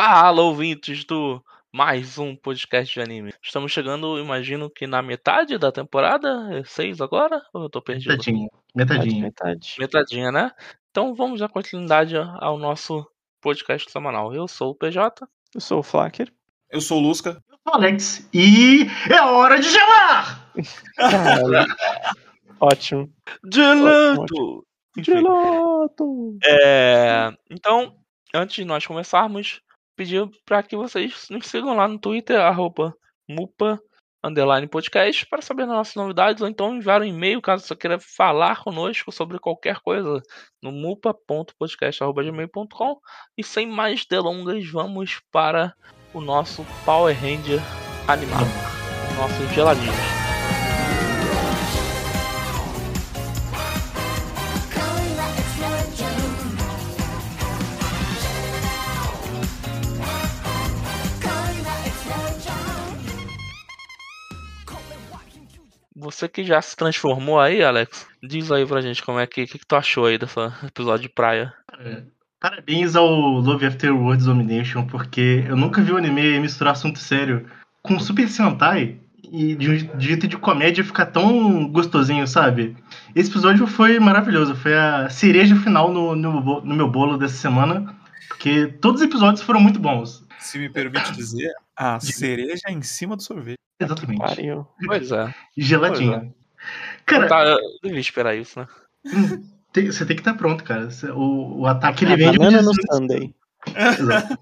[0.00, 1.42] Fala, ouvintes do
[1.72, 3.34] mais um podcast de anime.
[3.42, 7.42] Estamos chegando, imagino que na metade da temporada, é seis agora?
[7.52, 8.12] Ou eu tô perdido?
[8.12, 8.48] Metadinha.
[8.76, 9.22] Metadinha.
[9.22, 9.74] Metade.
[9.76, 10.52] Metadinha, né?
[10.88, 13.04] Então vamos dar continuidade ao nosso
[13.40, 14.32] podcast semanal.
[14.32, 15.26] Eu sou o PJ.
[15.52, 16.32] Eu sou o Flacker.
[16.70, 17.30] Eu sou o Lusca.
[17.50, 18.28] Eu sou o Alex.
[18.32, 20.52] E é hora de gelar!
[22.60, 23.12] Ótimo.
[23.52, 24.64] Gelato!
[24.96, 26.38] Gelato!
[26.44, 27.96] é, então,
[28.32, 29.60] antes de nós começarmos,
[29.98, 32.94] pedir para que vocês nos sigam lá no Twitter, arroba
[33.28, 33.80] mupa,
[34.22, 38.62] underline podcast, para saber nossas novidades, ou então enviar um e-mail caso você queira falar
[38.62, 40.22] conosco sobre qualquer coisa
[40.62, 43.00] no mupa.podcast.gmail.com
[43.36, 45.74] e sem mais delongas, vamos para
[46.14, 47.58] o nosso Power Ranger
[48.06, 48.46] animado,
[49.10, 50.17] o nosso geladinho.
[65.98, 69.58] Você que já se transformou aí, Alex, diz aí pra gente como é que, que,
[69.58, 71.52] que tu achou aí desse episódio de praia.
[71.66, 72.06] Cara,
[72.40, 73.10] Parabéns ao
[73.40, 77.46] Love After Words Domination, porque eu nunca vi um anime misturar assunto sério
[77.82, 82.76] com Super Sentai e de um jeito de comédia ficar tão gostosinho, sabe?
[83.12, 87.92] Esse episódio foi maravilhoso, foi a cereja final no, no, no meu bolo dessa semana,
[88.28, 90.24] porque todos os episódios foram muito bons.
[90.38, 93.58] Se me permite dizer, a cereja em cima do sorvete.
[93.80, 94.18] Exatamente.
[94.20, 94.66] Pariu.
[94.86, 95.34] Pois é.
[95.56, 96.34] Geladinho.
[97.06, 98.66] Cara, Tá, eu devia esperar isso, né?
[99.72, 100.88] tem- você tem que estar pronto, cara.
[101.14, 103.34] O, o ataque ele vem de um Banana no Sunday.
[103.76, 104.38] Exato.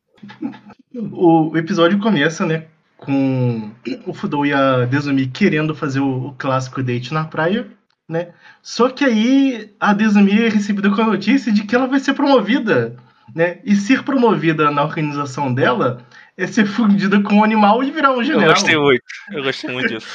[0.94, 3.70] O, o episódio começa, né, com
[4.06, 7.68] o Fudou e a Desumi querendo fazer o, o clássico date na praia,
[8.08, 8.32] né?
[8.62, 12.14] Só que aí a Desumi é recebida com a notícia de que ela vai ser
[12.14, 12.96] promovida,
[13.34, 13.58] né?
[13.64, 16.04] E ser promovida na organização dela
[16.36, 18.48] é ser fundida com um animal e virar um Eu general.
[18.54, 19.02] gostei muito.
[19.32, 20.06] Eu gostei muito disso.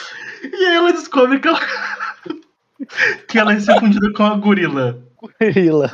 [0.44, 1.60] E aí ela descobre que ela,
[3.28, 5.04] que ela é ser fundida com a gorila.
[5.40, 5.92] Gorila.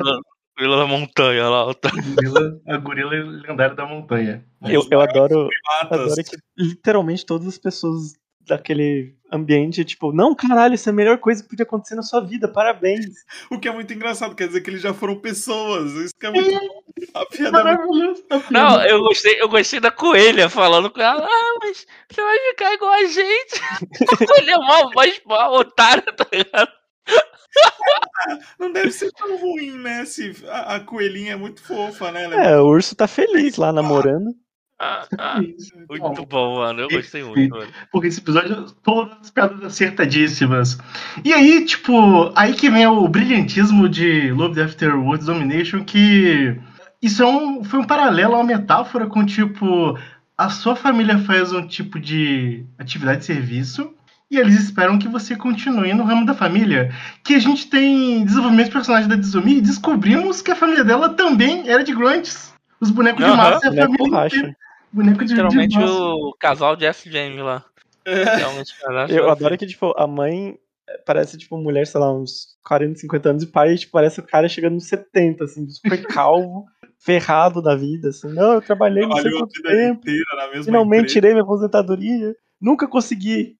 [0.58, 1.74] Vila da montanha lá.
[1.74, 1.90] tá.
[2.16, 4.44] Gorila- A gorila lendária da montanha.
[4.66, 5.50] Eu, eu adoro,
[5.82, 8.14] adoro que literalmente todas as pessoas
[8.48, 12.22] daquele ambiente, tipo, não, caralho, isso é a melhor coisa que podia acontecer na sua
[12.22, 13.06] vida, parabéns.
[13.50, 15.92] O que é muito engraçado, quer dizer que eles já foram pessoas.
[15.94, 16.60] Isso que é muito.
[17.14, 17.88] A piada é muito...
[17.88, 18.24] Maravilhoso.
[18.52, 21.26] Não, eu gostei, eu gostei da coelha falando com ela.
[21.26, 23.62] Ah, mas você vai ficar igual a gente.
[24.12, 26.72] A coelha é mó voz mó otária, tá ligado?
[28.60, 30.06] Não deve ser tão ruim, né?
[30.06, 32.24] Se a, a coelhinha é muito fofa, né?
[32.26, 34.34] Ela é É, o urso tá feliz lá namorando.
[34.80, 35.42] Ah, ah,
[35.90, 36.82] muito bom, mano.
[36.82, 37.72] Eu gostei muito, mano.
[37.92, 40.78] Porque esse episódio, todas as piadas acertadíssimas.
[41.26, 46.56] E aí, tipo, aí que vem o brilhantismo de Love After Words Domination, que
[47.02, 49.98] isso é um, foi um paralelo, uma metáfora com, tipo,
[50.38, 53.92] a sua família faz um tipo de atividade de serviço
[54.30, 56.94] e eles esperam que você continue no ramo da família.
[57.24, 61.10] Que a gente tem desenvolvimento de personagem da Dizumi e descobrimos que a família dela
[61.10, 62.54] também era de grunts.
[62.80, 64.56] Os bonecos de Aham, massa e a família inteira.
[64.98, 65.94] Boneco de, de Literalmente massa.
[65.94, 66.92] o casal de.
[67.06, 67.64] James lá.
[68.06, 70.58] Realmente, cara, Eu adoro que, tipo, a mãe
[70.90, 74.20] eh, parece, tipo, mulher, sei lá, uns 40, 50 anos, e o pai, tipo, parece
[74.20, 76.66] o cara chegando nos 70, assim, super calvo,
[76.98, 78.30] ferrado da vida, assim.
[78.34, 81.14] Não, eu trabalhei não sei quanto tempo, inteira na mesma finalmente empresa.
[81.14, 83.58] tirei minha aposentadoria, nunca consegui.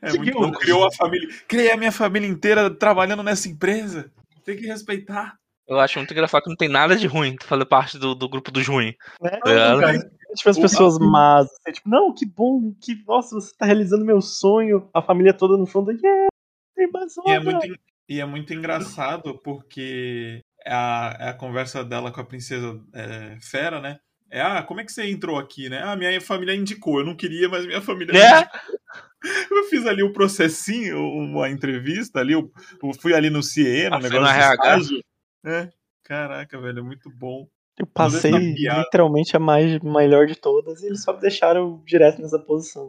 [0.00, 0.50] É muito bom.
[0.52, 1.28] Criou a família.
[1.46, 4.10] Criei a minha família inteira trabalhando nessa empresa.
[4.44, 5.36] Tem que respeitar.
[5.66, 8.28] Eu acho muito engraçado que não tem nada de ruim tu fazer parte do, do
[8.28, 8.94] grupo do ruim.
[9.20, 9.30] Né?
[9.30, 9.80] Tá ligado?
[9.80, 10.10] cara.
[10.34, 14.04] Tipo, as O- pessoas más, assim, tipo, não, que bom, que, nossa, você tá realizando
[14.04, 16.28] meu sonho, a família toda no fundo, yeah,
[16.74, 17.76] tem mais E é muito, en-
[18.08, 23.80] e é muito engraçado porque a, é a conversa dela com a princesa é, Fera,
[23.80, 23.98] né?
[24.30, 25.82] É, ah, como é que você entrou aqui, né?
[25.84, 26.98] Ah, minha família indicou.
[26.98, 28.24] Eu não queria, mas minha família Né?
[28.40, 28.80] indicou.
[29.50, 32.52] Eu fiz ali o processinho, uma entrevista ali, eu,
[32.82, 34.52] eu fui ali no CIE, no Ah, negócio de RH.
[34.54, 35.04] estágio.
[35.46, 35.70] É.
[36.02, 37.48] Caraca, velho, é muito bom.
[37.78, 42.38] Eu passei literalmente a mais melhor de todas e eles só me deixaram direto nessa
[42.38, 42.88] posição.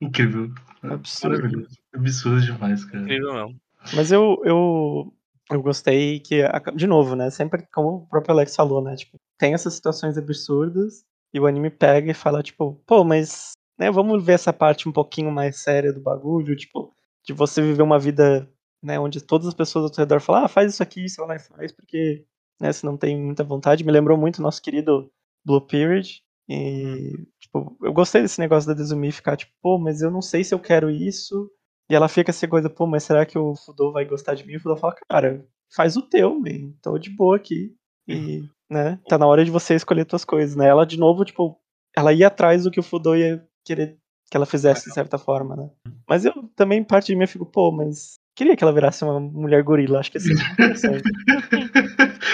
[0.00, 0.50] Incrível.
[0.82, 1.66] Absurdo.
[1.94, 3.02] Absurdo demais, cara.
[3.02, 3.60] Incrível mesmo.
[3.94, 5.12] Mas eu, eu,
[5.50, 6.42] eu gostei que,
[6.74, 7.30] de novo, né?
[7.30, 8.94] Sempre, como o próprio Alex falou, né?
[8.94, 13.90] Tipo, tem essas situações absurdas e o anime pega e fala, tipo, pô, mas, né,
[13.90, 16.94] vamos ver essa parte um pouquinho mais séria do bagulho, tipo,
[17.24, 18.48] de você viver uma vida,
[18.82, 21.38] né, onde todas as pessoas ao seu redor falam, ah, faz isso aqui, vai lá
[21.38, 22.24] faz, porque,
[22.60, 23.84] né, você não tem muita vontade.
[23.84, 25.10] Me lembrou muito o nosso querido
[25.44, 26.22] Blue Period.
[26.48, 30.42] E, tipo, eu gostei desse negócio da Desumi ficar, tipo, pô, mas eu não sei
[30.44, 31.50] se eu quero isso.
[31.88, 34.54] E ela fica essa coisa, pô, mas será que o Fudô vai gostar de mim?
[34.54, 36.72] E o Fudô fala, cara, faz o teu, man.
[36.82, 37.74] Tô de boa aqui.
[38.06, 39.00] E né?
[39.08, 40.68] Tá na hora de você escolher tuas coisas, né?
[40.68, 41.58] Ela, de novo, tipo,
[41.96, 43.98] ela ia atrás do que o Fudo ia querer
[44.30, 45.68] que ela fizesse, de certa forma, né?
[46.08, 49.18] Mas eu também, parte de mim, eu fico, pô, mas queria que ela virasse uma
[49.18, 51.02] mulher gorila, acho que ia ser interessante.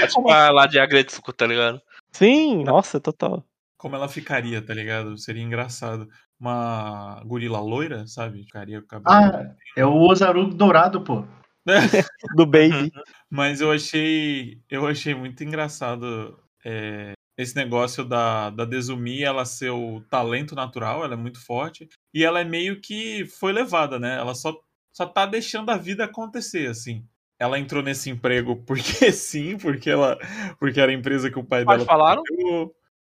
[0.06, 1.80] É tipo a lá de Agretsuko, tá ligado?
[2.12, 3.44] Sim, nossa, total.
[3.76, 5.18] Como ela ficaria, tá ligado?
[5.18, 6.08] Seria engraçado.
[6.38, 8.44] Uma gorila loira, sabe?
[8.44, 9.14] Ficaria com o cabelo.
[9.14, 11.24] Ah, é o Ozaru dourado, pô.
[12.36, 12.90] Do Baby.
[13.30, 19.70] Mas eu achei, eu achei muito engraçado é, esse negócio da, da Desumi ela ser
[19.70, 21.88] o talento natural, ela é muito forte.
[22.14, 24.16] E ela é meio que foi levada, né?
[24.16, 24.58] Ela só,
[24.92, 27.06] só tá deixando a vida acontecer, assim.
[27.38, 30.18] Ela entrou nesse emprego porque sim, porque ela
[30.58, 32.22] porque era a empresa que o pai Mas dela falaram?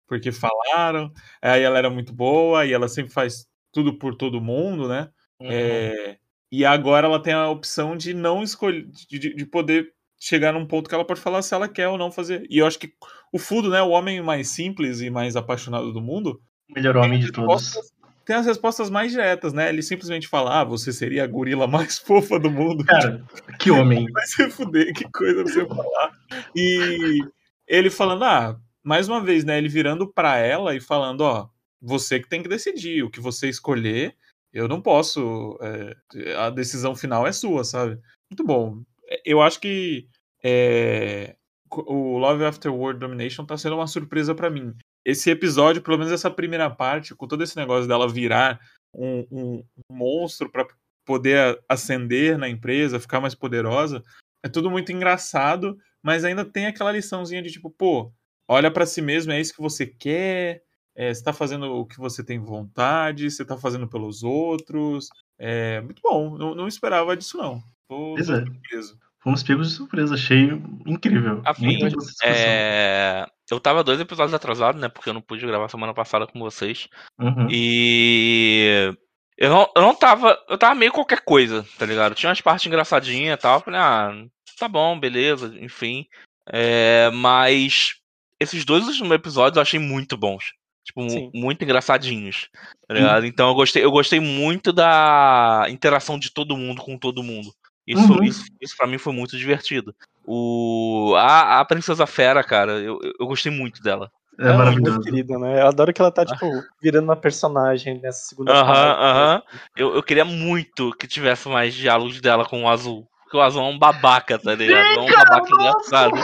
[0.07, 1.11] porque falaram.
[1.41, 5.09] Aí ela era muito boa e ela sempre faz tudo por todo mundo, né?
[5.39, 5.47] Uhum.
[5.49, 6.17] É,
[6.51, 9.87] e agora ela tem a opção de não escolher, de, de- de poder
[10.19, 12.45] chegar num ponto que ela pode falar se ela quer ou não fazer.
[12.49, 12.93] E eu acho que
[13.33, 16.39] o Fudo, né, o homem mais simples e mais apaixonado do mundo,
[16.69, 17.53] O melhor homem de todos.
[17.71, 17.93] respostas-
[18.25, 19.69] tem as respostas mais diretas, né?
[19.69, 22.83] Ele simplesmente fala: Ah, você seria a gorila mais fofa do mundo.
[22.83, 23.23] Cara,
[23.59, 24.05] que homem.
[24.11, 26.11] Vai se fuder, que coisa você falar.
[26.55, 27.19] E
[27.67, 29.57] ele falando, ah, mais uma vez, né?
[29.57, 31.49] Ele virando pra ela e falando, ó,
[31.81, 34.15] você que tem que decidir, o que você escolher,
[34.51, 35.57] eu não posso.
[35.61, 37.99] é, a decisão final é sua, sabe?
[38.29, 38.81] Muito bom.
[39.23, 40.07] Eu acho que
[40.43, 41.35] é,
[41.71, 44.73] o Love After War Domination tá sendo uma surpresa pra mim.
[45.05, 48.59] Esse episódio, pelo menos essa primeira parte, com todo esse negócio dela virar
[48.93, 50.67] um, um- monstro pra
[51.05, 54.03] poder ascender na empresa, ficar mais poderosa,
[54.43, 58.11] é tudo muito engraçado, mas ainda tem aquela liçãozinha de tipo, pô,
[58.47, 60.63] olha pra si mesmo, é isso que você quer,
[60.95, 65.09] é, você tá fazendo o que você tem vontade, você tá fazendo pelos outros.
[65.37, 67.61] É muito bom, não, não esperava disso, não.
[67.87, 68.23] Tô, tô é.
[68.23, 68.97] surpreso.
[69.25, 70.51] Fomos pegos de surpresa, achei
[70.85, 71.41] incrível.
[71.43, 71.79] Afim.
[72.23, 73.25] É...
[73.49, 74.87] Eu tava dois episódios atrasado, né?
[74.87, 76.87] Porque eu não pude gravar semana passada com vocês.
[77.19, 77.47] Uhum.
[77.49, 78.93] E.
[79.35, 80.37] Eu não, eu não tava.
[80.47, 82.13] Eu tava meio qualquer coisa, tá ligado?
[82.13, 83.61] Tinha umas partes engraçadinhas e tal.
[83.61, 84.13] Falei, ah,
[84.59, 86.05] tá bom, beleza, enfim.
[86.47, 87.95] É, mas
[88.39, 90.53] esses dois últimos episódios eu achei muito bons.
[90.85, 91.31] Tipo, Sim.
[91.33, 92.47] muito engraçadinhos.
[92.87, 93.25] Tá ligado?
[93.25, 97.51] Então eu gostei, eu gostei muito da interação de todo mundo com todo mundo.
[97.87, 98.23] Isso, Uhum.
[98.23, 99.95] isso, isso pra mim foi muito divertido.
[100.25, 104.11] O, a, a Princesa Fera, cara, eu, eu- gostei muito dela.
[104.39, 105.01] É Ela muito maravilhoso.
[105.01, 105.61] querida, né?
[105.61, 106.45] Eu adoro que ela tá, tipo,
[106.81, 108.99] virando uma personagem nessa segunda Aham, parte.
[109.01, 109.43] aham.
[109.77, 113.07] Eu, eu queria muito que tivesse mais diálogos dela com o Azul.
[113.23, 114.83] Porque o Azul é um babaca, tá ligado?
[114.85, 116.07] É um cara, babaca nossa!
[116.07, 116.17] engraçado.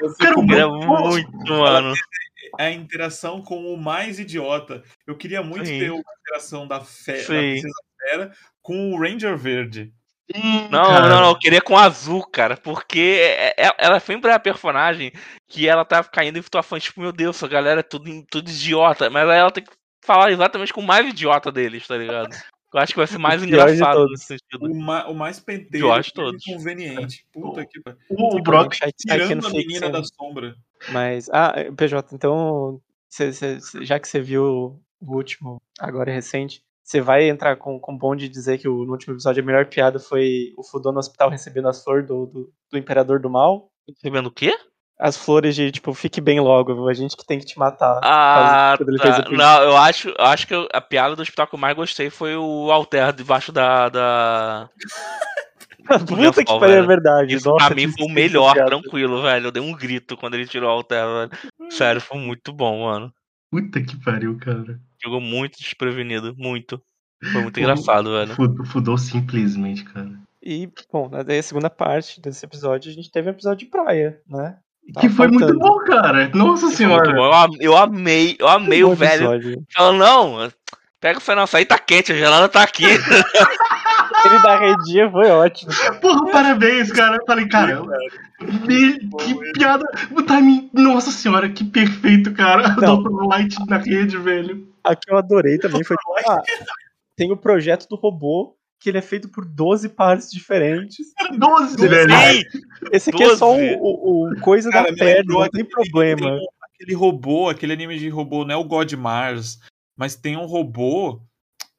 [0.00, 1.94] Eu queria muito- muito, mano.
[2.58, 4.82] a interação com o mais idiota.
[5.06, 5.78] Eu queria muito Sim.
[5.80, 7.12] ter uma interação da, fe...
[7.12, 7.26] da Sim.
[7.50, 9.92] Princesa Fera com o Ranger Verde.
[10.70, 11.08] Não, cara.
[11.08, 12.56] não, não, eu queria com o Azul, cara.
[12.56, 15.12] Porque é- é- ela sempre é a personagem
[15.48, 19.10] que ela tá caindo em situações tipo, meu Deus, essa galera é tudo, tudo idiota.
[19.10, 19.70] Mas aí ela tem que
[20.04, 22.34] falar exatamente com o mais idiota deles, tá ligado?
[22.72, 24.64] Eu acho que vai ser mais O engraçado nesse sentido.
[24.64, 25.06] O, ma...
[25.06, 26.46] o mais penteiro Eu acho e todos.
[26.46, 27.24] inconveniente.
[27.32, 27.98] Puta que pariu.
[28.10, 30.56] O, o can Tirando a menina da sombra.
[30.90, 36.14] Mas, ah, PJ, então, cê- cê- cê- já que você viu o último, agora é
[36.14, 39.42] recente, você vai entrar com, com o bom de dizer que o, no último episódio
[39.42, 43.18] a melhor piada foi o Fudô no hospital recebendo as flores do, do, do Imperador
[43.18, 43.70] do Mal?
[43.88, 44.54] Recebendo o quê?
[45.00, 48.00] As flores de, tipo, fique bem logo, a gente que tem que te matar.
[48.04, 49.24] Ah, quando ele fez tá.
[49.28, 52.36] Não, eu acho, eu acho que a piada do hospital que eu mais gostei foi
[52.36, 53.88] o Alter debaixo da.
[53.88, 54.70] da...
[56.06, 57.34] Puta que pariu, é verdade.
[57.34, 58.70] Isso Nossa, pra mim que foi o melhor, piada.
[58.70, 59.46] tranquilo, velho.
[59.46, 61.70] Eu dei um grito quando ele tirou o Alter, velho.
[61.70, 63.12] Sério, foi muito bom, mano.
[63.50, 64.80] Puta que pariu, cara.
[65.04, 66.80] Jogou muito desprevenido, muito.
[67.32, 68.34] Foi muito engraçado, velho.
[68.34, 70.10] Fudou, fudou simplesmente, cara.
[70.42, 74.18] E, bom, daí a segunda parte desse episódio, a gente teve um episódio de praia,
[74.28, 74.56] né?
[75.00, 75.58] que foi muito faltando.
[75.60, 76.30] bom, cara.
[76.34, 77.10] Nossa muito senhora.
[77.14, 77.24] bom.
[77.24, 79.32] Eu, am- eu amei, eu amei Bom o velho.
[79.32, 79.62] episódio.
[79.74, 80.52] Falando, não,
[81.00, 82.84] pega o final, aí tá quente, a gelada tá aqui.
[84.26, 85.70] Ele da redinha foi ótimo.
[86.00, 87.16] Porra, parabéns, cara.
[87.16, 87.82] Eu falei, cara,
[88.40, 89.84] me- que piada.
[90.12, 90.68] O timing.
[90.74, 92.68] Nossa senhora, que perfeito, cara.
[92.80, 93.02] Não.
[93.02, 93.26] Dr.
[93.26, 94.66] Light na rede, velho.
[94.84, 95.96] A que eu adorei também foi.
[96.28, 96.42] Ah,
[97.16, 101.06] tem o projeto do robô, que ele é feito por 12 partes diferentes.
[101.38, 102.10] 12, velho.
[102.12, 102.42] Sim,
[102.92, 103.78] Esse aqui é só o, 12.
[103.80, 106.36] o- o coisa Cara, da perna, não tem problema.
[106.36, 109.58] tem aquele robô, aquele anime de robô, não é o God Mars,
[109.96, 111.20] mas tem um robô.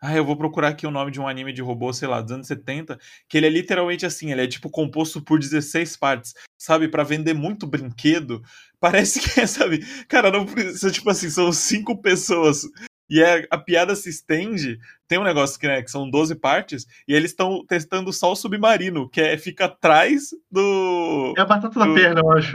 [0.02, 2.32] Ah, eu vou procurar aqui o nome de um anime de robô, sei lá, dos
[2.32, 6.88] anos 70, que ele é literalmente assim, ele é tipo composto por 16 partes, sabe,
[6.88, 8.42] Pra vender muito brinquedo.
[8.80, 12.62] Parece que é, sabe, cara, não precisa, tipo assim, são cinco pessoas
[13.10, 14.80] E é- a piada se estende.
[15.08, 18.36] Tem um negócio que, né, que são 12 partes, e eles estão testando só o
[18.36, 21.34] submarino, que é, fica atrás do.
[21.38, 22.52] É a batata da Eu- perna, eu acho.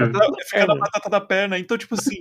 [0.47, 1.59] Fica na batata da perna.
[1.59, 2.17] Então, tipo assim,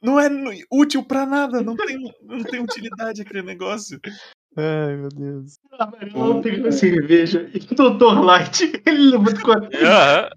[0.00, 0.28] não é
[0.70, 4.00] útil pra nada, não tem, não tem utilidade aquele negócio.
[4.54, 5.58] Ai, meu Deus.
[5.78, 8.20] A Mariana pegou a cerveja e o Dr.
[8.22, 9.60] Light, ele levanta com a.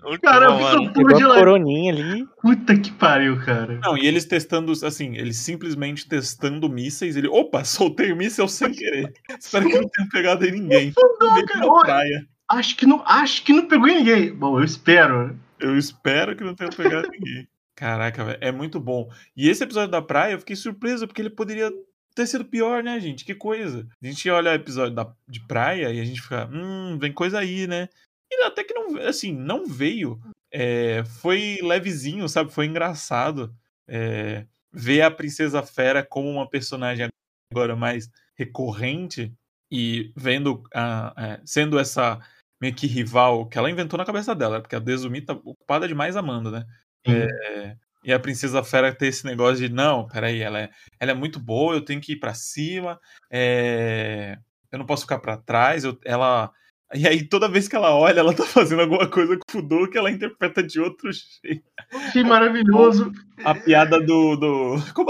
[0.07, 0.93] Muito Cara, bom, mano.
[0.93, 2.27] Pegou de coroninha ali.
[2.41, 3.77] Puta que pariu, cara.
[3.83, 7.17] Não, e eles testando, assim, eles simplesmente testando mísseis.
[7.17, 9.13] Ele, opa, soltei o míssel sem querer.
[9.37, 10.93] Espero que não tenha pegado em ninguém.
[10.93, 11.81] Que cara, na olha.
[11.83, 12.27] praia.
[12.49, 14.33] Acho que não, acho que não pegou em ninguém.
[14.33, 15.37] Bom, eu espero.
[15.59, 17.47] Eu espero que não tenha pegado ninguém.
[17.75, 19.09] Caraca, velho, é muito bom.
[19.35, 21.69] E esse episódio da praia, eu fiquei surpreso, porque ele poderia
[22.15, 23.25] ter sido pior, né, gente?
[23.25, 23.87] Que coisa.
[24.01, 27.39] A gente olha o episódio da, de praia e a gente fica, hum, vem coisa
[27.39, 27.89] aí, né?
[28.31, 30.19] E até que não, assim, não veio.
[30.51, 32.51] É, foi levezinho, sabe?
[32.51, 33.53] Foi engraçado.
[33.87, 37.07] É, ver a Princesa Fera como uma personagem
[37.51, 39.31] agora mais recorrente
[39.71, 42.19] e vendo, a, é, sendo essa
[42.61, 46.15] meio que rival que ela inventou na cabeça dela, porque a Desumi tá ocupada demais
[46.15, 46.65] amando, né?
[47.07, 50.69] É, e a Princesa Fera ter esse negócio de, não, peraí, ela é,
[50.99, 52.99] ela é muito boa, eu tenho que ir pra cima,
[53.31, 54.37] é,
[54.71, 56.51] eu não posso ficar pra trás, eu- ela...
[56.93, 59.89] E aí, toda vez que ela olha, ela tá fazendo alguma coisa com o Fudor
[59.89, 61.09] que ela interpreta de outro
[61.43, 61.63] jeito.
[61.91, 63.11] Achei maravilhoso.
[63.43, 64.35] A piada do...
[64.35, 65.09] do como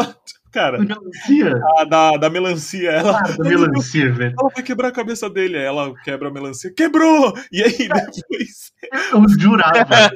[0.55, 1.61] cara, Melancia?
[1.77, 3.19] a da, da melancia, ela...
[3.19, 4.33] Ah, da melancia, velho.
[4.39, 7.33] Ela vai quebrar a cabeça dele, ela quebra a melancia, quebrou!
[7.51, 8.71] E aí, depois,
[9.11, 10.11] Eu jurava.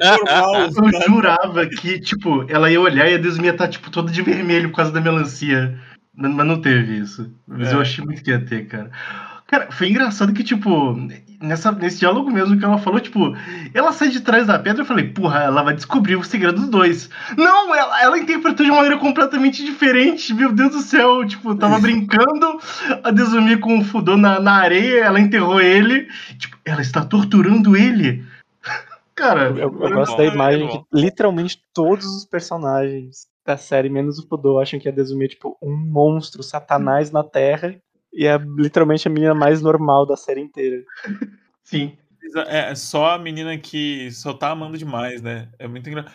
[0.82, 4.22] Eu jurava que, tipo, ela ia olhar e a Desumi ia estar, tipo, toda de
[4.22, 5.78] vermelho por causa da melancia.
[6.14, 7.30] Mas mas não teve isso.
[7.46, 7.74] Mas É.
[7.74, 8.90] eu achei muito que ia ter, cara.
[9.50, 10.94] Cara, foi engraçado que, tipo,
[11.42, 13.34] nessa, nesse diálogo mesmo que ela falou, tipo,
[13.74, 16.60] ela sai de trás da pedra e eu falei, porra, ela vai descobrir o segredo
[16.60, 17.10] dos dois.
[17.36, 20.32] Não, ela, ela interpretou de uma maneira completamente diferente.
[20.32, 22.60] Meu Deus do céu, tipo, tava brincando,
[23.02, 26.06] a Desumi com o Fudô na, na areia, ela enterrou ele.
[26.38, 28.24] Tipo, ela está torturando ele.
[29.16, 34.20] Cara, Eu, eu gosto bom, da imagem que literalmente todos os personagens da série, menos
[34.20, 37.74] o Fudô, acham que a Desumi é tipo um monstro, satanás na Terra.
[38.12, 40.82] E é literalmente a menina mais normal da série inteira.
[41.62, 41.96] sim.
[42.46, 45.48] É, é só a menina que só tá amando demais, né?
[45.58, 46.14] É muito engraçado.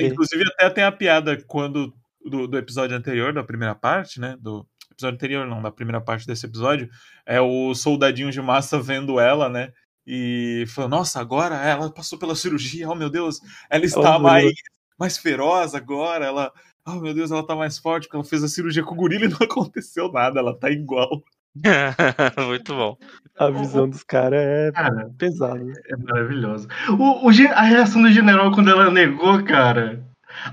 [0.00, 1.92] Inclusive, até tem a piada quando
[2.24, 4.36] do, do episódio anterior, da primeira parte, né?
[4.38, 6.88] Do episódio anterior, não, da primeira parte desse episódio,
[7.24, 9.72] é o soldadinho de massa vendo ela, né?
[10.06, 14.52] E falando, nossa, agora ela passou pela cirurgia, oh meu Deus, ela está Oh, mais,
[14.98, 16.52] mais feroz agora, ela.
[16.90, 19.24] Oh meu Deus, ela tá mais forte porque ela fez a cirurgia com o gorila
[19.24, 21.22] e não aconteceu nada, ela tá igual.
[22.46, 22.96] muito bom.
[23.36, 25.60] A visão dos caras é Cara, pesada.
[25.88, 26.68] é maravilhosa.
[26.90, 30.04] O, o a reação do general quando ela negou, cara.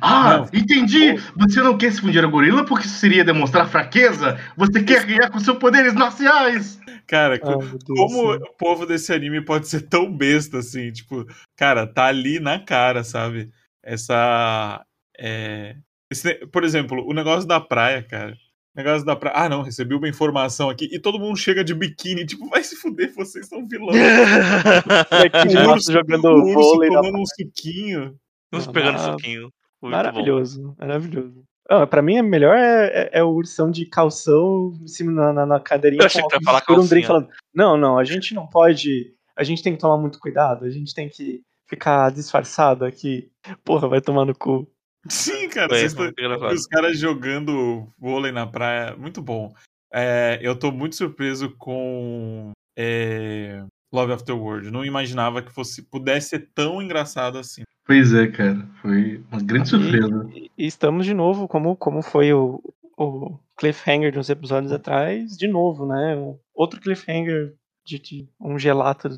[0.02, 0.60] Ah, Não.
[0.60, 1.16] entendi!
[1.38, 4.40] Você não quer se fundir a gorila porque isso seria demonstrar fraqueza?
[4.58, 6.80] Você quer ganhar com seus poderes marciais?
[7.08, 10.92] Cara, Deus como o povo desse anime pode ser tão besta assim?
[10.92, 11.26] Tipo,
[11.56, 13.50] cara, tá ali na cara, sabe?
[13.84, 14.84] Essa.
[15.18, 15.78] É...
[16.12, 18.34] esse por exemplo, o negócio da praia, cara.
[18.76, 19.36] O negócio da praia.
[19.38, 20.88] Ah, não, recebi uma informação aqui.
[20.92, 22.26] E todo mundo chega de biquíni.
[22.26, 23.96] Tipo, vai se fuder, vocês são vilões.
[25.52, 28.16] O massa urso- jogando o urso tomando um suquinho.
[28.54, 29.42] Uns Não, pegando mara- suquinho.
[29.42, 29.90] Muito bom.
[29.90, 31.44] Maravilhoso, maravilhoso.
[31.70, 35.34] Ah, pra mim, é melhor é, é, é o ursão de calção em cima na,
[35.34, 36.02] na, na cadeirinha.
[36.02, 38.48] Eu achei com que tu ia falar um drink falando: Não, não, a gente não
[38.48, 39.14] pode.
[39.36, 43.30] A gente tem que tomar muito cuidado, a gente tem que ficar disfarçado aqui.
[43.66, 44.68] Porra, vai tomar no cu.
[45.10, 45.70] Sim, cara.
[45.70, 46.14] Foi, vocês foi.
[46.54, 49.54] Os caras jogando vôlei na praia, muito bom.
[49.94, 54.70] É, eu tô muito surpreso com é, Love Afterward.
[54.70, 57.64] Não imaginava que fosse pudesse ser tão engraçado assim.
[57.86, 58.68] Pois é, cara.
[58.82, 60.30] Foi uma grande surpresa.
[60.34, 62.62] E, e estamos de novo, como, como foi o,
[62.98, 66.16] o cliffhanger de uns episódios atrás, de novo, né?
[66.54, 67.54] Outro cliffhanger
[67.86, 69.10] de, de um gelato,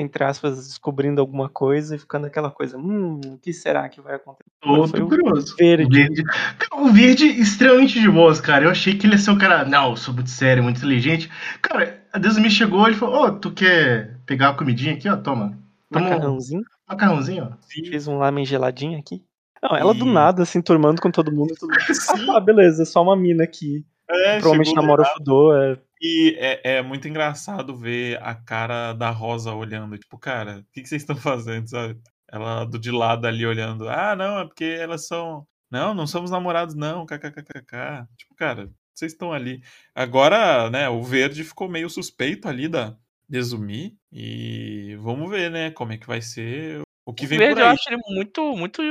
[0.00, 4.14] entre aspas, descobrindo alguma coisa e ficando aquela coisa, hum, o que será que vai
[4.14, 4.48] acontecer?
[4.60, 5.56] Tô, Foi tô o curioso.
[5.58, 5.84] verde.
[5.86, 6.22] O verde.
[6.72, 8.64] O verde extremamente de boas, cara.
[8.64, 9.64] Eu achei que ele ia ser um cara.
[9.64, 11.28] Não, eu sou muito sério, muito inteligente.
[11.60, 15.16] Cara, a Desumi chegou e falou: Ô, tu quer pegar a comidinha aqui, ó?
[15.16, 15.58] Toma.
[15.90, 17.56] Toma um Macarrãozinho, macarrãozinho, ó.
[17.68, 19.22] fiz um lamen geladinho aqui.
[19.62, 21.52] Não, ela do E- nada, assim, turmando com todo mundo.
[21.58, 22.30] Todo mundo Sim.
[22.30, 23.84] ah, beleza, só uma mina aqui.
[24.08, 25.06] É, Provavelmente do namora o.
[25.06, 25.54] Fudô.
[25.56, 25.78] É...
[26.00, 29.98] E é, é muito engraçado ver a cara da Rosa olhando.
[29.98, 32.00] Tipo, cara, o que, que vocês estão fazendo, sabe?
[32.30, 33.88] Ela do de lado ali olhando.
[33.88, 35.46] Ah, não, é porque elas são.
[35.70, 37.04] Não, não somos namorados, não.
[37.06, 38.06] KKKKK.
[38.16, 39.62] Tipo, cara, vocês estão ali.
[39.94, 42.96] Agora, né, o verde ficou meio suspeito ali da
[43.28, 43.96] Desumi.
[44.12, 47.58] E vamos ver, né, como é que vai ser o que O vem verde por
[47.60, 47.68] eu aí.
[47.68, 48.82] acho ele muito, muito.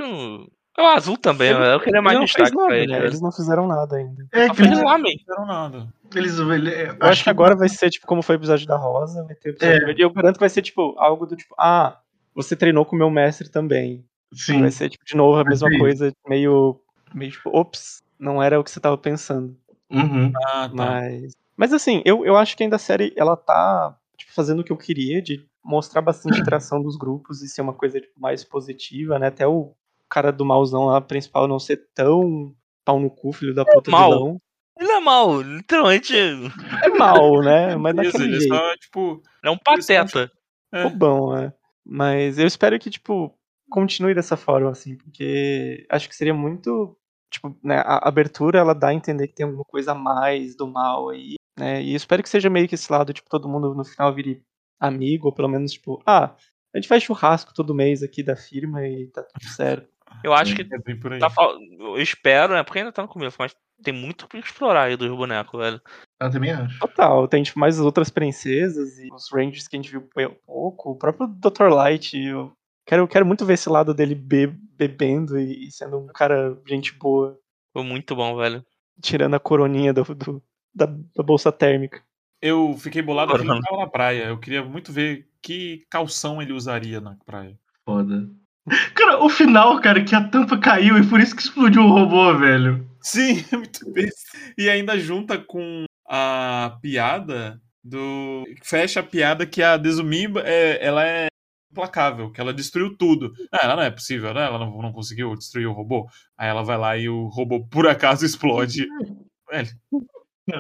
[0.78, 1.74] É o azul também, Ele- né?
[1.74, 2.92] eu queria mais destaque nada, pra ele.
[2.92, 3.00] né?
[3.06, 4.28] Eles não fizeram nada ainda.
[4.32, 4.80] É, que eles.
[4.80, 5.88] Não fizeram nada.
[6.16, 8.78] Eles, ele- é, Eu acho que agora vai ser, tipo, como foi o episódio da
[8.78, 9.86] Rosa, vai ter o episódio É.
[9.86, 10.02] verde.
[10.02, 11.98] E eu garanto que vai ser, tipo, algo do tipo, ah,
[12.36, 14.06] você treinou com o meu mestre também.
[14.34, 14.62] Sim.
[14.62, 16.80] Vai ser, tipo, de novo a Vai mesma ser coisa, meio,
[17.14, 19.58] meio tipo, ops, não era o que você tava pensando.
[19.90, 20.32] Uhum.
[20.46, 20.76] Ah, tá.
[20.76, 24.64] Mas, mas assim, eu, eu acho que ainda a série, ela tá, tipo, fazendo o
[24.64, 28.44] que eu queria, de mostrar bastante interação dos grupos e ser uma coisa, tipo, mais
[28.44, 29.28] positiva, né?
[29.28, 29.74] Até o
[30.10, 32.54] cara do malzão lá, principal, não ser tão
[32.86, 34.12] pau no cu, filho da puta mal.
[34.12, 34.42] vilão.
[34.80, 36.14] Ele é mal, literalmente.
[36.84, 37.76] É mal, né?
[37.76, 38.56] Mas Isso, daquele ele é jeito.
[38.56, 39.22] só, tipo.
[39.44, 40.32] É um pateta.
[40.72, 40.84] É.
[40.84, 41.54] bobão, né?
[41.86, 43.34] Mas eu espero que, tipo,
[43.70, 46.98] continue dessa forma, assim, porque acho que seria muito.
[47.30, 50.66] Tipo, né, a abertura ela dá a entender que tem alguma coisa a mais do
[50.66, 51.82] mal aí, né?
[51.82, 54.42] E eu espero que seja meio que esse lado, tipo, todo mundo no final vire
[54.80, 56.36] amigo, ou pelo menos, tipo, ah,
[56.74, 59.90] a gente faz churrasco todo mês aqui da firma e tá tudo certo.
[60.24, 61.20] Eu acho que É bem por aí.
[61.20, 61.30] tá.
[61.80, 62.64] Eu espero, né?
[62.64, 65.82] Porque ainda tá no começo, mas tem muito pra explorar aí dos bonecos, velho.
[66.20, 66.80] Eu também acho.
[66.80, 70.10] Total, tem, tipo, mais as outras princesas e os Rangers que a gente viu
[70.46, 71.70] pouco, o próprio Dr.
[71.72, 72.52] Light, eu
[72.86, 76.94] quero, quero muito ver esse lado dele be- bebendo e, e sendo um cara gente
[76.94, 77.38] boa.
[77.74, 78.66] Foi muito bom, velho.
[79.02, 82.04] tirando a coroninha do, do- da, da bolsa térmica.
[82.42, 84.26] Eu fiquei bolado que ele tava na praia.
[84.26, 87.58] Eu queria muito ver que calção ele usaria na praia.
[87.86, 88.30] Foda.
[88.94, 92.38] Cara, o final, cara, que a tampa caiu e por isso que explodiu o robô,
[92.38, 92.88] velho.
[93.02, 94.38] Sim, é muito besta.
[94.58, 98.44] E ainda junta com a piada do.
[98.64, 101.28] Fecha a piada que a Desumi é, ela é
[101.72, 103.32] implacável, que ela destruiu tudo.
[103.52, 104.46] Ah, ela não é possível, né?
[104.46, 106.08] Ela não, não conseguiu destruir o robô.
[106.38, 108.86] Aí ela vai lá e o robô por acaso explode.
[109.50, 109.70] Velho,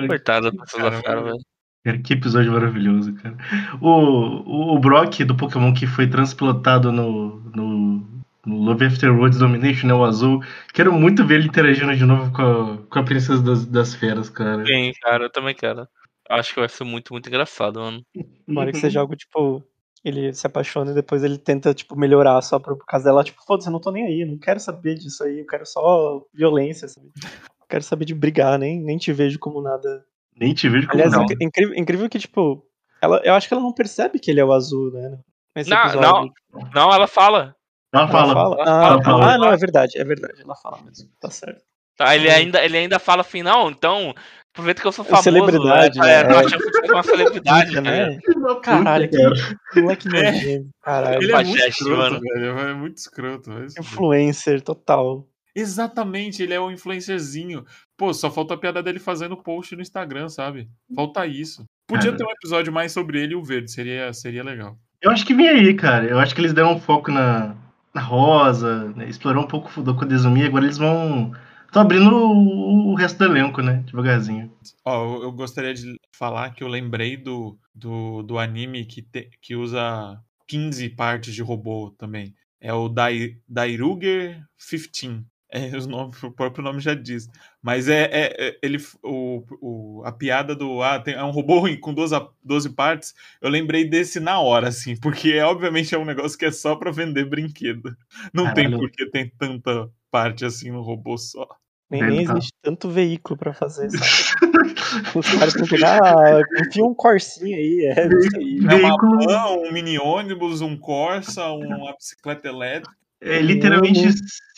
[0.07, 1.03] Coitada da pessoa da Caramba.
[1.03, 1.56] fera, velho.
[1.87, 3.37] Cara, que episódio maravilhoso, cara.
[3.79, 8.05] O, o, o Brock do Pokémon que foi transplantado no, no,
[8.45, 9.93] no Love After Worlds Domination, né?
[9.93, 10.43] O azul.
[10.73, 14.29] Quero muito ver ele interagindo de novo com a, com a Princesa das, das Feras,
[14.29, 14.65] cara.
[14.65, 15.87] Sim, cara, eu também quero.
[16.29, 18.05] Acho que vai ser muito, muito engraçado, mano.
[18.45, 19.63] Uma hora que seja algo, tipo,
[20.03, 23.23] ele se apaixona e depois ele tenta, tipo, melhorar só por causa dela.
[23.23, 25.65] Tipo, foda-se, eu não tô nem aí, eu não quero saber disso aí, eu quero
[25.65, 27.07] só violência, sabe?
[27.15, 30.03] Eu quero saber de brigar, nem, nem te vejo como nada.
[30.39, 31.25] Nem te vejo como Aliás, não.
[31.41, 32.63] incrível, incrível que, tipo,
[33.01, 35.17] ela, eu acho que ela não percebe que ele é o azul, né?
[35.55, 36.31] Nesse Não, episódio.
[36.73, 37.55] Não, ela fala.
[37.93, 38.33] Ela Ela fala.
[38.33, 38.55] fala?
[38.55, 39.03] Ela Ah, fala, tá.
[39.03, 39.33] fala.
[39.33, 40.41] Ah, não, é verdade, é verdade.
[40.41, 41.09] Ela fala mesmo.
[41.19, 41.61] Tá certo.
[41.97, 44.13] Tá, ele, ainda, ele ainda fala assim, não, então,
[44.53, 45.23] aproveita que eu sou É famoso.
[45.23, 46.13] celebridade, é, né?
[46.19, 46.37] É, tô É.
[46.45, 48.19] achando que você é uma celebridade, né?
[48.23, 49.35] Puta, Caralho, cara.
[49.73, 50.69] que moleque nojento.
[50.83, 51.23] Caralho.
[51.23, 52.19] ele é muito escroto, mano.
[52.19, 52.45] velho.
[52.59, 53.43] É muito escroto.
[53.51, 53.67] fuder.
[53.79, 55.25] Influencer total.
[55.59, 57.65] Exatamente, ele é o influencerzinho.
[57.97, 60.69] Pô, só falta a piada dele fazendo post no Instagram, sabe?
[60.95, 61.65] Falta isso.
[61.87, 62.17] Podia Cara.
[62.17, 64.77] ter um episódio mais sobre ele e o verde, seria, seria legal.
[65.01, 66.05] Eu acho que vem aí, cara.
[66.05, 67.55] Eu acho que eles deram um foco na,
[67.93, 69.09] na Rosa, né?
[69.09, 70.43] explorar um pouco do Kodezumi.
[70.43, 71.31] Agora eles vão.
[71.65, 73.83] Estão abrindo o, o resto do elenco, né?
[73.87, 74.51] Devagarzinho.
[74.85, 79.29] Ó, eu, eu gostaria de falar que eu lembrei do, do, do anime que, te-
[79.41, 80.17] que usa
[80.47, 82.33] 15 partes de robô também.
[82.59, 85.25] É o Dai, Dairuger 15.
[85.49, 87.29] É, os nomes, o próprio nome já diz.
[87.61, 91.59] Mas é, é- é- ele, o, o- a piada do ah, tem, é um robô
[91.59, 93.13] ruim com 12, a- 12 partes.
[93.41, 96.75] Eu lembrei desse na hora, assim, porque é, obviamente é um negócio que é só
[96.75, 97.95] pra vender brinquedo.
[98.33, 98.79] Não tem Caralho.
[98.79, 101.47] por que tem tanta parte assim no robô só.
[101.89, 102.39] Nem, nem Verdade.
[102.39, 103.89] existe tanto veículo pra fazer.
[103.89, 104.35] sabe?
[105.15, 108.57] Os caras têm que pegar, ah, enfia um corsinho aí, é isso aí.
[108.69, 109.23] É uma Veículo.
[109.25, 112.93] van, um mini ônibus, um Corsa, uma bicicleta elétrica.
[113.19, 113.99] É literalmente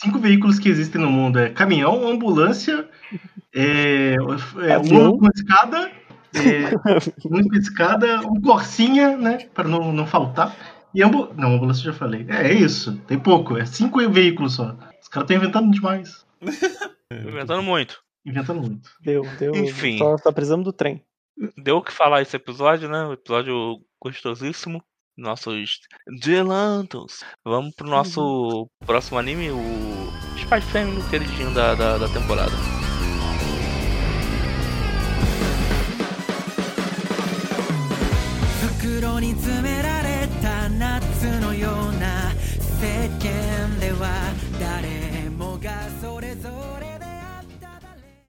[0.02, 2.88] cinco veículos que existem no mundo: é caminhão, ambulância,
[3.54, 5.90] é, é, um com escada,
[6.34, 6.74] é,
[7.26, 9.48] um com escada, um corsinha, né?
[9.54, 10.54] Para não, não faltar.
[10.94, 11.32] E ambu...
[11.36, 12.26] Não, ambulância eu já falei.
[12.28, 14.76] É, é isso, tem pouco, é cinco veículos só.
[15.00, 16.26] Os caras estão inventando demais.
[17.12, 18.02] Inventando muito.
[18.24, 18.90] Inventando muito.
[19.00, 19.54] Deu, deu.
[19.54, 19.98] Enfim.
[19.98, 21.02] Só, só precisamos do trem.
[21.56, 23.04] Deu o que falar esse episódio, né?
[23.04, 24.82] Um episódio gostosíssimo
[25.20, 25.80] nossos
[26.24, 27.22] delantos.
[27.44, 28.66] Vamos pro nosso uhum.
[28.86, 32.80] próximo anime, o Spy Family, o queridinho é da, da, da temporada.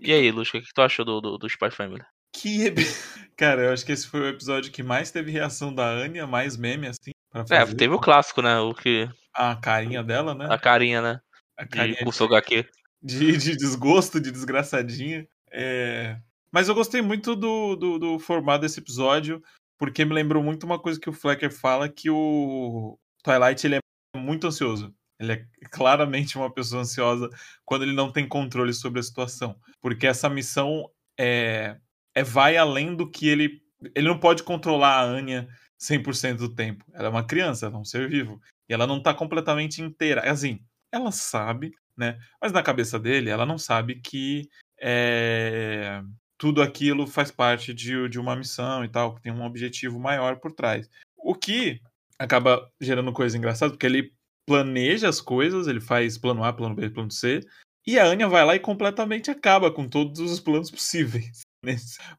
[0.03, 2.03] E aí, Luz, o que, é que tu achou do, do, do Spy Family?
[2.33, 2.73] Que.
[3.37, 6.55] Cara, eu acho que esse foi o episódio que mais teve reação da Anya, mais
[6.57, 7.75] meme, assim, pra É, fazer.
[7.75, 8.59] teve o clássico, né?
[8.59, 9.09] O que.
[9.33, 10.45] A carinha dela, né?
[10.49, 11.21] A carinha, né?
[11.57, 12.65] A De carinha Pulso HQ.
[13.01, 15.27] de, de desgosto, de desgraçadinha.
[15.51, 16.17] É,
[16.51, 19.41] Mas eu gostei muito do, do, do formato desse episódio,
[19.77, 24.17] porque me lembrou muito uma coisa que o Flecker fala, que o Twilight ele é
[24.17, 24.93] muito ansioso.
[25.19, 27.29] Ele é claramente uma pessoa ansiosa
[27.65, 29.55] quando ele não tem controle sobre a situação.
[29.81, 30.87] Porque essa missão
[31.19, 31.77] é.
[32.13, 33.61] É, vai além do que ele.
[33.95, 35.47] Ele não pode controlar a Anya
[35.79, 36.85] 100% do tempo.
[36.93, 38.39] Ela é uma criança, ela é um ser vivo.
[38.69, 40.29] E ela não tá completamente inteira.
[40.29, 40.59] Assim,
[40.91, 42.19] ela sabe, né?
[42.39, 44.47] Mas na cabeça dele, ela não sabe que
[44.79, 46.03] é,
[46.37, 50.37] tudo aquilo faz parte de, de uma missão e tal, que tem um objetivo maior
[50.37, 50.89] por trás.
[51.17, 51.81] O que
[52.19, 54.13] acaba gerando coisa engraçada, porque ele
[54.45, 57.41] planeja as coisas, ele faz plano A, plano B, plano C,
[57.85, 61.41] e a Anya vai lá e completamente acaba com todos os planos possíveis.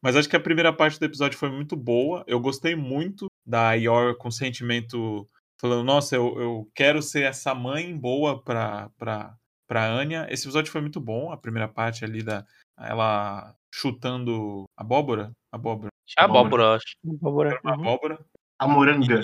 [0.01, 2.25] Mas acho que a primeira parte do episódio foi muito boa.
[2.27, 5.27] Eu gostei muito da Yor com sentimento
[5.61, 9.35] falando, nossa, eu, eu quero ser essa mãe boa pra, pra,
[9.69, 10.27] pra Anya.
[10.31, 12.45] Esse episódio foi muito bom, a primeira parte ali da
[12.79, 15.91] ela chutando abóbora, abóbora.
[16.17, 16.97] Abóbora, acho.
[17.07, 17.61] Abóbora.
[17.65, 17.81] Uma Uhum.
[17.83, 18.19] abóbora.
[18.59, 19.21] A moranga.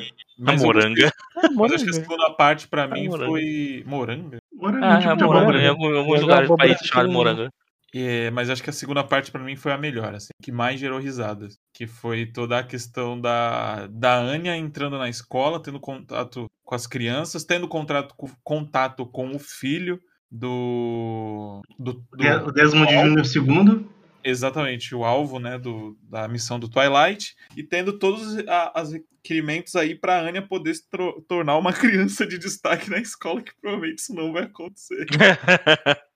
[0.47, 1.07] A moranga.
[1.45, 3.31] É, Mas acho que a segunda parte pra A mim moranga.
[3.31, 4.39] foi moranga.
[4.53, 5.37] Moranga, Ah, tipo é moranga.
[5.39, 5.63] abóbora.
[5.63, 7.51] Em alguns lugares do abóbora país chamado moranga.
[7.95, 10.79] É, mas acho que a segunda parte pra mim foi a melhor, assim, que mais
[10.79, 16.47] gerou risadas, que foi toda a questão da da Anya entrando na escola, tendo contato
[16.65, 19.99] com as crianças, tendo contato com, contato com o filho
[20.31, 23.25] do do, do O Desmond Jr.
[23.25, 23.91] segundo.
[24.23, 29.95] exatamente o alvo, né, do, da missão do Twilight e tendo todos os requerimentos aí
[29.95, 30.83] pra Anya poder se
[31.27, 35.07] tornar uma criança de destaque na escola, que provavelmente isso não vai acontecer.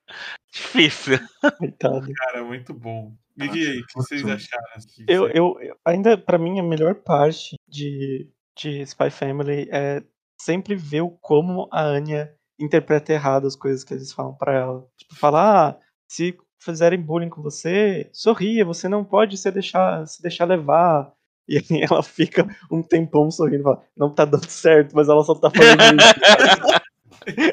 [0.53, 1.19] Difícil.
[1.59, 2.13] Coitado.
[2.13, 3.15] Cara, muito bom.
[3.37, 4.67] E aí, o que vocês acharam?
[4.77, 5.05] assim?
[5.09, 10.03] Eu, eu, ainda, pra mim, a melhor parte de, de Spy Family é
[10.39, 14.87] sempre ver o como a Anya interpreta errado as coisas que eles falam pra ela.
[14.97, 20.23] Tipo, falar, ah, se fizerem bullying com você, sorria, você não pode se deixar, se
[20.23, 21.13] deixar levar.
[21.49, 25.35] E aí ela fica um tempão sorrindo, fala, não tá dando certo, mas ela só
[25.35, 26.83] tá falando isso.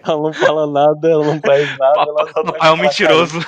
[0.04, 3.40] ela não fala nada, ela não faz nada, tá Papai é um mentiroso.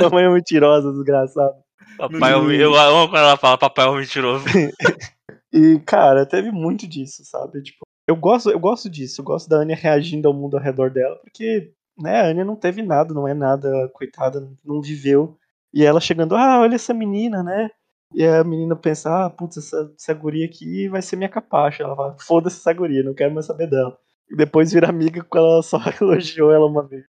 [0.00, 1.54] Mamãe é mentirosa, desgraçada.
[1.96, 4.44] Papai é um- Eu amo quando ela fala papai é um mentiroso.
[5.52, 7.62] E, cara, teve muito disso, sabe?
[7.62, 10.90] Tipo, eu gosto, eu gosto disso, eu gosto da Anya reagindo ao mundo ao redor
[10.90, 15.38] dela, porque, né, a Anya não teve nada, não é nada, coitada, não- não viveu.
[15.72, 17.70] E ela chegando, ah, olha essa menina, né?
[18.14, 21.82] E a menina pensa, ah, putz, essa, essa guria aqui vai ser minha capacha.
[21.82, 23.96] Ela fala, foda-se essa guria, não quero mais saber dela.
[24.30, 27.04] E depois vira amiga quando ela só elogiou ela uma vez.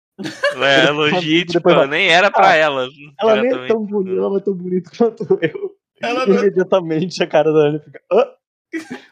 [0.55, 2.87] É, elogio, tipo, Depois vai- nem era pra Ah, ela.
[3.19, 5.75] Ela nem é tão bonita, ela não é tão bonita quanto eu.
[6.01, 8.25] Ela não é- Imediatamente a cara da Anya fica, hã?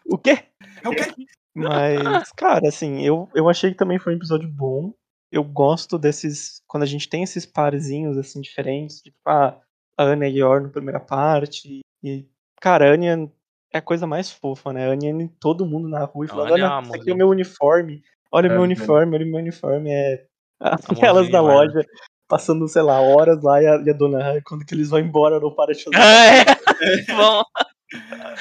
[0.07, 0.39] O quê?
[0.83, 1.25] É o quê?
[1.55, 4.93] Mas, cara, assim, eu, eu achei que também foi um episódio bom.
[5.31, 6.61] Eu gosto desses.
[6.67, 9.01] Quando a gente tem esses parezinhos, assim, diferentes.
[9.01, 9.57] Tipo, ah,
[9.97, 11.79] a Anya e Yor na primeira parte.
[12.03, 12.25] E,
[12.61, 13.31] cara, a Anya
[13.75, 14.87] é a coisa mais fofa, né?
[14.87, 17.09] A Anya indo em todo mundo na rua e falando: é olha, amor, esse aqui
[17.09, 17.17] é o né?
[17.19, 18.01] meu uniforme.
[18.31, 18.63] Olha o É, meu é.
[18.65, 19.89] uniforme, olha o meu uniforme.
[19.91, 20.25] É.
[20.59, 21.53] Amorzinho, Elas da olha.
[21.53, 21.85] loja
[22.27, 24.99] passando, sei lá, horas lá e a, e a dona, "Ai, quando que eles vão
[24.99, 25.91] embora, não para de fazer.
[25.99, 26.45] Ah, é.
[27.15, 27.43] Bom,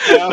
[0.09, 0.29] É, a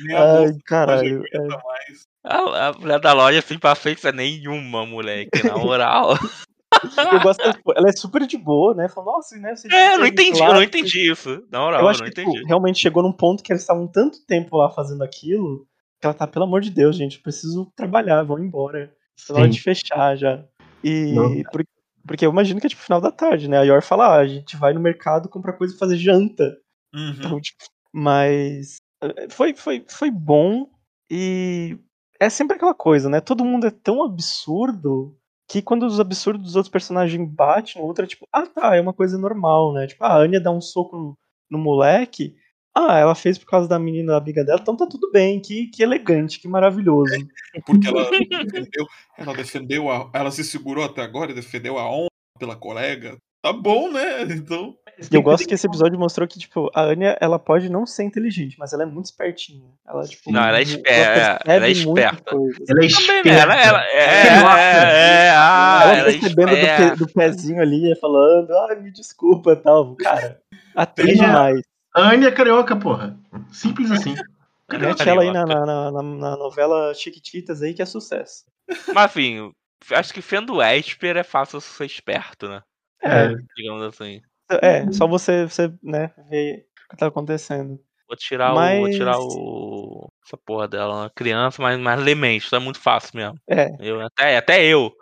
[0.00, 1.22] minha Ai, caralho.
[1.32, 2.06] mais.
[2.24, 6.14] a, a mulher da loja assim pra frente é nenhuma, moleque, na moral.
[7.12, 8.88] Eu gosto tipo, ela é super de boa, né?
[8.88, 9.54] Fala, nossa, né?
[9.54, 11.42] Você É, eu não entendi, lá, eu não entendi isso.
[11.50, 12.46] Na moral, Eu eu, acho não que tipo, entendi.
[12.46, 15.66] realmente chegou num ponto que eles estavam tanto tempo lá fazendo aquilo
[16.00, 18.92] que ela tá, pelo amor de Deus, gente, eu preciso trabalhar, vão embora.
[19.26, 20.44] Tá na hora de fechar já.
[20.84, 21.42] E Não.
[21.50, 21.64] por-
[22.06, 23.58] porque eu imagino que é tipo final da tarde, né?
[23.58, 26.56] A Yor fala, ah, a gente vai no mercado comprar coisa e fazer janta.
[26.94, 27.14] Uhum.
[27.18, 30.68] Então, tipo, mas eh, foi, foi, foi bom
[31.10, 31.78] e
[32.20, 33.20] é sempre aquela coisa, né?
[33.20, 35.16] Todo mundo é tão absurdo
[35.48, 38.80] que quando os absurdos dos outros personagens batem no outro, é tipo, ah tá, é
[38.80, 39.86] uma coisa normal, né?
[39.86, 41.18] Tipo, a Anya dá um soco no,
[41.50, 42.34] no moleque,
[42.74, 45.82] ah, ela fez por causa da menina amiga dela, então tá tudo bem, que, que
[45.82, 47.14] elegante, que maravilhoso.
[47.64, 52.08] Porque ela defendeu, ela defendeu a, ela se segurou até agora e defendeu a honra
[52.38, 53.16] pela colega.
[53.46, 54.22] Tá bom, né?
[54.22, 54.74] Então,
[55.10, 58.02] E eu gosto que esse episódio mostrou que, tipo, a Anya, ela pode não ser
[58.04, 59.70] inteligente, mas ela é muito espertinha.
[59.86, 62.30] Ela, tipo, Não, ela é é, percebe ela é muita esperta.
[62.34, 62.86] Ela é né?
[62.86, 63.28] esperta.
[63.28, 64.58] Ela, ela, é, Nossa.
[64.58, 66.90] é, é, ah, ela ela é percebendo do, esperta.
[66.90, 69.94] pe- do pezinho ali, falando, ah, me desculpa e tal.
[69.96, 70.40] Cara,
[70.74, 71.60] atriz Ela- demais.
[71.94, 73.16] A Anya é carioca, porra.
[73.52, 74.14] Simples assim.
[74.70, 78.44] Mete ela aí na, na, na, na novela Chiquititas aí, que é sucesso.
[78.88, 79.50] Mas assim,
[79.92, 82.60] acho que sendo Esper é fácil ser esperto, né?
[83.02, 84.20] É, Digamos assim.
[84.50, 87.78] é só você, você né, ver o que tá acontecendo.
[88.08, 88.54] Vou tirar o.
[88.54, 90.08] Vou Mas- tirar o.
[90.24, 93.38] Essa porra dela, uma criança, mas, mas lemente, isso é muito fácil mesmo.
[93.48, 94.92] É, Eu, até, até eu.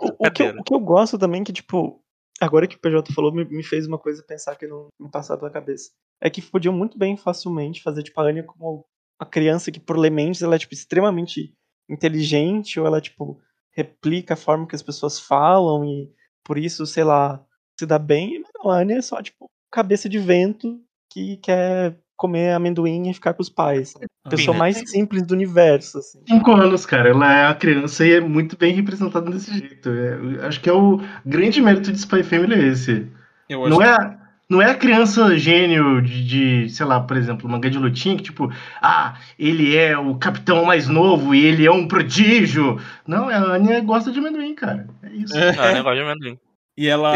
[0.00, 2.00] O, o que eu, o que eu gosto também, que, tipo,
[2.40, 5.40] agora que o PJ falou, me, me fez uma coisa pensar que não me passava
[5.40, 5.90] pela cabeça.
[6.20, 8.84] É que podiam muito bem, facilmente, fazer, tipo, a Anya como
[9.20, 11.52] a criança que, por Lementes, ela é, tipo, extremamente
[11.88, 13.40] inteligente, ou ela, tipo,
[13.72, 16.12] replica a forma que as pessoas falam e,
[16.48, 17.40] por isso, sei lá,
[17.78, 18.40] se dá bem.
[18.40, 20.80] Mas não, a Anya é só, tipo, cabeça de vento
[21.12, 23.94] que quer comer amendoim e ficar com os pais.
[24.24, 26.20] A pessoa mais simples do universo, assim.
[26.26, 27.10] Cinco anos, cara.
[27.10, 29.90] Ela é a criança e é muito bem representada desse jeito.
[29.90, 33.06] É, acho que é o grande mérito de Spy Family é esse.
[33.48, 34.17] Eu acho Não é,
[34.48, 38.22] não é a criança gênio de, de, sei lá, por exemplo, mangá de lutinha, que
[38.22, 42.80] tipo, ah, ele é o capitão mais novo e ele é um prodígio.
[43.06, 44.88] Não, a Anya gosta de amendoim, cara.
[45.02, 45.36] É isso.
[45.36, 45.48] É.
[45.50, 46.38] É negócio de amendoim.
[46.76, 47.12] E ela,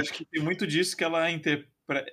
[0.00, 1.68] acho que tem muito disso que ela, interpre-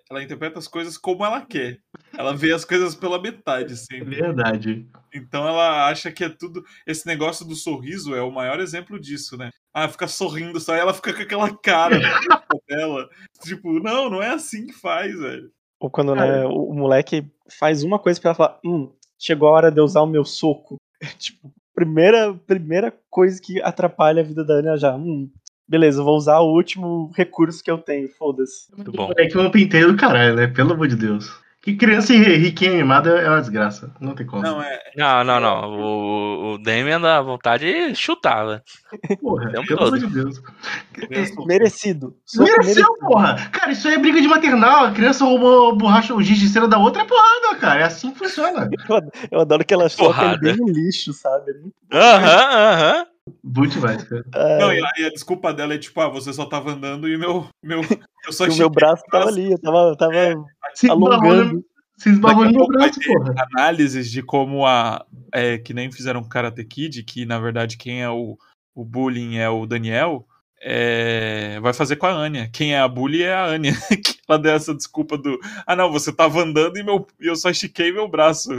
[0.09, 1.79] ela interpreta as coisas como ela quer.
[2.17, 4.15] Ela vê as coisas pela metade É sempre.
[4.15, 4.87] verdade.
[5.13, 6.63] Então ela acha que é tudo.
[6.85, 9.49] Esse negócio do sorriso é o maior exemplo disso, né?
[9.73, 11.97] Ah, fica sorrindo só e ela fica com aquela cara
[12.69, 13.09] dela.
[13.41, 15.51] Tipo, não, não é assim que faz, velho.
[15.79, 19.71] Ou quando né, o, moleque faz uma coisa pra ela falar, hum, chegou a hora
[19.71, 20.77] de eu usar o meu soco.
[21.17, 24.95] tipo, primeira, primeira coisa que atrapalha a vida da Anya já.
[24.95, 25.29] Hum,
[25.67, 28.73] beleza, eu vou usar o último recurso que eu tenho, foda-se.
[28.75, 29.11] Muito bom.
[29.17, 30.47] É que é um penteio do caralho, né?
[30.47, 31.41] Pelo amor de Deus.
[31.61, 33.89] Que criança ri- riquinha animada é uma desgraça.
[34.01, 34.41] Não tem como.
[34.43, 34.79] Não, é.
[34.97, 35.79] Não, não, não.
[35.79, 38.61] O, o Damian dá vontade velho.
[39.21, 39.95] Porra, pelo todo.
[39.95, 40.41] amor de Deus.
[41.47, 42.17] Merecido.
[42.25, 43.49] Soco Mereceu, porra!
[43.49, 44.87] Cara, isso aí é briga de maternal.
[44.87, 47.79] A criança roubou borracha, o giz de cera da outra é porrada, cara.
[47.79, 48.69] É assim que funciona.
[48.89, 51.51] Eu adoro- Eu que ela soca ele bem no lixo, sabe?
[51.51, 53.05] É muito- Aham,
[53.43, 54.25] Bom demais, cara.
[54.35, 57.07] É, Não, e a, e a desculpa dela é tipo, ah, você só tava andando
[57.07, 57.47] e meu.
[57.63, 57.81] meu
[58.25, 60.13] eu só o meu braço tava ali, eu tava, tava
[60.75, 61.65] Se esbarrou no- alongando.
[61.97, 63.33] se esbarrou no meu braço, porra.
[63.53, 65.05] análises de como a.
[65.33, 68.37] É, que nem fizeram com Karate Kid, que na verdade quem é o,
[68.75, 70.27] o bullying é o Daniel.
[70.61, 72.49] é, vai fazer com a Anya.
[72.51, 73.71] Quem é a bully é a Anya.
[74.03, 75.39] que ela deu essa desculpa do.
[75.65, 78.49] Ah, não, você tava andando e meu, e eu só estiquei meu braço.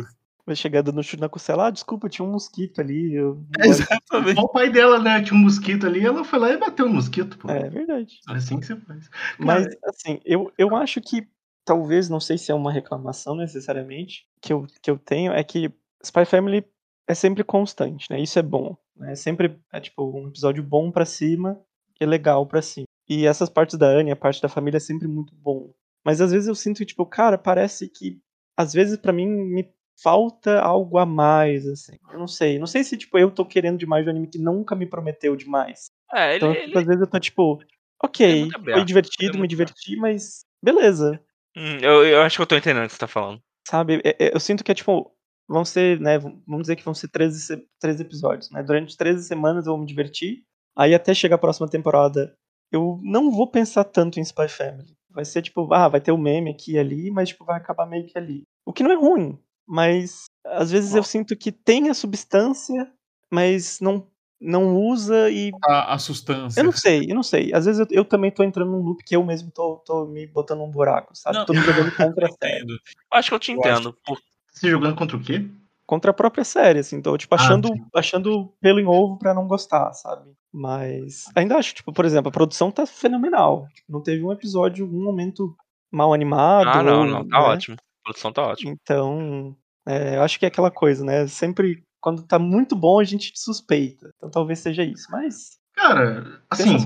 [0.47, 3.15] Vai chegando no chute na costela, ah, desculpa, tinha um mosquito ali.
[3.15, 3.43] Eu...
[3.59, 4.33] Exatamente.
[4.33, 5.23] Igual o pai dela, né?
[5.23, 7.51] Tinha um mosquito ali, ela foi lá e bateu no mosquito, pô.
[7.51, 8.19] É verdade.
[8.29, 9.09] É assim que você faz.
[9.39, 11.27] Mas, assim, eu, eu acho que
[11.65, 15.73] talvez, não sei se é uma reclamação necessariamente, que eu, que eu tenho, é que
[16.03, 16.65] Spy Family
[17.09, 18.21] é sempre constante, né?
[18.21, 18.77] Isso é bom.
[18.97, 19.13] Né?
[19.13, 21.61] É sempre, é tipo, um episódio bom pra cima
[22.01, 22.87] e legal pra cima.
[23.09, 25.73] E essas partes da Anne, a parte da família é sempre muito bom.
[26.05, 28.21] Mas às vezes eu sinto que, tipo, cara, parece que,
[28.57, 29.69] às vezes pra mim, me
[30.03, 31.97] falta algo a mais, assim.
[32.13, 32.59] Eu não sei.
[32.59, 35.37] Não sei se, tipo, eu tô querendo demais de um anime que nunca me prometeu
[35.37, 35.91] demais.
[36.13, 38.61] É, ele, Então, ele- tipo, às vezes eu tô tipo, Ele é ok, muito foi
[38.61, 41.21] aberto, divertido, ele é me diverti, mas beleza,
[41.57, 43.41] Hum, eu, eu acho que eu tô entendendo o que você tá falando.
[43.69, 44.01] sabe?
[44.05, 45.11] É- é- Eu sinto que é tipo,
[45.49, 48.63] vão ser, né, vamos dizer que vão ser 13, se- 13 episódios, né?
[48.63, 50.43] Durante 13 semanas eu vou me divertir,
[50.77, 52.37] aí até chegar a próxima temporada,
[52.73, 54.97] eu não vou pensar tanto em Spy Family.
[55.11, 57.87] Vai ser tipo, ah, vai ter o meme aqui e ali, mas tipo, vai acabar
[57.87, 58.43] meio que ali.
[58.67, 62.91] O que não é ruim, mas às vezes eu sinto que tem a substância,
[63.31, 64.07] mas não,
[64.41, 66.61] não usa e A, a sustância.
[66.61, 67.53] Eu não sei, eu não sei.
[67.53, 70.27] Às vezes eu, eu também tô entrando num loop que eu mesmo tô, tô me
[70.27, 71.39] botando num buraco, sabe?
[71.39, 72.67] Não, tô me jogando contra a série.
[73.11, 73.97] Acho que eu te Eu entendo.
[74.05, 74.19] Por-
[74.53, 75.49] Você jogando contra o quê?
[75.87, 77.01] Contra a própria série, assim.
[77.03, 77.85] Tô, tipo, Ah, achando, sim.
[77.95, 80.31] achando pelo em ovo pra não gostar, sabe?
[80.53, 83.67] Mas ainda acho, tipo, por exemplo, a produção tá fenomenal.
[83.89, 85.55] Não teve um episódio, um momento
[85.91, 86.69] mal animado.
[86.69, 87.45] Ah, não, ou, não, tá né?
[87.47, 87.77] ótimo.
[88.05, 88.73] A produção tá ótima.
[88.73, 91.27] Então, é, eu acho que é aquela coisa, né?
[91.27, 94.11] Sempre, quando tá muito bom, a gente suspeita.
[94.17, 95.07] Então talvez seja isso.
[95.11, 96.77] Mas, Cara, assim,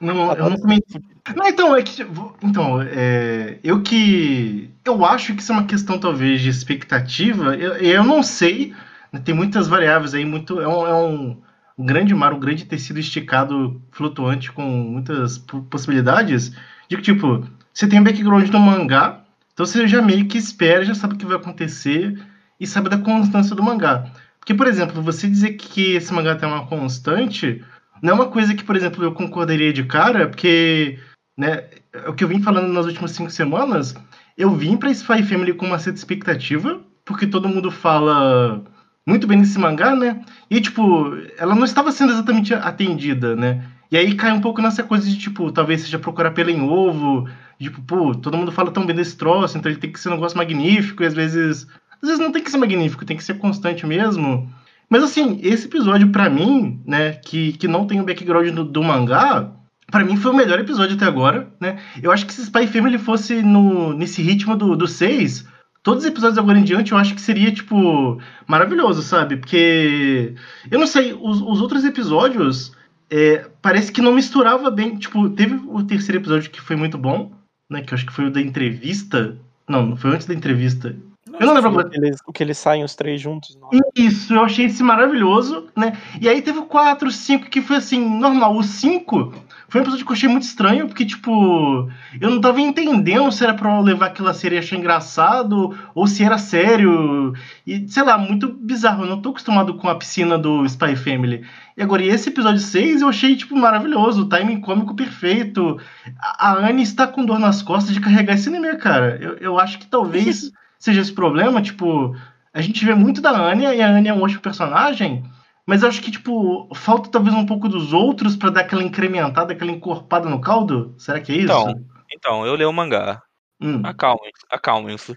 [0.00, 1.00] não, eu não comentei.
[1.34, 2.02] Não, então, é que.
[2.42, 4.70] Então, é, eu que.
[4.84, 7.56] Eu acho que isso é uma questão, talvez, de expectativa.
[7.56, 8.74] Eu, eu não sei.
[9.12, 10.60] né, Tem muitas variáveis aí, muito.
[10.60, 11.42] É um, é um,
[11.78, 16.52] um grande mar, um grande tecido esticado, flutuante, com muitas po- possibilidades.
[16.88, 19.24] De que, tipo, você tem um background no mangá,
[19.56, 22.22] então você já meio que espera, já sabe o que vai acontecer
[22.60, 24.12] e sabe da constância do mangá.
[24.38, 27.64] Porque, por exemplo, você dizer que esse mangá tem uma constante
[28.02, 30.98] não é uma coisa que, por exemplo, eu concordaria de cara, porque
[31.38, 31.64] né,
[32.06, 33.94] o que eu vim falando nas últimas cinco semanas,
[34.36, 38.62] eu vim pra Spy Family com uma certa expectativa, porque todo mundo fala
[39.06, 40.22] muito bem nesse mangá, né?
[40.50, 43.64] E, tipo, ela não estava sendo exatamente atendida, né?
[43.90, 47.26] E aí cai um pouco nessa coisa de, tipo, talvez seja procurar pelo em ovo,
[47.60, 50.12] tipo, pô, todo mundo fala tão bem desse troço, então ele tem que ser um
[50.12, 51.66] negócio magnífico, e às vezes.
[52.02, 54.52] Às vezes não tem que ser magnífico, tem que ser constante mesmo.
[54.88, 58.82] Mas assim, esse episódio pra mim, né, que, que não tem o background do, do
[58.82, 59.50] mangá,
[59.90, 61.78] pra mim foi o melhor episódio até agora, né?
[62.02, 65.48] Eu acho que se Spy Family fosse no, nesse ritmo do, do 6,
[65.82, 69.36] todos os episódios agora em diante eu acho que seria, tipo, maravilhoso, sabe?
[69.36, 70.34] Porque,
[70.70, 72.72] eu não sei, os, os outros episódios
[73.10, 74.96] é, parece que não misturava bem.
[74.96, 77.32] Tipo, teve o terceiro episódio que foi muito bom,
[77.68, 77.82] né?
[77.82, 79.36] Que eu acho que foi o da entrevista.
[79.68, 80.94] Não, não foi antes da entrevista.
[81.38, 81.90] Eu não lembro O agora.
[82.32, 83.58] que eles saem os três juntos.
[83.60, 83.68] Não.
[83.94, 85.98] Isso, eu achei esse maravilhoso, né?
[86.20, 88.56] E aí teve o 4, 5, que foi assim, normal.
[88.56, 89.34] O 5
[89.76, 93.44] foi um episódio que eu achei muito estranho, porque, tipo, eu não tava entendendo se
[93.44, 97.34] era pra levar aquilo a sério e achar engraçado, ou se era sério.
[97.66, 99.04] E, sei lá, muito bizarro.
[99.04, 101.44] Eu não tô acostumado com a piscina do Spy Family.
[101.76, 104.22] E agora, e esse episódio 6 eu achei, tipo, maravilhoso.
[104.22, 105.78] O timing cômico perfeito.
[106.18, 109.18] A, a Anne está com dor nas costas de carregar esse anime, cara.
[109.20, 112.16] Eu, eu acho que talvez seja esse problema, tipo.
[112.54, 115.22] A gente vê muito da Anya, e a Anya é um ótimo personagem,
[115.66, 119.52] mas eu acho que, tipo, falta talvez um pouco dos outros pra dar aquela incrementada,
[119.52, 120.94] aquela encorpada no caldo?
[120.98, 121.44] Será que é isso?
[121.52, 123.22] Então, então eu leio o mangá.
[123.60, 123.80] Hum.
[123.84, 125.16] Acalmem-se, acalmem-se.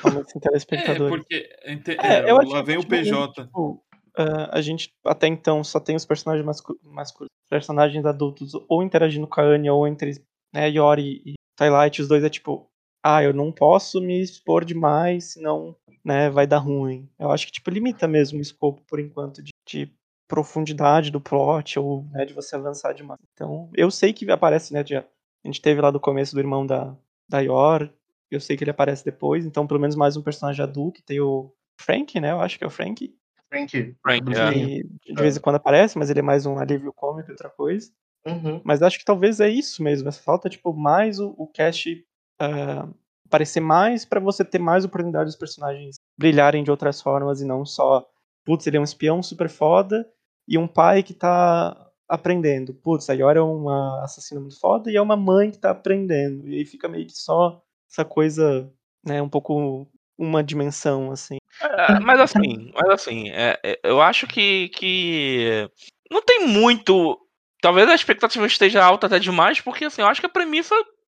[0.00, 0.20] Como
[0.54, 1.48] esse É, porque.
[1.66, 3.44] ente- É, é, eu lá acho que, vem o PJ.
[3.44, 3.82] tipo,
[4.16, 9.26] ah, a gente até então só tem os personagens mascu- masculinos, personagens adultos ou interagindo
[9.26, 12.70] com a Anya ou entre né, Yori e Twilight, os dois é tipo,
[13.04, 17.06] ah, eu não posso me expor demais, senão né, vai dar ruim.
[17.18, 19.92] Eu acho que tipo limita mesmo o escopo por enquanto de, de
[20.26, 23.20] profundidade do plot ou né, de você avançar demais.
[23.32, 25.04] Então, eu sei que aparece, né, de- a
[25.44, 26.96] gente teve lá do começo do irmão da
[27.30, 27.90] da Yor,
[28.30, 31.52] eu sei que ele aparece depois, então pelo menos mais um personagem adulto, tem o
[31.78, 32.32] Frank, né?
[32.32, 33.14] Eu acho que é o Frank,
[33.50, 33.96] Frank.
[34.02, 34.82] Frank, é.
[34.82, 37.90] de vez em quando aparece, mas ele é mais um alívio cômico e outra coisa.
[38.26, 38.60] Uhum.
[38.64, 40.08] Mas acho que talvez é isso mesmo.
[40.08, 42.04] Essa falta, tipo, mais o, o cast
[42.38, 42.88] ah,
[43.26, 47.64] aparecer mais pra você ter mais oportunidade dos personagens brilharem de outras formas e não
[47.64, 48.06] só,
[48.48, 50.08] putz, ele é um espião super foda
[50.48, 51.76] e um pai que tá
[52.08, 52.72] aprendendo.
[52.72, 56.48] Putz, a Yora é uma assassina muito foda e é uma mãe que tá aprendendo.
[56.48, 58.72] E aí fica meio que só essa coisa,
[59.04, 61.36] né, um pouco uma dimensão, assim.
[61.60, 65.70] É, mas assim, mas assim, é, é, eu acho que, que
[66.10, 67.20] não tem muito.
[67.60, 70.74] Talvez a expectativa esteja alta até demais, porque assim, eu acho que a premissa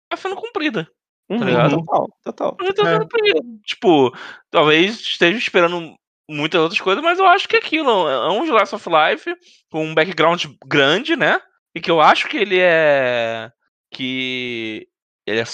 [0.08, 0.88] tá sendo cumprida.
[1.28, 1.84] Uhum, ligado?
[1.84, 2.56] Total, total.
[2.56, 2.98] Tá sendo É.
[3.00, 3.40] cumprida.
[3.66, 4.16] Tipo,
[4.50, 5.94] talvez esteja esperando
[6.28, 9.34] muitas outras coisas, mas eu acho que é aquilo é um Slice of Life
[9.70, 11.40] com um background grande, né?
[11.74, 13.50] E que eu acho que ele é.
[13.92, 14.88] que.
[15.26, 15.44] ele é.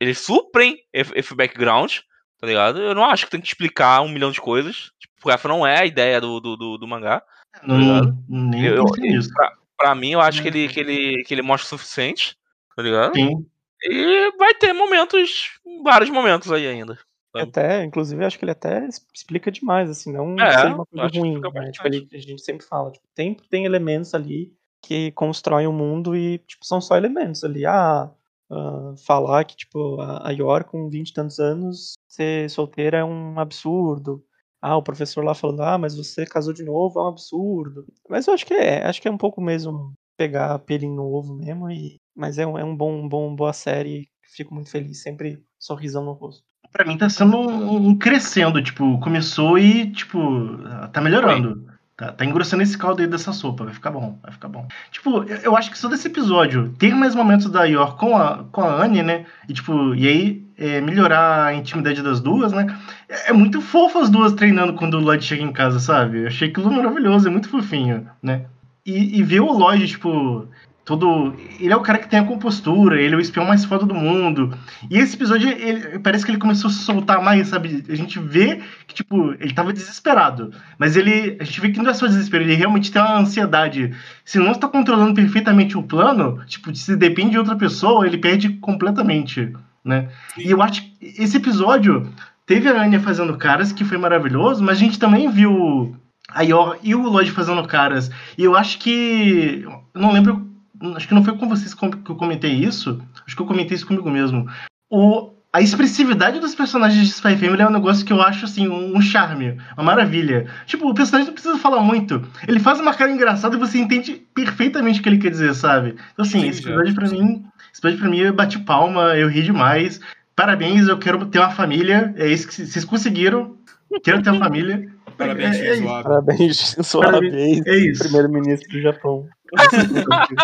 [0.00, 1.98] Eles suprem esse background,
[2.38, 2.80] tá ligado?
[2.80, 4.90] Eu não acho que tem que explicar um milhão de coisas.
[4.98, 7.22] Tipo, essa não é a ideia do, do, do, do mangá.
[7.62, 9.32] Não, nem Eu- nisso.
[9.32, 12.36] Pra, pra mim, eu acho que ele, que, ele, que ele mostra o suficiente,
[12.74, 13.14] tá ligado?
[13.14, 13.46] Sim.
[13.84, 15.50] E vai ter momentos,
[15.84, 16.98] vários momentos aí ainda.
[17.34, 21.18] E Até, inclusive, acho que ele até explica demais, assim, não É, seja uma coisa
[21.18, 21.70] ruim, né?
[21.72, 26.14] Tipo, ele- a gente sempre fala, tipo, tem, tem elementos ali que constroem o mundo
[26.16, 27.64] e, tipo, são só elementos ali.
[27.64, 28.10] Ah,
[28.50, 33.04] ah, falar que, tipo, a, a Yor com 20 e tantos anos ser solteira é
[33.04, 34.22] um absurdo.
[34.60, 37.86] Ah, o professor lá falando, ah, mas você casou de novo, é um absurdo.
[38.08, 41.34] Mas eu acho que é, acho que é um pouco mesmo pegar pelinho no ovo
[41.34, 41.96] mesmo e...
[42.14, 46.12] Mas é um, é um bom, bom, boa série, fico muito feliz, sempre sorrisão no
[46.12, 46.44] rosto.
[46.72, 50.58] Pra mim tá sendo um, um crescendo, tipo, começou e, tipo,
[50.92, 51.70] tá melhorando.
[51.96, 54.66] Tá, tá engrossando esse caldo aí dessa sopa, vai ficar bom, vai ficar bom.
[54.90, 58.44] Tipo, eu, eu acho que só desse episódio ter mais momentos da Yor com a,
[58.50, 59.26] com a Anne, né?
[59.48, 62.66] E, tipo, e aí é, melhorar a intimidade das duas, né?
[63.08, 66.22] É, é muito fofo as duas treinando quando o Lloyd chega em casa, sabe?
[66.22, 68.46] Eu achei aquilo maravilhoso, é muito fofinho, né?
[68.84, 70.48] E, e ver o Lloyd, tipo,
[70.84, 71.34] todo.
[71.60, 73.94] Ele é o cara que tem a compostura, ele é o espião mais foda do
[73.94, 74.52] mundo.
[74.90, 77.84] E esse episódio, ele- parece que ele começou a se soltar mais, sabe?
[77.88, 80.52] A gente vê que, tipo, ele tava desesperado.
[80.78, 81.36] Mas ele.
[81.40, 83.92] A gente vê que não é só desespero, ele realmente tem uma ansiedade.
[84.24, 88.48] Se não está controlando perfeitamente o plano, tipo, se depende de outra pessoa, ele perde
[88.50, 89.52] completamente,
[89.84, 90.08] né?
[90.36, 90.92] E eu acho que
[91.22, 92.08] esse episódio
[92.46, 95.96] teve a Anya fazendo caras, que foi maravilhoso, mas a gente também viu
[96.28, 98.10] a Yor e o Lloyd fazendo caras.
[98.36, 99.64] E eu acho que.
[99.94, 100.50] Não lembro.
[100.94, 103.00] Acho que não foi com vocês que eu comentei isso.
[103.26, 104.48] Acho que eu comentei isso comigo mesmo.
[104.90, 108.68] O, a expressividade dos personagens de Spy Family é um negócio que eu acho assim,
[108.68, 110.46] um, charme, uma maravilha.
[110.66, 112.26] Tipo, o personagem não precisa falar muito.
[112.48, 115.96] Ele faz uma cara engraçada e você entende perfeitamente o que ele quer dizer, sabe?
[116.12, 117.44] Então, assim, Sim, esse episódio pra mim.
[117.70, 120.00] Esse episódio pra mim eu bati palma, eu ri demais.
[120.34, 122.14] Parabéns, eu quero ter uma família.
[122.16, 123.56] É isso que vocês conseguiram.
[124.02, 124.88] Quero ter uma família.
[125.16, 126.02] Parabéns, é, é, Shinzo Abe.
[126.04, 127.32] Parabéns, Parabéns.
[127.32, 128.02] vez, é isso.
[128.04, 129.26] primeiro-ministro do Japão.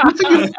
[0.03, 0.51] Conseguiu.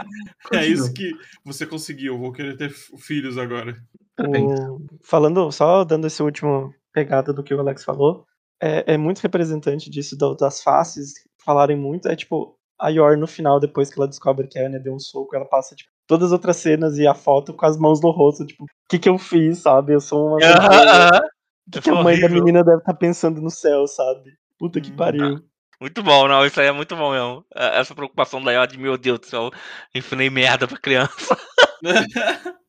[0.53, 1.11] É isso que
[1.45, 2.17] você conseguiu.
[2.17, 3.75] Vou querer ter filhos agora.
[4.15, 4.59] Parabéns.
[4.61, 8.25] O- Falando, só dando esse último pegada do que o Alex falou,
[8.61, 11.13] é, é muito representante disso, do- das faces
[11.45, 12.07] falarem muito.
[12.07, 14.99] É tipo, a Yor no final, depois que ela descobre que a Anya deu um
[14.99, 18.09] soco, ela passa, tipo, todas as outras cenas e a foto com as mãos no
[18.09, 19.93] rosto, tipo, o que que eu fiz, sabe?
[19.93, 20.37] Eu sou uma.
[20.37, 21.09] vergonha.
[21.21, 21.38] O
[21.71, 22.43] que, que a Foi mãe da horrível.
[22.43, 24.31] menina deve estar pensando no céu, sabe?
[24.57, 24.95] Puta que Hum.
[24.95, 25.43] pariu.
[25.79, 27.45] Muito bom, não, isso aí é muito bom mesmo.
[27.55, 29.49] É, Essa preocupação da Yor de, meu Deus do céu,
[29.95, 31.37] ensinei merda pra criança.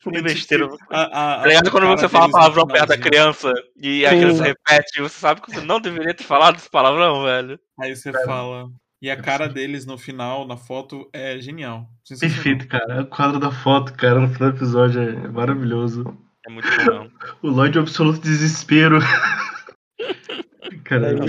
[0.00, 0.66] Ensinei besteira.
[0.90, 1.70] A, a, Tá ligado?
[1.70, 4.18] Quando você fala palavrão perto da criança e a Sim.
[4.18, 7.60] criança repete, você sabe que você não deveria ter falado esse palavrão, velho.
[7.80, 8.68] Aí você fala.
[9.00, 11.86] E a cara deles no final, na foto, é genial.
[12.04, 12.34] Sensacional.
[12.42, 13.02] Perfeito, cara.
[13.02, 16.16] O quadro da foto, cara, no final do episódio é maravilhoso.
[16.46, 17.08] É muito bom.
[17.42, 18.98] O Lloyd é um absoluto desespero.
[20.84, 21.26] cara, Meu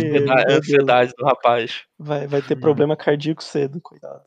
[0.50, 1.82] ansiedade, do rapaz.
[2.00, 4.22] Vai, vai ter problema cardíaco cedo, coitado.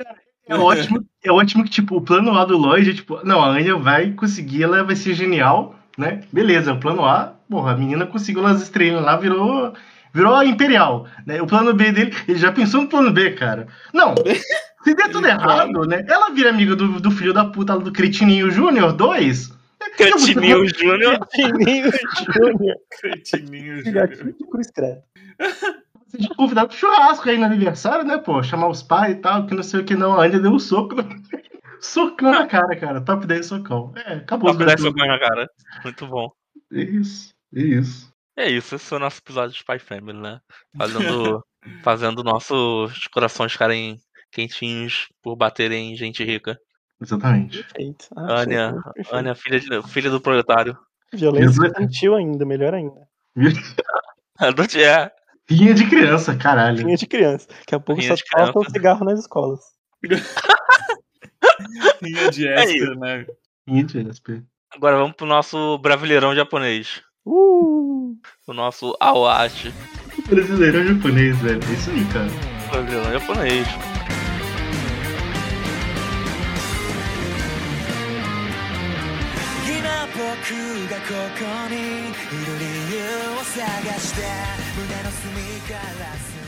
[0.49, 3.49] é ótimo, é ótimo que, tipo, o plano A do Lloyd é, tipo, não, a
[3.49, 6.23] Anya vai conseguir, ela vai ser genial, né?
[6.33, 9.73] Beleza, o plano A, porra, a menina conseguiu nas estrelas lá, virou,
[10.15, 11.43] virou a Imperial, né?
[11.43, 13.67] O plano B dele, ele já pensou no plano B, cara.
[13.93, 14.15] Não,
[14.85, 16.05] se der tudo errado, né?
[16.09, 19.56] Ela vira amiga do, do filho da puta lá do Cretininho Júnior 2.
[19.97, 21.19] Cretininho Júnior.
[21.35, 21.91] Fininho
[22.35, 22.77] Júnior.
[23.01, 24.09] Cretininho, Júnior.
[24.09, 25.03] Gatinho de cruz credo.
[26.07, 28.43] Você tinha convidado pro churrasco aí no aniversário, né, pô?
[28.43, 30.19] Chamar os pais e tal, que não sei o que não.
[30.21, 30.95] A Anya deu um soco.
[30.95, 31.03] no-
[31.81, 33.01] Socão na cara, cara.
[33.03, 33.93] Top 10 socão.
[33.97, 34.51] É, acabou.
[34.51, 35.49] Top 10 socões na cara.
[35.85, 36.31] Muito bom.
[36.71, 38.11] Isso, isso.
[38.35, 40.41] É isso, esse é o nosso episódio de Spy Family, né?
[40.77, 41.45] Fazendo,
[41.85, 43.99] fazendo nossos corações ficarem
[44.33, 46.59] quentinhos por baterem em gente rica.
[47.01, 47.63] Exatamente.
[47.63, 48.07] Perfeito.
[48.17, 49.17] Ah, Ania, perfeito.
[49.17, 50.77] Ania, filha, de- filha do proletário.
[51.13, 53.07] Violência infantil ainda, melhor ainda.
[53.37, 55.11] Do é,
[55.49, 56.79] Rinha de criança, caralho.
[56.79, 57.47] Rinha de criança.
[57.49, 58.71] Daqui a pouco Rinha só de falta o criança.
[58.73, 59.61] cigarro nas escolas.
[62.03, 63.27] Rinha de É Esther, né?
[63.67, 64.43] Rinha de SP.
[64.75, 67.03] agora vamos pro nosso brasileirão japonês.
[67.25, 68.15] Uh!
[68.47, 69.73] O nosso Awashi.
[70.29, 71.61] Brasileirão japonês, velho.
[71.69, 72.29] É isso aí, cara.
[72.71, 73.67] Brasileirão japonês.
[80.26, 84.22] がここにいる理由を探して
[84.76, 86.42] 胸の隅から隅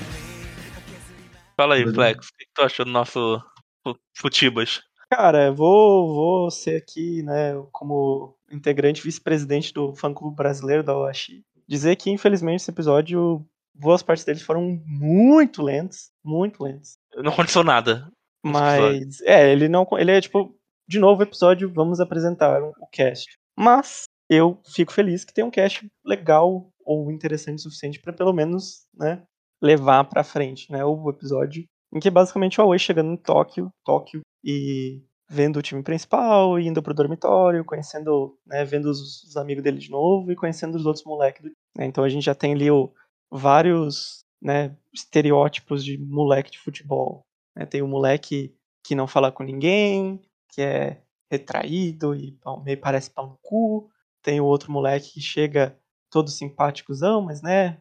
[0.74, 1.94] 駆けずり Fala aí, Beleza.
[1.96, 3.40] Flex, o que que tu achou do nosso
[3.84, 4.82] fu- Futibas?
[5.12, 11.96] Cara, vou, vou ser aqui, né, como integrante vice-presidente do fã-clube brasileiro da Oashi, dizer
[11.98, 16.98] que, infelizmente, esse episódio, boas partes deles foram muito lentos, muito lentos.
[17.18, 18.08] Não aconteceu nada.
[18.44, 19.88] Esse Mas, é, ele não.
[20.00, 20.56] Ele é tipo,
[20.88, 23.37] de novo episódio, vamos apresentar o cast.
[23.59, 28.33] Mas eu fico feliz que tem um cast legal ou interessante o suficiente pra pelo
[28.33, 29.23] menos, né,
[29.63, 34.21] levar pra frente, né, o episódio em que basicamente o Aoi chegando em Tóquio, Tóquio
[34.45, 39.79] e vendo o time principal, indo pro dormitório, conhecendo, né, vendo os, os amigos dele
[39.79, 41.43] de novo e conhecendo os outros moleques.
[41.43, 42.93] do- né, então a gente já tem ali o,
[43.31, 47.23] vários, né, estereótipos de moleque de futebol.
[47.57, 48.55] né, tem o moleque
[48.85, 50.21] que não fala com ninguém,
[50.53, 53.91] que é retraído e pau- meio parece pau no cu.
[54.23, 55.77] Tem o outro moleque que chega
[56.11, 57.79] todo simpáticozão, mas né,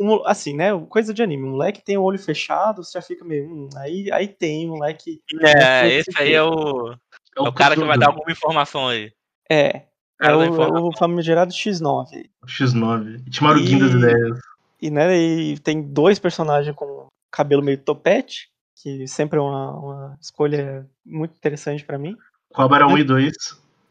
[0.00, 1.44] mo- assim, né, coisa de anime.
[1.44, 5.20] O moleque tem o olho fechado, você já fica meio, hum, aí, aí tem moleque
[5.40, 6.92] É, esse esse aí é o,
[7.36, 9.12] é o cara que vai dar alguma informação aí.
[9.50, 9.82] é,
[10.20, 12.30] é o, da é o famigerado X9.
[12.46, 13.30] X9.
[13.30, 14.38] Timaru E- das ideias.
[14.80, 20.18] E, né, e tem dois personagens com cabelo meio topete, que sempre é uma, uma
[20.20, 22.16] escolha muito interessante pra mim.
[22.56, 23.34] Cobra 1 e 2.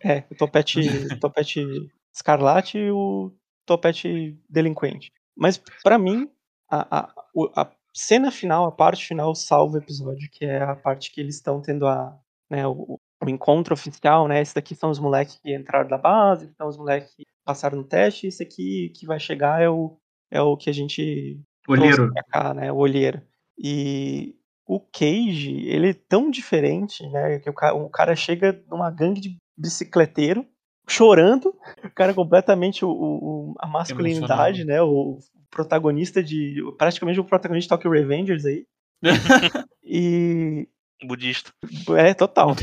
[0.04, 0.82] É, o topete,
[1.22, 3.32] topete escarlate e o
[3.64, 5.12] topete delinquente.
[5.38, 6.28] Mas pra mim,
[6.68, 7.14] a, a,
[7.56, 11.36] a cena final, a parte final salva o episódio, que é a parte que eles
[11.36, 12.18] estão tendo a,
[12.50, 14.42] né, o, o encontro oficial, né?
[14.42, 17.84] Esses daqui são os moleques que entraram da base, são os moleques que passaram no
[17.84, 19.96] teste, e esse aqui que vai chegar é o,
[20.32, 22.12] é o que a gente Olheiro.
[22.32, 22.72] cá, né?
[22.72, 23.22] O olheiro.
[23.60, 24.36] E
[24.68, 27.40] o Cage, ele é tão diferente, né?
[27.40, 30.46] Que o cara, o cara chega numa gangue de bicicleteiro,
[30.88, 31.54] chorando,
[31.84, 34.82] o cara completamente o, o- a masculinidade, né?
[34.82, 35.20] O
[35.52, 36.62] protagonista de.
[36.78, 38.66] praticamente o protagonista de Tokyo Revengers aí.
[39.84, 40.68] e.
[41.04, 41.52] Budista.
[41.98, 42.56] É, total.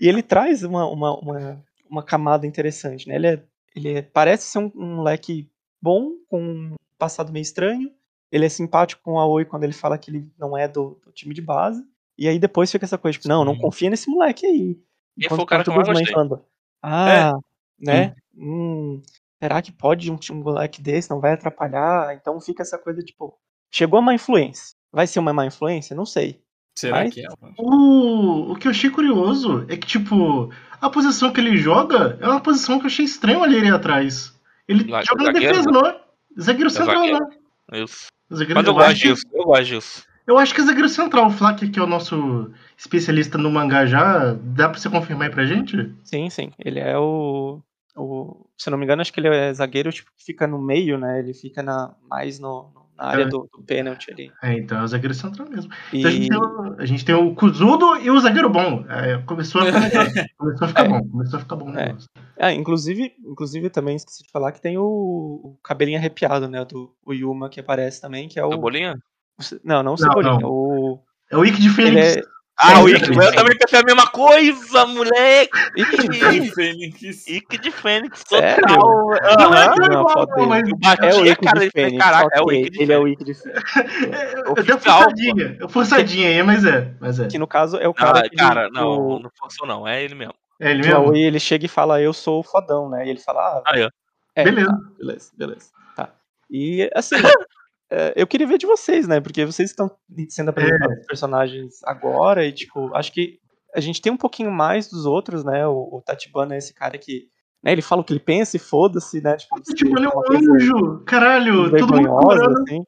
[0.00, 3.14] E ele traz uma, uma, uma, uma camada interessante, né?
[3.16, 3.42] Ele, é,
[3.76, 5.48] ele é- parece ser um, um moleque
[5.80, 7.90] bom, com um passado meio estranho.
[8.30, 11.12] Ele é simpático com o Aoi quando ele fala que ele não é do, do
[11.12, 11.82] time de base.
[12.16, 14.78] E aí depois fica essa coisa, tipo, não, não confia nesse moleque aí.
[15.16, 16.06] Ele foi o cara que eu gostei.
[16.06, 16.44] falando,
[16.82, 17.32] ah,
[17.78, 18.14] né?
[18.36, 19.00] Hum,
[19.42, 22.14] será que pode um, um moleque desse não vai atrapalhar?
[22.14, 23.38] Então fica essa coisa, tipo,
[23.72, 24.76] chegou a má influência.
[24.92, 25.94] Vai ser uma má influência?
[25.96, 26.40] Não sei.
[26.78, 27.28] Será Mas- que é?
[27.58, 32.26] O, o que eu achei curioso é que, tipo, a posição que ele joga é
[32.28, 34.32] uma posição que eu achei estranho olhar ele atrás.
[34.68, 35.72] Ele Lá- joga na defesa, né?
[35.72, 36.00] não é?
[36.40, 37.26] Zagueiro central, zagueiro.
[37.72, 37.80] né?
[37.82, 38.06] Isso.
[38.32, 40.08] Zagueiro, Mas eu acho gosto que- disso, eu gosto disso.
[40.26, 41.26] Eu acho que é zagueiro central.
[41.28, 45.32] O Flack, que é o nosso especialista no mangá já, dá pra você confirmar aí
[45.34, 45.90] pra gente?
[46.04, 46.52] Sim, sim.
[46.58, 47.62] Ele é o,
[47.96, 48.46] o.
[48.58, 50.98] Se eu não me engano, acho que ele é zagueiro tipo, que fica no meio,
[50.98, 51.18] né?
[51.20, 53.26] Ele fica na, mais no, na área É.
[53.26, 54.32] do, do pênalti ali.
[54.42, 55.72] É, então é o zagueiro central mesmo.
[55.92, 58.84] E, Então a, gente tem o, a gente tem o Kuzudo e o zagueiro bom.
[58.88, 59.78] É, começou a ficar.
[60.36, 60.88] Começou a ficar É.
[60.88, 61.08] bom.
[61.08, 61.86] Começou a ficar bom o É.
[61.86, 62.08] negócio.
[62.38, 66.64] ah, inclusive, inclusive também esqueci de falar que tem o, o cabelinho arrepiado, né?
[66.64, 68.50] Do o Yuma que aparece também, que é o.
[68.50, 68.94] Do bolinha?
[69.38, 70.38] o Ce- Não, não o Cebolinha.
[70.40, 70.50] não.
[70.50, 72.16] O, É o Ikki de Ele Fênix.
[72.60, 72.74] É.
[72.74, 72.94] Ah, o sim.
[72.94, 75.50] eu também pensei a mesma coisa, moleque!
[75.76, 77.26] De Fênix.
[77.28, 79.06] Ikki de Fênix total.
[79.38, 82.04] Não é tão Não, igual, foda não, mas Eu É o cara, de Fênix.
[82.04, 83.06] caraca, é o Ikki de Ele é o.
[83.08, 83.76] Ikki de Fênix.
[83.76, 85.56] é, eu dei forçadinha.
[85.60, 86.92] Eu forçadinha aí, mas é.
[87.00, 87.28] Mas é.
[87.28, 88.20] Que no caso é o cara.
[88.20, 90.34] Ah, que cara, o- não, não forçou não, é ele mesmo.
[90.60, 90.96] É ele mesmo?
[90.96, 93.06] Aoi, ele chega e fala, eu sou o fodão, né?
[93.06, 93.90] E ele fala, ah, Aí, ó.
[94.34, 94.68] é, Beleza.
[94.72, 95.70] tá, beleza, beleza.
[95.94, 96.08] Tá.
[96.50, 97.14] E assim,
[97.90, 99.20] é, eu queria ver de vocês, né?
[99.20, 99.90] Porque vocês estão
[100.28, 103.38] sendo apresentados os personagens agora e, tipo, acho que
[103.74, 105.66] a gente tem um pouquinho mais dos outros, né?
[105.66, 107.28] O, o Tachibana é esse cara que.
[107.60, 109.36] Né, ele fala o que ele pensa e foda-se, né?
[109.36, 111.02] Tipo, ele é um anjo.
[111.04, 112.84] Caralho, todo mundo assim.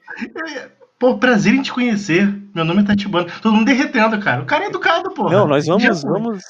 [0.97, 2.29] Pô, prazer em te conhecer.
[2.55, 3.27] Meu nome é Tatibana.
[3.41, 4.43] Todo mundo derretendo, cara.
[4.43, 5.33] O cara é educado, porra.
[5.33, 6.43] Não, nós vamos, Já vamos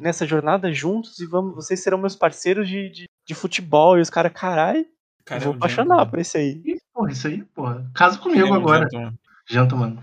[0.00, 3.98] nessa jornada juntos e vamos, vocês serão meus parceiros de, de, de futebol.
[3.98, 4.86] E os caras, carai,
[5.24, 6.10] Cara, eu vou é um apaixonar gentleman.
[6.10, 6.60] por esse aí.
[6.64, 7.90] Ih, Porra, isso aí, porra.
[7.94, 8.82] Casa comigo é um agora.
[8.82, 9.14] gentleman.
[9.48, 9.98] Janta, mano.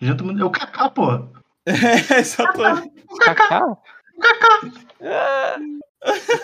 [0.00, 0.40] Janta, mano.
[0.40, 1.28] É o Kaká, porra.
[1.66, 2.90] É, exatamente.
[3.20, 3.76] Kaká?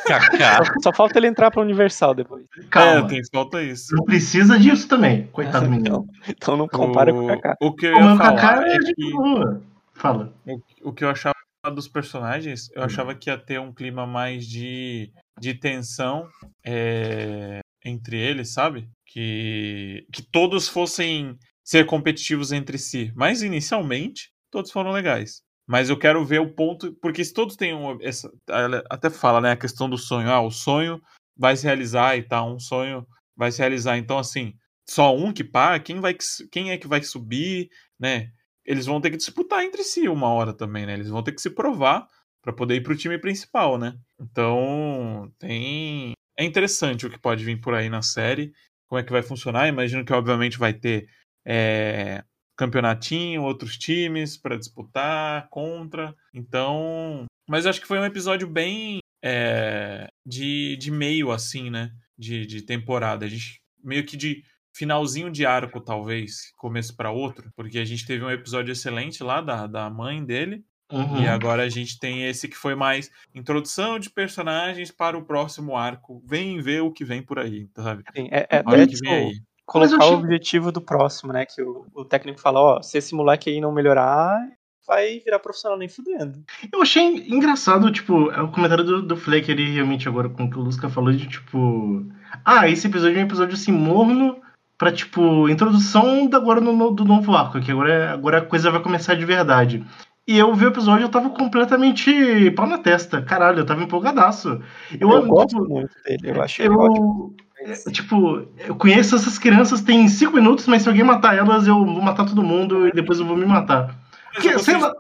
[0.07, 0.65] Kaká.
[0.65, 2.45] Só, só falta ele entrar pra Universal depois.
[2.71, 3.07] Calma.
[3.07, 3.95] É, tem falta isso.
[3.95, 5.27] Não precisa disso também.
[5.29, 6.07] Coitado do menino.
[6.21, 7.57] Então, então não compara com o Kaká.
[7.61, 9.63] O que eu ia o Kaká falar é é de que boa.
[9.95, 10.33] Fala.
[10.47, 10.61] o,
[10.91, 11.35] o que eu achava
[11.73, 15.11] dos personagens, eu achava que ia ter um clima mais de,
[15.41, 16.29] de tensão
[16.63, 18.89] é, entre eles, sabe?
[19.07, 23.13] Que, que todos fossem ser competitivos entre si.
[23.15, 25.43] Mas inicialmente, todos foram legais.
[25.67, 26.95] Mas eu quero ver o ponto.
[27.01, 27.99] Porque se todos têm um.
[28.03, 29.53] Essa, ela até fala, né?
[29.53, 30.31] A questão do sonho.
[30.31, 31.01] Ah, o sonho
[31.37, 32.55] vai se realizar e tal.
[32.55, 33.07] Um sonho
[33.37, 33.97] vai se realizar.
[33.97, 34.55] Então, assim,
[34.89, 36.17] só um que para, quem, vai,
[36.51, 37.69] quem é que vai subir,
[37.99, 38.31] né?
[38.65, 40.95] Eles vão ter que disputar entre si uma hora também, né?
[40.95, 42.07] Eles vão ter que se provar
[42.43, 43.95] para poder ir pro time principal, né?
[44.21, 46.13] Então, tem.
[46.37, 48.53] É interessante o que pode vir por aí na série.
[48.89, 49.69] Como é que vai funcionar?
[49.69, 51.09] Imagino que, obviamente, vai ter.
[51.47, 52.25] é,
[52.57, 56.15] campeonatinho, outros times para disputar contra.
[56.33, 61.91] Então, mas acho que foi um episódio bem é, de, de meio assim, né?
[62.17, 63.27] De, de temporada.
[63.27, 64.43] A gente meio que de
[64.75, 69.41] finalzinho de arco, talvez, começo para outro, porque a gente teve um episódio excelente lá
[69.41, 70.65] da, da mãe dele.
[70.93, 71.23] Uhum.
[71.23, 75.77] E agora a gente tem esse que foi mais introdução de personagens para o próximo
[75.77, 76.23] arco.
[76.27, 78.05] Vem ver o que vem por aí, sabe?
[78.07, 79.35] Assim, é, é Olha o que tipo, vem aí.
[79.67, 81.47] colocar eu o achei- objetivo do próximo, né?
[81.47, 84.39] Que o, o técnico fala, ó, se esse moleque aí não melhorar,
[84.87, 86.45] vai virar profissional nem fudendo.
[86.71, 90.51] Eu achei engraçado, tipo, é o comentário do, do Fleck ali, realmente, agora com o
[90.51, 92.07] que o Lusca falou, de tipo.
[92.45, 94.37] Ah, esse episódio é um episódio assim, morno,
[94.77, 98.45] pra, tipo, introdução da, agora no, no- do novo arco, que agora, é- agora a
[98.45, 99.83] coisa vai começar de verdade.
[100.27, 103.21] E eu vi o episódio eu tava completamente pau na testa.
[103.21, 104.61] Caralho, eu tava empolgadaço.
[104.99, 107.35] Eu, Eu, gosto tipo, muito dele, eu acho ele ótimo.
[107.61, 111.67] eu, é, tipo, eu conheço essas crianças tem cinco minutos, mas se alguém matar elas,
[111.67, 113.95] eu vou matar todo mundo e depois eu vou me matar.
[114.35, 114.93] Eu Porque, sei lá,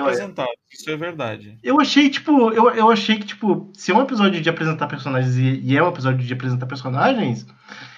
[0.00, 1.58] apresentado, isso é verdade.
[1.62, 5.36] eu achei, tipo, eu, eu achei que, tipo, se é um episódio de apresentar personagens
[5.36, 7.46] e, e é um episódio de apresentar personagens,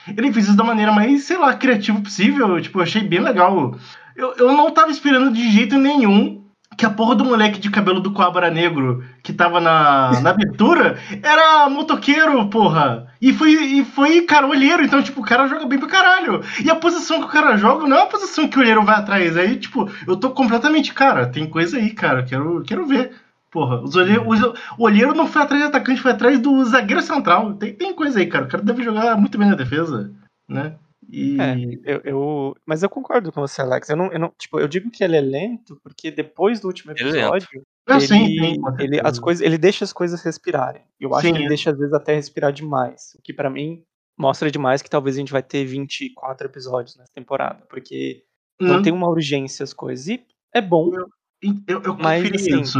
[0.08, 2.60] ele fez isso da maneira mais, sei lá, criativa possível.
[2.60, 3.76] Tipo, eu achei bem legal.
[4.16, 6.43] Eu, eu não tava esperando de jeito nenhum
[6.76, 10.98] que a porra do moleque de cabelo do Cobra Negro que tava na, na abertura
[11.22, 13.06] era motoqueiro, porra.
[13.20, 14.84] E foi, e foi, cara, olheiro.
[14.84, 16.42] Então, tipo, o cara joga bem pra caralho.
[16.64, 18.96] E a posição que o cara joga não é a posição que o olheiro vai
[18.96, 19.36] atrás.
[19.36, 22.22] Aí, tipo, eu tô completamente, cara, tem coisa aí, cara.
[22.22, 23.12] Quero, quero ver.
[23.50, 24.18] Porra, os olhe...
[24.18, 24.42] os-
[24.76, 27.54] o olheiro não foi atrás do atacante, foi atrás do zagueiro central.
[27.54, 28.44] Tem, tem coisa aí, cara.
[28.44, 30.10] O cara deve jogar muito bem na defesa,
[30.48, 30.74] né?
[31.08, 31.36] E.
[31.40, 33.88] É, eu, eu- mas eu concordo com você, Alex.
[33.88, 36.92] Eu não, eu não, tipo, eu digo que ele é lento porque depois do último
[36.92, 37.48] Ele é episódio,
[37.86, 40.82] Ah, ele, sim, ele, as coisas, ele deixa as coisas respirarem.
[40.98, 41.48] Eu acho Sim, que ele é.
[41.48, 43.84] deixa às vezes até respirar demais, o que pra mim
[44.16, 48.24] mostra demais que talvez a gente vai ter 24 episódios nessa temporada, porque
[48.60, 50.06] não Hum, tem uma urgência as coisas.
[50.08, 50.24] E
[50.54, 50.90] é bom.
[51.66, 52.78] Eu, eu mas, conferi assim, isso.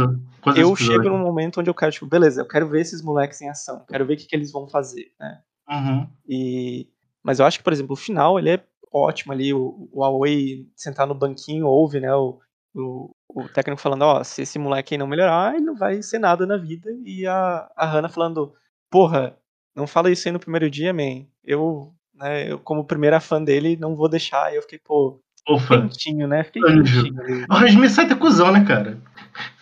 [0.55, 3.49] Eu chego num momento onde eu quero, tipo, beleza, eu quero ver esses moleques em
[3.49, 5.41] ação, quero ver o que, que eles vão fazer, né?
[5.69, 6.07] Uhum.
[6.27, 6.87] E,
[7.25, 8.63] mas eu acho que, por exemplo, o final ele é
[8.93, 9.51] ótimo ali.
[9.51, 12.13] O, o Huawei sentar no banquinho, ouve, né?
[12.13, 12.39] O,
[12.75, 16.19] o, o técnico falando: Ó, se esse moleque aí não melhorar, ele não vai ser
[16.19, 16.91] nada na vida.
[17.03, 18.53] E a, a Hannah falando:
[18.91, 19.35] Porra,
[19.75, 21.25] não fala isso aí no primeiro dia, man.
[21.43, 24.53] Eu, né, eu como primeira fã dele, não vou deixar.
[24.53, 25.19] Eu fiquei, pô,
[25.49, 25.81] Ufa.
[25.81, 26.43] quentinho, né?
[26.43, 27.05] Fiquei Anjo.
[27.05, 27.45] quentinho.
[27.49, 29.01] O Rasmi sai da cuzão, né, cara?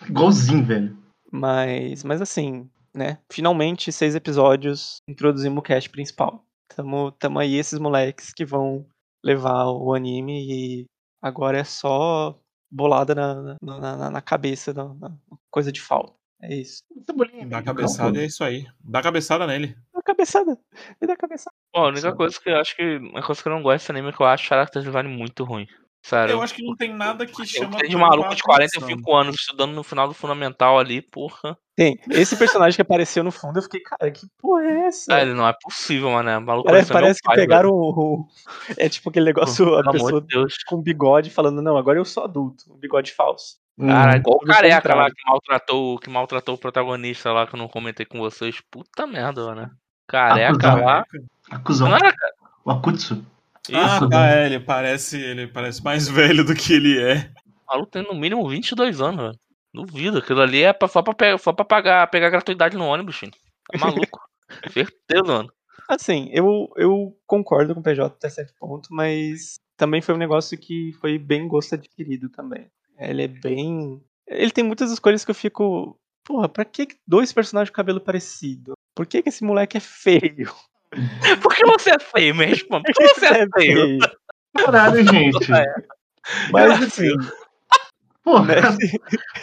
[0.06, 0.98] Igualzinho, velho.
[1.32, 3.16] Mas, mas assim, né?
[3.32, 6.44] Finalmente, seis episódios, introduzimos o cast principal.
[6.68, 8.86] Tamo, tamo aí esses moleques que vão
[9.22, 10.84] levar o anime e
[11.22, 12.38] agora é só
[12.70, 15.16] bolada na, na, na, na cabeça, na, na
[15.50, 16.14] coisa de falta.
[16.42, 16.82] É isso.
[17.06, 17.64] Dá velho.
[17.64, 18.66] cabeçada é isso aí.
[18.80, 19.74] Dá cabeçada nele.
[19.94, 20.58] Dá cabeçada.
[21.00, 21.56] Me dá cabeçada.
[21.72, 22.96] Bom, a única coisa que eu acho que.
[22.96, 25.08] Uma coisa que eu não gosto desse anime é que eu acho o character design
[25.08, 25.66] muito ruim.
[26.06, 26.32] Sério.
[26.32, 27.78] Eu acho que não tem nada que Eu chama.
[27.78, 28.82] tenho de maluco de atenção.
[28.82, 31.56] 45 anos estudando no final do fundamental ali, porra.
[31.74, 31.98] Tem.
[32.10, 35.14] Esse personagem que apareceu no fundo, eu fiquei, cara, que porra é essa?
[35.14, 36.30] Ah, ele não é possível, mano.
[36.38, 38.28] O maluco Parece, meu parece que pai, pegaram o, o-
[38.76, 40.54] É tipo aquele negócio, Pelo a pessoa de Deus.
[40.66, 42.64] com bigode falando, não, agora eu sou adulto.
[42.70, 43.56] Um bigode falso.
[43.80, 47.66] Cara, igual o careca lá que maltratou, que maltratou o protagonista lá que eu não
[47.66, 48.60] comentei com vocês.
[48.70, 49.70] Puta merda, mano.
[50.06, 50.84] Careca Acusado.
[50.84, 51.04] lá.
[51.50, 51.88] Acusão.
[51.88, 52.32] Não era, cara.
[52.62, 53.24] O Akutsu.
[53.72, 57.30] Ah, Isso, tá, é, ele parece, ele parece mais velho do que ele é.
[57.46, 59.38] o maluco tem no mínimo 22 anos, velho.
[59.72, 60.18] Duvido.
[60.18, 63.32] Aquilo ali é pra, só, pra, pe- só pra pagar, pegar gratuidade no ônibus, filho.
[63.72, 64.20] Tá maluco.
[64.70, 65.52] Certeza, mano.
[65.88, 70.56] Assim, eu, eu concordo com o PJ até certo ponto, mas também foi um negócio
[70.56, 72.70] que foi bem gosto adquirido também.
[72.98, 74.00] Ele é bem.
[74.28, 75.98] Ele tem muitas escolhas que eu fico.
[76.24, 78.72] Porra, pra que que dois personagens com cabelo parecido?
[78.94, 80.50] Por que, que esse moleque é feio?
[81.42, 82.68] Por que você é feio mesmo?
[82.68, 83.98] Por que você é feio?
[84.56, 85.48] Caralho, gente.
[86.50, 87.10] Mas assim,
[88.22, 88.62] Porra, né?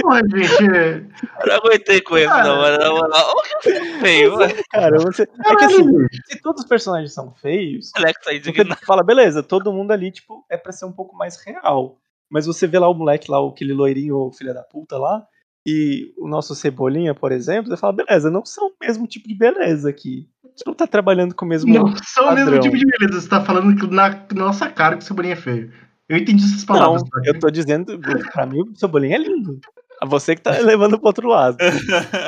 [0.01, 0.75] porra, gente.
[0.75, 1.03] é-
[1.41, 2.77] Eu não aguentei com isso, não, mano.
[2.79, 4.53] Na moral, o que você é feio, mano?
[4.71, 5.23] cara, você.
[5.45, 5.83] É que assim,
[6.25, 8.79] se todos os personagens são feios, Alex tá você indignado.
[8.83, 11.97] fala, beleza, todo mundo ali, tipo, é pra ser um pouco mais real.
[12.27, 15.27] Mas você vê lá o moleque lá, aquele loirinho, o filho da puta lá,
[15.67, 19.35] e o nosso Cebolinha, por exemplo, você fala, beleza, não são o mesmo tipo de
[19.35, 20.27] beleza aqui.
[20.51, 21.73] Gente não tá trabalhando com o mesmo.
[21.73, 23.21] Não são o mesmo tipo de beleza.
[23.21, 25.71] Você tá falando que na nossa cara que o Cebolinha é feio.
[26.07, 27.03] Eu entendi essas Não, palavras.
[27.03, 27.21] tá?
[27.23, 27.97] eu tô dizendo,
[28.33, 29.59] pra mim o Cebolinha é lindo.
[30.01, 31.57] A você que tá levando pro outro lado.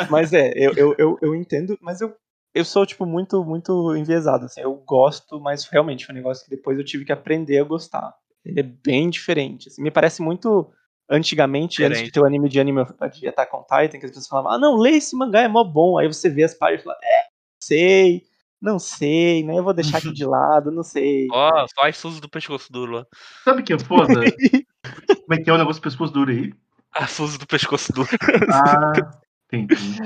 [0.09, 2.15] Mas é, eu, eu, eu, eu entendo, mas eu,
[2.53, 6.51] eu sou, tipo, muito, muito enviesado, assim, eu gosto, mas realmente foi um negócio que
[6.51, 8.13] depois eu tive que aprender a gostar.
[8.45, 10.71] Ele é bem diferente, assim, me parece muito
[11.09, 12.13] antigamente, antes de Diferente.
[12.13, 14.77] ter o anime de anime de Attack on Titan, que as pessoas falavam, ah, não,
[14.77, 17.22] lê esse mangá, é mó bom, aí você vê as páginas e fala, é,
[17.63, 18.23] sei,
[18.61, 21.27] não sei, né, eu vou deixar aqui de lado, não sei.
[21.31, 23.05] Ó, só as Suzy do pescoço duro lá.
[23.43, 24.13] Sabe o que é foda?
[25.25, 26.53] Como é que é o negócio do pescoço duro aí?
[26.93, 28.09] A Suzy do pescoço duro.
[28.51, 28.93] Ah,
[29.51, 29.97] entendi.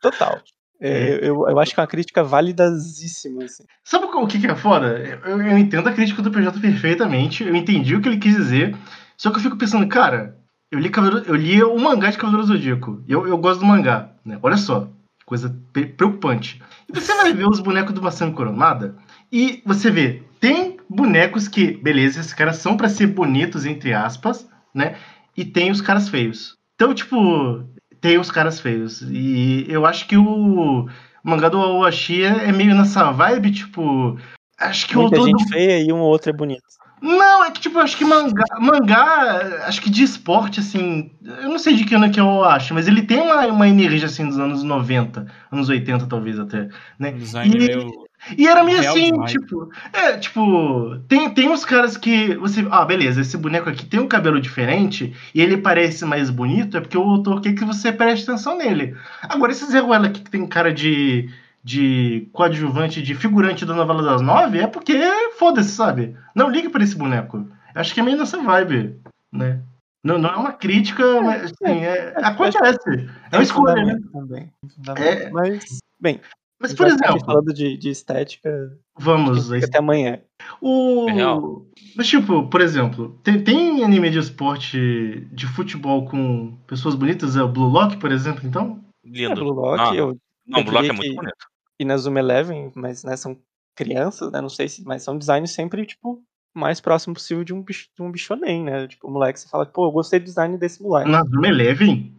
[0.00, 0.40] Total.
[0.80, 3.62] É, eu, eu acho que é uma crítica validazíssima, assim.
[3.84, 5.20] Sabe o que que é foda?
[5.24, 8.76] Eu, eu entendo a crítica do PJ perfeitamente, eu entendi o que ele quis dizer,
[9.16, 10.36] só que eu fico pensando, cara,
[10.72, 13.66] eu li, Cavaleiro, eu li o mangá de Cavaleiro Zodíaco, e eu, eu gosto do
[13.66, 14.40] mangá, né?
[14.42, 14.88] Olha só,
[15.32, 15.56] coisa
[15.96, 16.60] preocupante.
[16.86, 18.94] E você vai ver os bonecos do Masami Kurumada,
[19.32, 24.46] e você vê, tem bonecos que, beleza, esses caras são pra ser bonitos, entre aspas,
[24.74, 24.96] né?
[25.34, 26.58] E tem os caras feios.
[26.74, 27.64] Então, tipo,
[27.98, 29.00] tem os caras feios.
[29.10, 30.86] E eu acho que o
[31.24, 34.18] mangá do Awashi é meio nessa vibe, tipo.
[34.58, 36.62] Acho que o Muita do- gente feia e um ou outro é bonito.
[37.02, 41.58] Não, é que tipo, acho que mangá, mangá, acho que de esporte, assim, eu não
[41.58, 44.38] sei de que ano que eu acho, mas ele tem uma, uma energia assim dos
[44.38, 47.10] anos 90, anos 80 talvez até, né?
[47.12, 48.02] Design E- meio.
[48.38, 49.32] E era meio assim, demais.
[49.32, 53.98] tipo, é, tipo, tem, tem uns caras que você, ah, beleza, esse boneco aqui tem
[53.98, 57.90] um cabelo diferente e ele parece mais bonito, é porque o autor quer que você
[57.90, 58.94] preste atenção nele.
[59.22, 61.28] Agora, esses Zeruela aqui que tem cara de,
[61.64, 64.92] de coadjuvante, de figurante da novela das nove, é porque,
[65.38, 66.16] foda-se, sabe?
[66.34, 67.46] Não ligue pra esse boneco.
[67.74, 69.00] Acho que é meio nessa vibe,
[69.32, 69.62] né?
[70.04, 73.08] Não, não é uma crítica, mas assim, é, acontece.
[73.30, 73.98] É uma escolha, né?
[74.12, 74.52] Também.
[74.98, 75.30] É.
[75.30, 76.20] Mas, bem,
[76.60, 80.20] Mas, por exemplo, falando de, de estética, vamos até amanhã.
[80.60, 81.06] O.
[81.06, 81.64] Real.
[81.96, 87.36] Mas, tipo, por exemplo, tem, tem anime de esporte de futebol com pessoas bonitas?
[87.36, 88.80] É o Blue Lock, por exemplo, então?
[89.04, 89.36] É, Lindo.
[89.36, 90.16] Blue Lock, Ah, eu,
[90.46, 91.46] Não, eu o Block é muito que- bonito.
[91.78, 93.36] e na Zoom Eleven, mas né, são
[93.74, 94.40] crianças, né?
[94.40, 94.84] Não sei se.
[94.84, 96.22] Mas são designs sempre, tipo,
[96.54, 98.86] mais próximo possível de um, bicho, de um bichonem, né?
[98.86, 101.10] Tipo, o moleque, você fala, pô, eu gostei do design desse moleque.
[101.10, 102.14] Na Zoom Eleven?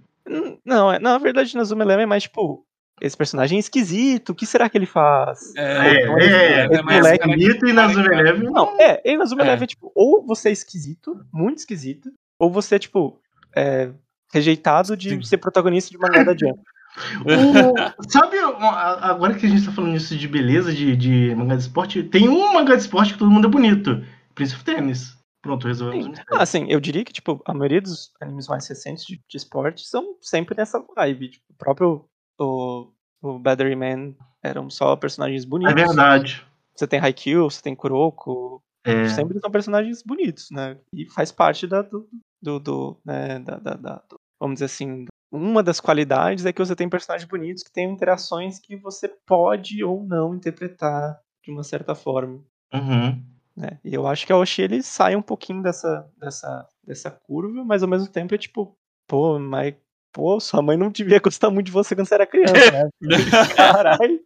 [0.66, 2.66] Não, é, na verdade, na Zoom Eleven é mais, tipo,
[3.02, 5.54] esse personagem é esquisito, o que será que ele faz?
[5.56, 6.34] É, então, é, esse
[6.80, 8.50] é, moleque- mais bonito e na Zoom Eleven.
[8.50, 9.44] Não, é, ele na Zoom É.
[9.44, 13.20] Eleven é tipo, ou você é esquisito, muito esquisito, ou você é, tipo,
[13.56, 13.92] é,
[14.32, 15.22] rejeitado de Sim.
[15.24, 16.60] ser protagonista de mangá da Jump.
[17.26, 21.62] O- sabe, agora que a gente tá falando isso de beleza, de, de mangá de
[21.64, 24.04] esporte, tem um mangá de esporte que todo mundo é bonito.
[24.36, 25.18] Prince of Tennis.
[25.42, 26.34] Pronto, resolvemos mistério.
[26.40, 29.86] Ah, assim, eu diria que, tipo, a maioria dos animes mais recentes de, de esporte
[29.86, 31.30] são sempre nessa vibe.
[31.30, 32.06] Tipo, o próprio
[32.40, 32.88] o,
[33.22, 35.74] o Battery Man eram só personagens É bonitos.
[35.76, 36.46] verdade.
[36.76, 39.08] Você tem Haikyuu, você tem Kuroko, É.
[39.10, 40.78] sempre são personagens bonitos, né?
[40.94, 42.08] E faz parte da, do,
[42.42, 45.06] do, do, né, da, da- da- do- vamos dizer assim,
[45.36, 49.84] uma das qualidades é que você tem personagens bonitos que têm interações que você pode
[49.84, 52.40] ou não interpretar de uma certa forma,
[52.74, 53.22] Uhum.
[53.58, 53.80] né?
[53.84, 57.82] E eu acho que a Oshi ele sai um pouquinho dessa, dessa, dessa curva, mas
[57.84, 58.78] ao mesmo tempo é tipo,
[59.08, 59.74] pô, mas
[60.14, 62.90] pô, sua mãe não devia gostar muito de você quando você era criança, né?
[63.56, 64.20] Caralho.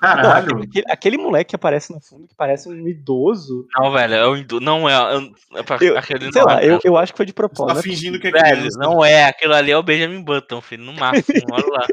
[0.00, 0.62] Caralho.
[0.62, 3.66] aquele, aquele moleque que aparece no fundo, que parece um idoso.
[3.76, 4.92] Não, velho, é o Hindu- não é.
[4.94, 7.30] é, é pra- Eu- aquele Sei não lá, é, eu, eu acho que foi de
[7.32, 7.76] Você propósito.
[7.76, 8.78] tá fingindo que é Velho, criança.
[8.78, 9.24] não é.
[9.24, 11.24] Aquilo ali é o Benjamin Button, filho, no máximo.
[11.52, 11.86] Olha lá.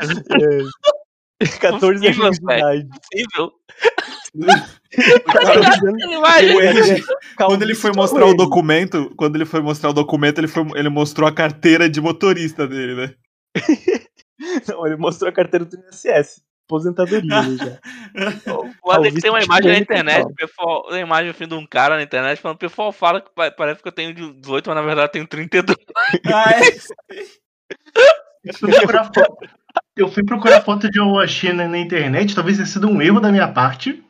[0.00, 1.48] É.
[1.60, 2.60] 14 Possível, anos de velho.
[2.60, 2.88] idade.
[2.88, 3.52] Possível.
[5.28, 7.04] O cara dizendo- Ele vai, O Andy, calvície
[7.36, 10.64] Quando ele foi de mostrar o documento, quando ele foi mostrar o documento, ele, foi,
[10.74, 13.14] ele mostrou a carteira de motorista dele, né?
[14.68, 16.44] Não, ele mostrou a carteira do INSS.
[16.68, 17.78] Aposentadoria já.
[18.82, 22.02] O Alex tem uma imagem na internet, pessoal, uma imagem assim, de um cara na
[22.02, 25.06] internet, falando, o pessoal fala que pa- parece que eu tenho 18, mas na verdade
[25.06, 25.76] eu tenho 32.
[26.26, 26.60] Ah, é?
[28.44, 29.48] Eu fui procurar foto,
[29.96, 33.30] eu fui procurar foto de Owashi na, na internet, talvez tenha sido um erro da
[33.30, 34.04] minha parte.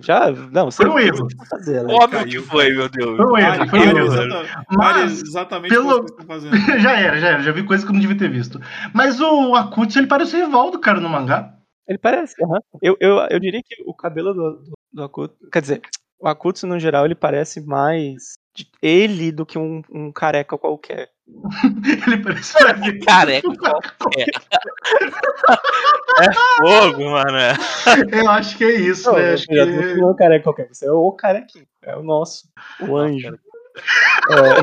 [0.00, 0.30] Já?
[0.30, 1.26] Não, você Foi um erro.
[1.48, 1.84] fazer.
[1.86, 3.16] Óbvio que foi, meu Deus.
[3.16, 4.46] Foi um erro, foi um erro.
[4.70, 6.52] Mas, exatamente pelo- o que vocês estão fazendo.
[6.80, 8.60] já era, já era, já vi coisa que eu não devia ter visto.
[8.92, 11.54] Mas o Akutsu, ele parece o rival do cara no mangá.
[11.88, 12.58] Ele parece, aham.
[12.80, 15.36] Eu, eu, eu diria que o cabelo do, do, do Akutsu.
[15.52, 15.80] Quer dizer,
[16.20, 18.34] o Akutsu, no geral, ele parece mais
[18.82, 21.10] ele do que um, um careca qualquer.
[22.06, 24.26] Ele parece um Careca qualquer.
[26.20, 27.38] é fogo, mano.
[27.38, 27.54] é.
[28.12, 29.32] Eu acho que é isso, Não, né?
[29.32, 31.66] Acho que não é um careca qualquer, você é o carequinho.
[31.82, 32.48] É o nosso,
[32.80, 33.28] o anjo.
[33.28, 34.62] É.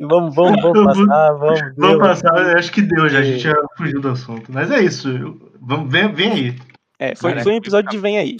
[0.00, 1.60] vamos, vamos, vamos passar, vamos.
[1.76, 1.98] Vamos Deus.
[1.98, 4.50] passar, eu acho que deu já, a gente já fugiu do assunto.
[4.50, 5.08] Mas é isso,
[5.60, 6.56] vamos, vem, vem aí.
[6.98, 7.44] É, foi, Careca.
[7.44, 8.36] foi um episódio de Vem Aí.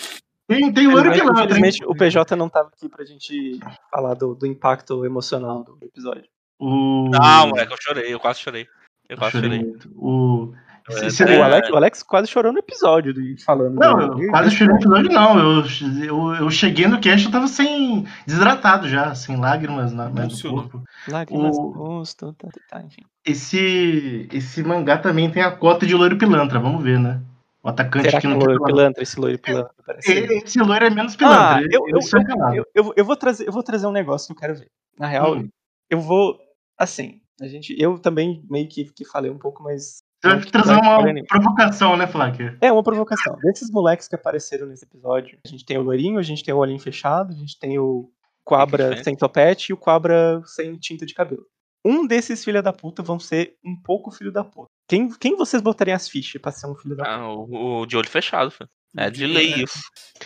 [0.46, 1.46] Tem, tem o Ouro Mas, Pilantra, hein?
[1.50, 3.58] infelizmente, o PJ não tava aqui pra gente
[3.90, 6.24] falar do, do impacto emocional do episódio.
[6.58, 7.08] O...
[7.10, 8.66] Não, moleque, eu chorei, eu quase chorei.
[9.08, 9.64] Eu quase Chorei chorei.
[9.70, 9.90] muito.
[9.96, 10.52] O...
[10.90, 13.74] É, Você- é, O, Alex, o Alex quase chorou no episódio do- falando.
[13.74, 15.38] Não, do- eu quase chorei no episódio, não.
[15.38, 15.64] Eu,
[16.04, 18.06] eu, eu cheguei no cast, eu tava sem.
[18.26, 20.60] desidratado já, sem lágrimas na, no Emocionou.
[20.62, 20.82] corpo.
[21.08, 23.00] Lágrimas o- no rosto, tá, tá, enfim.
[23.24, 27.20] Esse, esse mangá também tem a cota de loiro pilantra, vamos ver, né?
[27.64, 29.02] O atacante Será que que é não tem loiro pilantra.
[29.02, 29.74] esse loiro pilantra?
[29.86, 31.56] Parece Ele- Esse loiro é menos pilantra.
[31.56, 32.54] Ah, eu, eu, é calado.
[32.56, 34.70] eu, eu, eu vou trazer, eu vou trazer um negócio que eu quero ver.
[34.98, 35.48] Na real, Hum.
[35.90, 36.38] eu vou.
[36.78, 40.02] Assim, a gente, eu também meio que, que falei um pouco, mas.
[40.22, 42.56] Você que trazer uma provocação, né, Flacker?
[42.60, 43.36] É uma provocação.
[43.42, 46.58] Desses moleques que apareceram nesse episódio, a gente tem o loirinho, a gente tem o
[46.58, 48.10] olhinho fechado, a gente tem o
[48.44, 49.04] Quabra Diferente.
[49.04, 51.44] sem topete e o Quabra sem tinta de cabelo.
[51.84, 54.68] Um desses filha da puta vão ser um pouco filho da puta.
[54.88, 57.16] Quem, quem vocês botariam as fichas pra ser um filho da puta?
[57.16, 58.68] Ah, o, o de olho fechado, filho.
[58.96, 59.80] É de lei isso.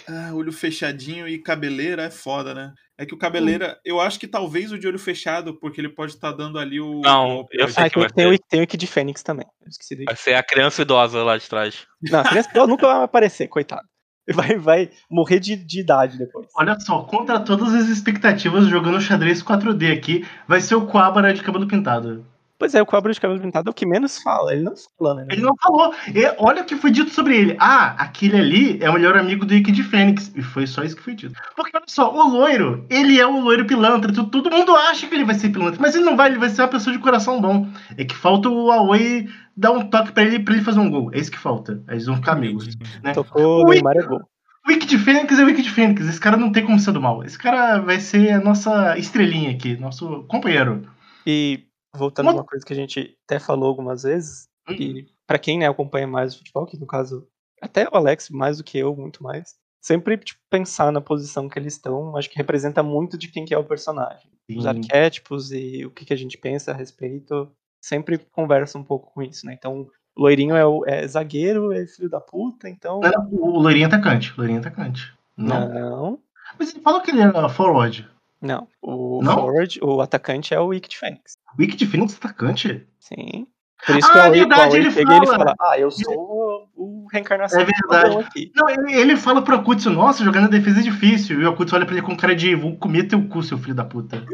[0.06, 2.74] Ah, olho fechadinho e cabeleira é foda, né?
[2.98, 6.12] É que o cabeleira, eu acho que talvez o de olho fechado, porque ele pode
[6.12, 7.00] estar dando ali o.
[7.00, 9.22] Não, o- eu sei Ah, que tem, vai tem, o, tem o Ike de Fênix
[9.22, 9.46] também.
[9.62, 10.12] Eu esqueci do Ike.
[10.12, 11.86] Vai ser a criança idosa lá de trás.
[12.02, 13.88] Não, a criança ela nunca vai aparecer, coitado.
[14.34, 16.46] Vai, vai morrer de, de idade depois.
[16.54, 21.42] Olha só, contra todas as expectativas, jogando xadrez 4D aqui, vai ser o Quabara de
[21.42, 22.24] cabelo pintado.
[22.58, 24.52] Pois é, o Cobra de cabelo pintado é o que menos fala.
[24.52, 25.26] Ele não fala, né?
[25.30, 25.94] Ele não falou.
[26.12, 27.56] E olha o que foi dito sobre ele.
[27.60, 30.32] Ah, aquele ali é o melhor amigo do Ike de Fênix.
[30.34, 31.40] E foi só isso que foi dito.
[31.54, 34.12] Porque olha só, o loiro, ele é o loiro pilantra.
[34.12, 36.62] Todo mundo acha que ele vai ser pilantra, mas ele não vai, ele vai ser
[36.62, 37.68] uma pessoa de coração bom.
[37.96, 41.10] É que falta o Aoi dar um toque pra ele pra ele fazer um gol.
[41.14, 41.80] É isso que falta.
[41.88, 42.76] Eles vão ficar amigos.
[43.04, 43.12] né?
[43.12, 43.76] Tocou Ui.
[43.76, 44.20] Neymar é gol.
[44.66, 46.06] O Wiki de Fênix é o Wiki de Fênix.
[46.06, 47.22] Esse cara não tem como ser do mal.
[47.22, 50.82] Esse cara vai ser a nossa estrelinha aqui, nosso companheiro.
[51.24, 55.58] E voltando a uma coisa que a gente até falou algumas vezes, e pra quem
[55.58, 57.26] né, acompanha mais o futebol, que no caso,
[57.60, 61.58] até o Alex, mais do que eu, muito mais, sempre tipo, pensar na posição que
[61.58, 64.30] eles estão, acho que representa muito de quem que é o personagem.
[64.50, 64.68] Os Sim.
[64.68, 67.50] arquétipos e o que, que a gente pensa a respeito,
[67.82, 69.54] sempre conversa um pouco com isso, né?
[69.54, 69.86] Então,
[70.16, 73.00] o loirinho é, o, é zagueiro, é filho da puta, então.
[73.00, 74.32] Não, não, o loirinho atacante.
[74.32, 75.14] O loirinho atacante.
[75.36, 75.68] Não.
[75.68, 76.18] Não,
[76.58, 78.08] Mas ele falou que ele era forward.
[78.40, 78.68] Não.
[78.82, 79.34] O Não?
[79.34, 81.36] forward, o atacante é o Wicked Fênix.
[81.58, 82.86] Wiki de Fênix atacante?
[83.00, 83.46] Sim.
[83.86, 85.26] Por isso Ah, que o Aoi, verdade, ele e ele fala.
[85.26, 88.16] fala, ah, eu sou o, o reencarnação É verdade.
[88.18, 88.50] aqui.
[88.54, 91.40] Não, ele, ele fala pro Akutsu, nossa, jogando a defesa é difícil.
[91.40, 93.74] E o Akutsu olha pra ele com cara de vou comer teu cu, seu filho
[93.74, 94.24] da puta.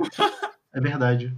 [0.73, 1.37] É verdade.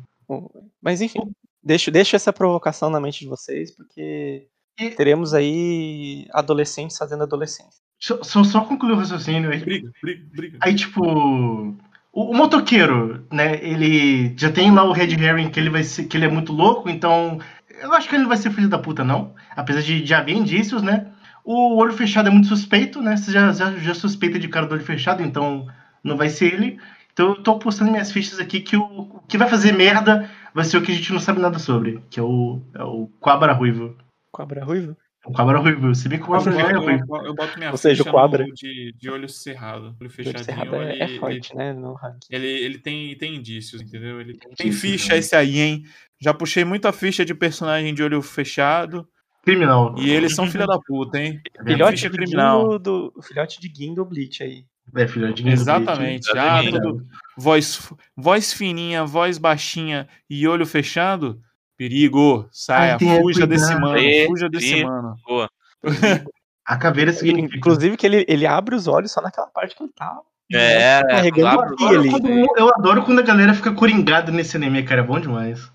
[0.80, 1.20] Mas enfim,
[1.62, 4.46] deixo, deixo essa provocação na mente de vocês, porque
[4.78, 7.84] E- teremos aí adolescentes fazendo adolescência.
[7.98, 9.50] Só, só, só concluir o raciocínio.
[9.50, 10.58] Aí, Briga, briga, briga.
[10.62, 11.74] aí, tipo.
[12.16, 13.62] O, o motoqueiro, né?
[13.62, 16.50] Ele já tem lá o Red Herring que ele vai ser, que ele é muito
[16.50, 17.38] louco, então.
[17.82, 19.34] Eu acho que ele não vai ser filho da puta, não.
[19.54, 21.12] Apesar de já haver indícios, né?
[21.44, 23.18] O olho fechado é muito suspeito, né?
[23.18, 25.66] Você já, já, já suspeita de cara do olho fechado, então
[26.02, 26.80] não vai ser ele.
[27.12, 30.64] Então eu tô apostando minhas fichas aqui que o, o que vai fazer merda vai
[30.64, 33.52] ser o que a gente não sabe nada sobre, que é o, é o Quabra
[33.52, 33.94] Ruivo.
[34.32, 34.96] Cobra ruivo?
[35.26, 35.94] O Quabra Ruivo.
[35.94, 37.16] Se bem que o Eu, Quabra Ruivo é ruivo.
[37.16, 39.86] eu- eu boto minha Ou seja, o no de, de olho cerrado.
[39.86, 41.72] Olho Olho fechadinho, cerrado é, ele, é forte, né?
[41.72, 42.18] No ranking.
[42.30, 44.20] ele, ele, ele tem, tem indícios, entendeu?
[44.20, 45.18] Ele tem, tem ficha né?
[45.18, 45.82] esse aí, hein?
[46.20, 49.06] Já puxei muita ficha de personagem de olho fechado.
[49.44, 49.94] Criminal.
[49.98, 51.40] E eles são filha da puta, hein?
[51.64, 52.78] Filhote ficha de criminal.
[52.78, 54.64] Do, o filhote de Guindo Bleach aí.
[54.94, 56.30] É, filhotinho do Exatamente.
[56.30, 56.38] Bleach.
[56.38, 57.04] Ah, tudo.
[57.36, 61.40] Voz, voz fininha, voz baixinha e olho fechado.
[61.76, 62.48] Perigo.
[62.50, 63.98] Saia, Ai, fuja desse mano.
[64.26, 65.16] Fuja desse mano.
[65.26, 65.50] Boa.
[66.66, 67.56] A caveira significa.
[67.58, 70.18] Inclusive que ele, ele abre os olhos só naquela parte que ele tá
[70.52, 72.10] É, carregando o ali.
[72.10, 75.02] Quando- Eu adoro quando a galera fica coringado nesse anime, cara.
[75.02, 75.70] É bom demais.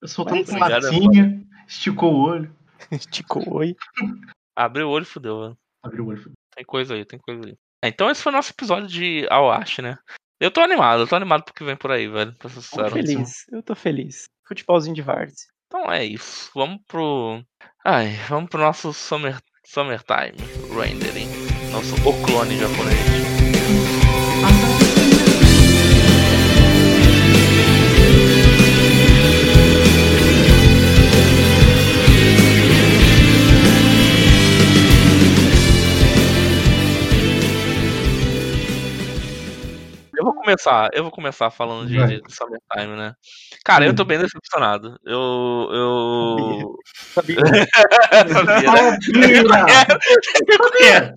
[0.00, 2.54] Eu soltando Mas, fumacinha, esticou o olho.
[2.92, 3.74] Esticou oi.
[4.54, 5.58] Abriu o olho e fudeu, velho.
[5.82, 6.32] Abriu o olho.
[6.54, 7.54] Tem coisa aí, tem coisa aí.
[7.82, 9.98] É, então esse foi o nosso episódio de Awashi, né?
[10.38, 12.34] Eu tô animado, eu tô animado pro que vem por aí, velho.
[12.38, 12.90] Pra ser Tô sincero.
[12.90, 13.44] feliz.
[13.50, 14.28] Eu tô feliz.
[14.46, 15.46] Futebolzinho de várzea.
[15.66, 16.50] Então é isso.
[16.54, 17.42] Vamos pro.
[17.84, 20.36] Ai, vamos pro nosso Summer, Summertime
[20.78, 21.28] Rendering.
[21.72, 23.45] Nosso O clone japonês.
[40.32, 43.14] Vou começar, eu vou começar falando de, de Summertime, né?
[43.64, 44.06] Cara, eu tô Hum.
[44.06, 44.98] bem decepcionado.
[45.04, 45.68] Eu.
[45.72, 46.74] Eu.
[47.14, 47.36] Sabia?
[48.32, 48.98] Sabia, né?
[50.56, 51.14] Sabia!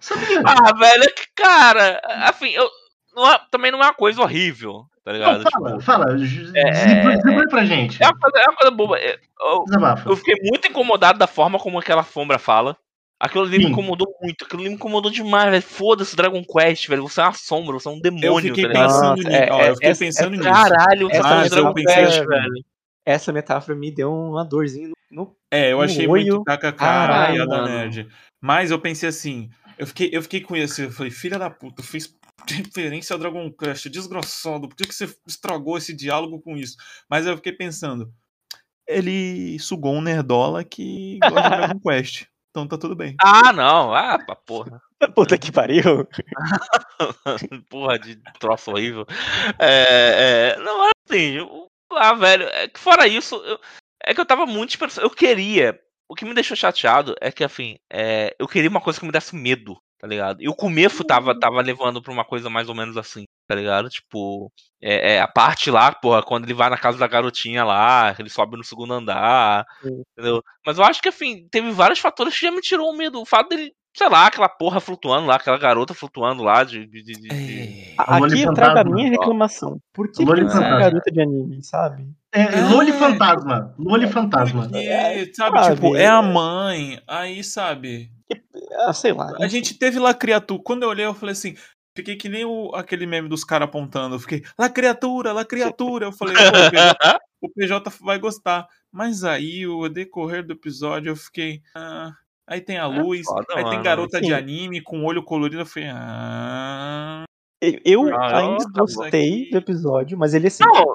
[0.00, 0.42] Sabia!
[0.46, 2.68] Ah, velho, é que, cara, assim, eu,
[3.14, 5.44] não é- também não é uma coisa horrível, tá ligado?
[5.44, 6.18] Não, fala, fala.
[6.18, 6.70] j- É,
[7.16, 8.02] desenvolve pra gente.
[8.02, 8.98] É uma coisa, é uma coisa boba.
[8.98, 9.64] É, Eu,
[10.06, 12.76] eu fiquei muito incomodado da forma como aquela sombra fala.
[13.20, 13.70] Aquilo ali me Sim.
[13.72, 14.46] incomodou muito.
[14.46, 15.62] Aquilo ali me incomodou demais, velho.
[15.62, 17.02] Foda-se Dragon Quest, velho.
[17.02, 19.28] Você é uma sombra, você é um demônio, Eu fiquei tá pensando nisso.
[19.28, 20.42] é- é- eu fiquei essa- pensando nisso.
[20.50, 22.64] Caralho, você Essa é Mas Dragon eu Quest, assim, velho.
[23.04, 24.94] Essa metáfora me deu uma dorzinha no.
[25.10, 26.24] no- É, eu achei olho.
[26.34, 28.08] muito kkk Caralho, da nerd.
[28.40, 31.82] Mas eu pensei assim, eu fiquei, eu fiquei com isso, eu falei, filha da puta,
[31.82, 32.14] fez
[32.48, 36.74] referência a Dragon Quest, desgraçado, por que, que você estragou esse diálogo com isso?
[37.08, 38.10] Mas eu fiquei pensando,
[38.88, 43.14] ele sugou um nerdola que gosta de Dragon Quest, então tá tudo bem.
[43.22, 43.94] Ah, não.
[43.94, 44.80] Ah, pra porra.
[45.14, 46.06] Puta que pariu.
[47.70, 49.06] porra de troço horrível.
[49.58, 51.32] É, é, não, assim.
[51.36, 52.44] eu- Ah, velho.
[52.48, 53.58] É que fora isso, eu-
[54.04, 55.06] é que eu tava muito esperançoso.
[55.06, 55.78] Eu queria.
[56.08, 59.12] O que me deixou chateado é que, assim, é, eu queria uma coisa que me
[59.12, 60.42] desse medo, tá ligado?
[60.42, 63.88] E o começo tava, tava levando pra uma coisa mais ou menos assim, tá ligado?
[63.88, 64.48] Tipo,
[64.80, 68.30] é, é, a parte lá, porra, quando ele vai na casa da garotinha lá, ele
[68.30, 70.02] sobe no segundo andar, Sim.
[70.12, 70.40] entendeu?
[70.64, 73.20] Mas eu acho que, assim, teve vários fatores que já me tirou o medo.
[73.20, 76.86] O fato dele, sei lá, aquela porra flutuando lá, aquela garota flutuando lá de.
[76.86, 79.78] de, de- de- Loli Aqui traga a minha reclamação.
[79.92, 80.78] Por que, que essa fantasma.
[80.78, 82.06] garota de anime, sabe?
[82.32, 83.74] É, Loli Fantasma.
[83.76, 84.62] Loli Fantasma.
[84.62, 88.08] Porque, sabe, sabe, tipo, é a mãe, aí, sabe,
[88.86, 89.32] Ah, sei lá.
[89.40, 91.56] a gente teve lá criatura, quando eu olhei eu falei assim,
[92.00, 96.06] fiquei que nem o, aquele meme dos caras apontando, eu fiquei, lá criatura, lá criatura,
[96.06, 98.66] eu falei, "Pô, o PJ o PJ vai gostar.
[98.92, 101.62] Mas aí, o decorrer do episódio, eu fiquei.
[101.74, 102.12] ah,
[102.46, 103.82] aí tem a luz, foda, aí tem mano.
[103.84, 104.32] garota de Sim.
[104.34, 105.62] anime com olho colorido.
[105.62, 105.88] Eu falei.
[105.90, 107.24] Ah,
[107.62, 110.94] Eu, eu Ah, ainda gostei aqui- do episódio, mas ele assim, Não,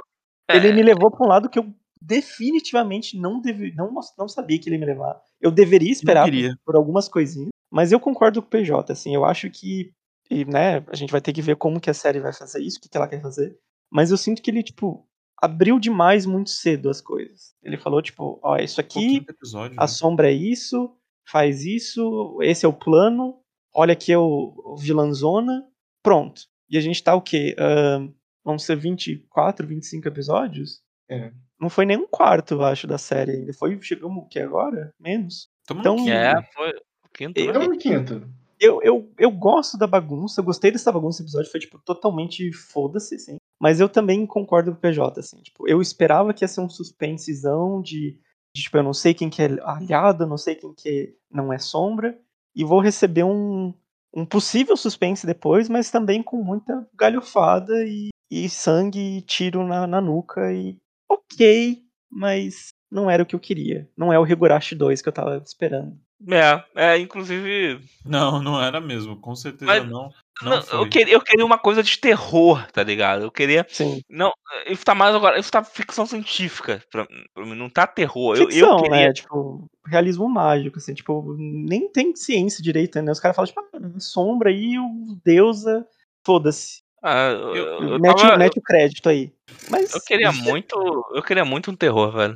[0.53, 4.59] ele é, me levou pra um lado que eu definitivamente não deve, não, não sabia
[4.59, 5.19] que ele ia me levar.
[5.41, 9.25] Eu deveria esperar por, por algumas coisinhas, mas eu concordo com o PJ, assim, eu
[9.25, 9.91] acho que,
[10.29, 12.77] e, né, a gente vai ter que ver como que a série vai fazer isso,
[12.77, 13.57] o que, que ela quer fazer,
[13.91, 15.07] mas eu sinto que ele, tipo,
[15.41, 17.53] abriu demais muito cedo as coisas.
[17.61, 19.77] Ele falou, tipo, ó, isso aqui, episódio.
[19.79, 19.87] a né?
[19.87, 20.95] sombra é isso,
[21.27, 23.39] faz isso, esse é o plano,
[23.73, 25.67] olha aqui é o, o vilãzona,
[26.03, 26.43] pronto.
[26.69, 27.55] E a gente tá o quê?
[27.59, 28.11] Ahn,
[28.43, 30.81] vão ser 24, 25 episódios?
[31.09, 31.31] É.
[31.59, 33.53] Não foi nem um quarto, eu acho, da série ainda.
[33.53, 34.91] Foi, chegamos o que agora?
[34.99, 35.49] Menos.
[35.65, 36.15] Tamo então- no quinto.
[36.15, 37.45] É, foi o quinto, né?
[37.47, 38.29] Então, no quinto.
[38.59, 42.51] Eu, eu, eu gosto da bagunça, eu gostei dessa bagunça, esse episódio foi, tipo, totalmente
[42.53, 43.37] foda-se, assim.
[43.59, 45.41] Mas eu também concordo com o PJ, assim.
[45.41, 48.19] Tipo, eu esperava que ia ser um suspensezão de,
[48.55, 51.57] de, tipo, eu não sei quem que é aliado, não sei quem que não é
[51.57, 52.17] sombra,
[52.55, 53.73] e vou receber um,
[54.13, 59.85] um possível suspense depois, mas também com muita galhofada e, e sangue e tiro na,
[59.85, 60.77] na nuca, e
[61.09, 63.89] ok, mas não era o que eu queria.
[63.97, 65.99] Não é o Higurashi 2 que eu tava esperando.
[66.31, 67.79] É, é, inclusive.
[68.05, 69.19] Não, não era mesmo.
[69.19, 70.09] Com certeza Mas- não.
[70.41, 73.23] Não, não, eu, queria, eu queria uma coisa de terror, tá ligado?
[73.23, 73.65] Eu queria.
[73.69, 74.01] Sim.
[74.09, 74.33] Não,
[74.67, 75.39] isso tá mais agora.
[75.39, 76.83] Isso tá ficção científica.
[76.91, 78.35] Pra, pra mim, não tá terror.
[78.35, 79.07] Eu, ficção, eu queria.
[79.07, 79.13] né?
[79.13, 83.13] Tipo, realismo mágico, assim, tipo, nem tem ciência direito, né?
[83.13, 85.87] Os caras falam, tipo, ah, sombra aí, o deusa,
[86.25, 86.81] foda-se.
[87.01, 89.31] Ah, eu, Eu- eu, Mete, tava- mete o crédito aí.
[89.69, 90.75] Mas, eu queria muito.
[91.13, 92.35] Eu queria muito um terror, velho.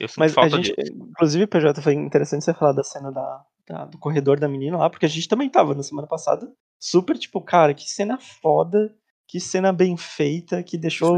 [0.00, 0.92] Eu sinto mas a falta gente, disso.
[0.92, 4.90] inclusive, PJ, foi interessante você falar da cena da, da- do corredor da menina lá,
[4.90, 6.46] porque a gente também tava na semana passada,
[6.78, 8.94] super, tipo, cara, que cena foda.
[9.28, 11.16] que cena bem feita, que deixou.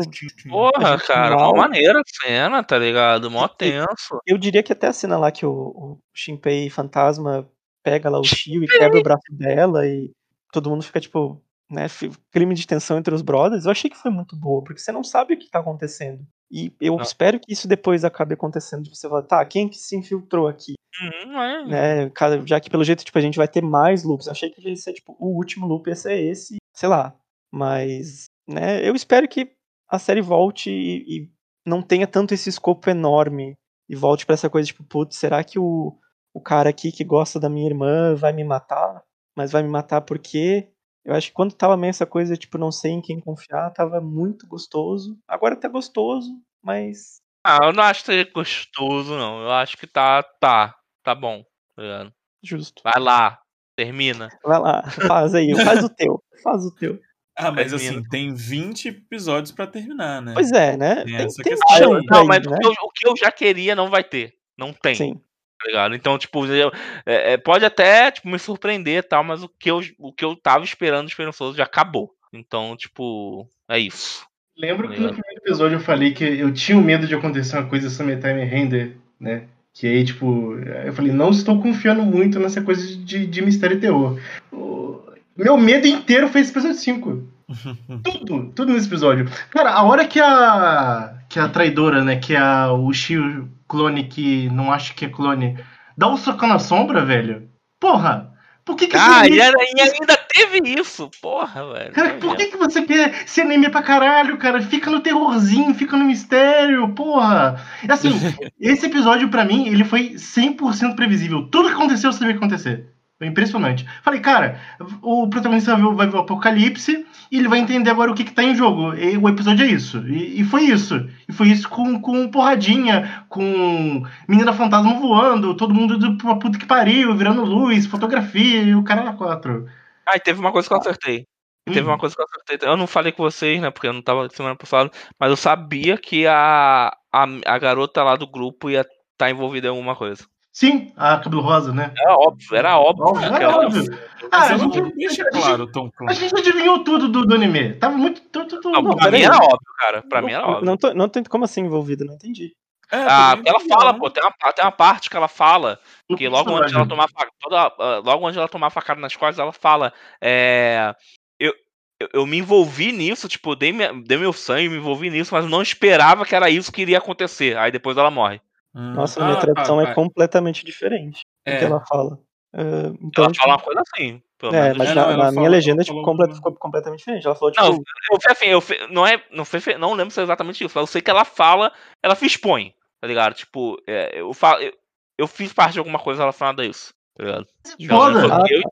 [0.49, 1.55] Porra, gente cara, mal.
[1.55, 3.31] mó maneira a cena, tá ligado?
[3.31, 4.19] Mó tenso.
[4.27, 7.47] Eu diria que até a cena lá que o, o Shinpei fantasma
[7.85, 10.11] pega lá o Shio e quebra o braço dela e
[10.51, 11.87] todo mundo fica tipo, né,
[12.31, 15.05] crime de tensão entre os brothers, eu achei que foi muito boa, porque você não
[15.05, 16.27] sabe o que tá acontecendo.
[16.51, 17.03] E eu Não.
[17.03, 20.75] espero que isso depois acabe acontecendo, de você falar, tá, quem que se infiltrou aqui?
[21.01, 21.65] Uhum, é.
[22.07, 22.13] né?
[22.47, 24.27] Já que pelo jeito, tipo, a gente vai ter mais loops.
[24.27, 27.15] Eu achei que ia ser, tipo, o último loop ia ser esse, sei lá.
[27.53, 29.53] Mas, né, eu espero que
[29.89, 31.31] a série volte e, e
[31.67, 33.55] não tenha tanto esse escopo enorme.
[33.89, 35.97] E volte pra essa coisa, tipo, putz, será que o,
[36.35, 39.03] o cara aqui que gosta da minha irmã vai me matar?
[39.37, 40.69] Mas vai me matar porque
[41.09, 43.99] eu acho que quando tava meio essa coisa, tipo, não sei em quem confiar, tava
[43.99, 45.19] muito gostoso.
[45.27, 46.31] Agora tá gostoso,
[46.63, 47.23] mas.
[47.43, 49.41] Ah, eu não acho que seja gostoso, não.
[49.41, 51.43] Eu acho que tá, tá, tá bom.
[51.75, 52.13] tá ligado?
[52.45, 52.83] Justo.
[52.85, 53.41] Vai lá,
[53.75, 54.29] termina.
[54.45, 56.23] Vai lá, faz aí, faz o teu.
[56.43, 57.01] Faz o teu.
[57.35, 58.01] Ah, mas Termina.
[58.01, 60.35] assim, tem 20 episódios pra terminar, né?
[60.35, 61.05] Pois é, né?
[61.05, 62.55] Tem Tem, tem chão não, aí, mas né?
[62.55, 64.35] o, que eu, o que eu já queria não vai ter.
[64.59, 65.21] Não tem, Sim.
[65.59, 65.95] Tá ligado?
[65.95, 66.73] Então, tipo, eu-
[67.05, 70.25] é, é, pode até tipo, me surpreender e tal, mas o que, eu, o que
[70.25, 72.11] eu tava esperando, esperançoso, já acabou.
[72.33, 74.27] Então, tipo, é isso.
[74.57, 77.89] Lembro que no primeiro episódio eu falei que eu tinha medo de acontecer uma coisa
[77.89, 79.45] Summertime Render, né?
[79.73, 80.55] Que aí, tipo,
[80.85, 84.19] eu falei, não estou confiando muito nessa coisa de, de mistério e terror.
[84.51, 85.01] O
[85.37, 87.29] meu medo inteiro foi esse episódio 5.
[88.03, 89.27] Tudo, tudo nesse episódio.
[89.51, 91.18] Cara, a hora que a.
[91.29, 92.17] que a traidora, né?
[92.17, 95.59] Que é a, o Shio clone que não acha que é clone,
[95.97, 97.49] dá um socão na sombra, velho.
[97.81, 98.33] Porra!
[98.65, 101.93] Por que, que Ah, e, era- e ainda teve isso, porra, velho.
[101.93, 104.61] Cara, por que, que você quer ser anime pra caralho, cara?
[104.61, 107.65] Fica no terrorzinho, fica no mistério, porra.
[107.89, 108.11] Assim,
[108.61, 111.49] esse episódio pra mim, ele foi 100% previsível.
[111.49, 112.89] Tudo que aconteceu, eu sabia que acontecer.
[113.21, 113.85] Impressionante.
[114.03, 114.61] Falei, cara,
[115.03, 118.23] o protagonista vai ver, vai ver o apocalipse e ele vai entender agora o que,
[118.25, 118.95] que tá em jogo.
[118.95, 119.99] E o episódio é isso.
[120.07, 121.09] E, e foi isso.
[121.29, 126.59] E foi isso com, com porradinha, com menina fantasma voando, todo mundo indo pra puta
[126.59, 129.69] que pariu, virando luz, fotografia e o cara na quatro.
[130.07, 131.27] Ah, e teve uma coisa que eu acertei.
[131.67, 131.91] Teve Hum.
[131.91, 132.69] uma coisa que eu acertei.
[132.69, 133.71] Eu não falei com vocês, né?
[133.71, 134.91] Porque eu não tava semana passada.
[135.19, 139.71] Mas eu sabia que a, a, a garota lá do grupo ia estar envolvida em
[139.71, 140.25] alguma coisa.
[140.59, 141.93] Sim, a cabelo rosa, né?
[141.97, 143.25] Era óbvio, era óbvio.
[143.25, 143.93] Era ela- óbvio.
[143.93, 146.15] Eu- Ah, Mas a gente- não deixa a gente- claro tão A claro.
[146.15, 147.75] gente adivinhou tudo do, do anime.
[147.75, 148.21] Tava muito.
[148.23, 150.03] Tudo, tudo, Não, Não, pra mim era óbvio, cara.
[150.03, 150.67] Pra mim era Não- óbvio.
[150.67, 152.05] Não tô, não tô, como assim envolvido?
[152.05, 152.55] Não entendi.
[152.91, 153.99] É, Ah, ela fala, né?
[154.01, 155.79] pô, tem uma, tem uma parte que ela fala
[156.17, 157.07] que logo antes ela tomar
[157.41, 160.93] toda, ah, logo antes ela tomar facada nas costas, ela fala, é,
[161.39, 161.53] eu,
[162.01, 165.47] eu, eu me envolvi nisso, tipo, dei, minha, dei meu sangue, me envolvi nisso, mas
[165.49, 167.57] não esperava que era isso que iria acontecer.
[167.57, 168.41] Aí depois ela morre.
[168.79, 168.93] Hum.
[168.95, 169.95] Nossa, a minha Ah, tradução tá, é tá.
[169.95, 171.59] completamente diferente do É.
[171.59, 172.19] que ela fala.
[172.55, 174.79] Ah, então, ela tipo, fala uma coisa assim, pelo é, menos.
[174.79, 177.27] mas É, na, não, na minha legenda ela tipo, falou comple- uma- ficou completamente diferente.
[177.27, 180.21] Ela falou, tipo, Não, eu, fui assim, eu, não é, não foi, não lembro se
[180.21, 181.73] é exatamente isso, mas eu sei que ela fala,
[182.03, 183.35] ela se expõe, tá ligado?
[183.35, 184.73] Tipo, é, eu, falo, eu,
[185.19, 187.47] eu fiz parte de alguma coisa relacionada a isso, tá ligado?
[187.77, 188.45] Pelo menos Foda.
[188.49, 188.63] eu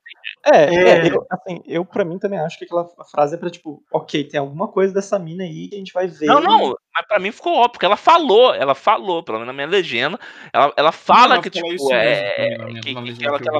[0.45, 0.89] É, É.
[1.07, 4.23] é, eu, assim, eu pra mim também acho que aquela frase é pra, tipo, ok,
[4.23, 6.27] tem alguma coisa dessa mina aí que a gente vai ver.
[6.27, 9.53] Não, não, mas pra mim ficou óbvio, porque ela falou, ela falou, pelo menos na
[9.53, 10.17] minha legenda,
[10.53, 13.59] ela, ela fala ela que, tipo, isso é, mesmo minha- que, ela, que ela,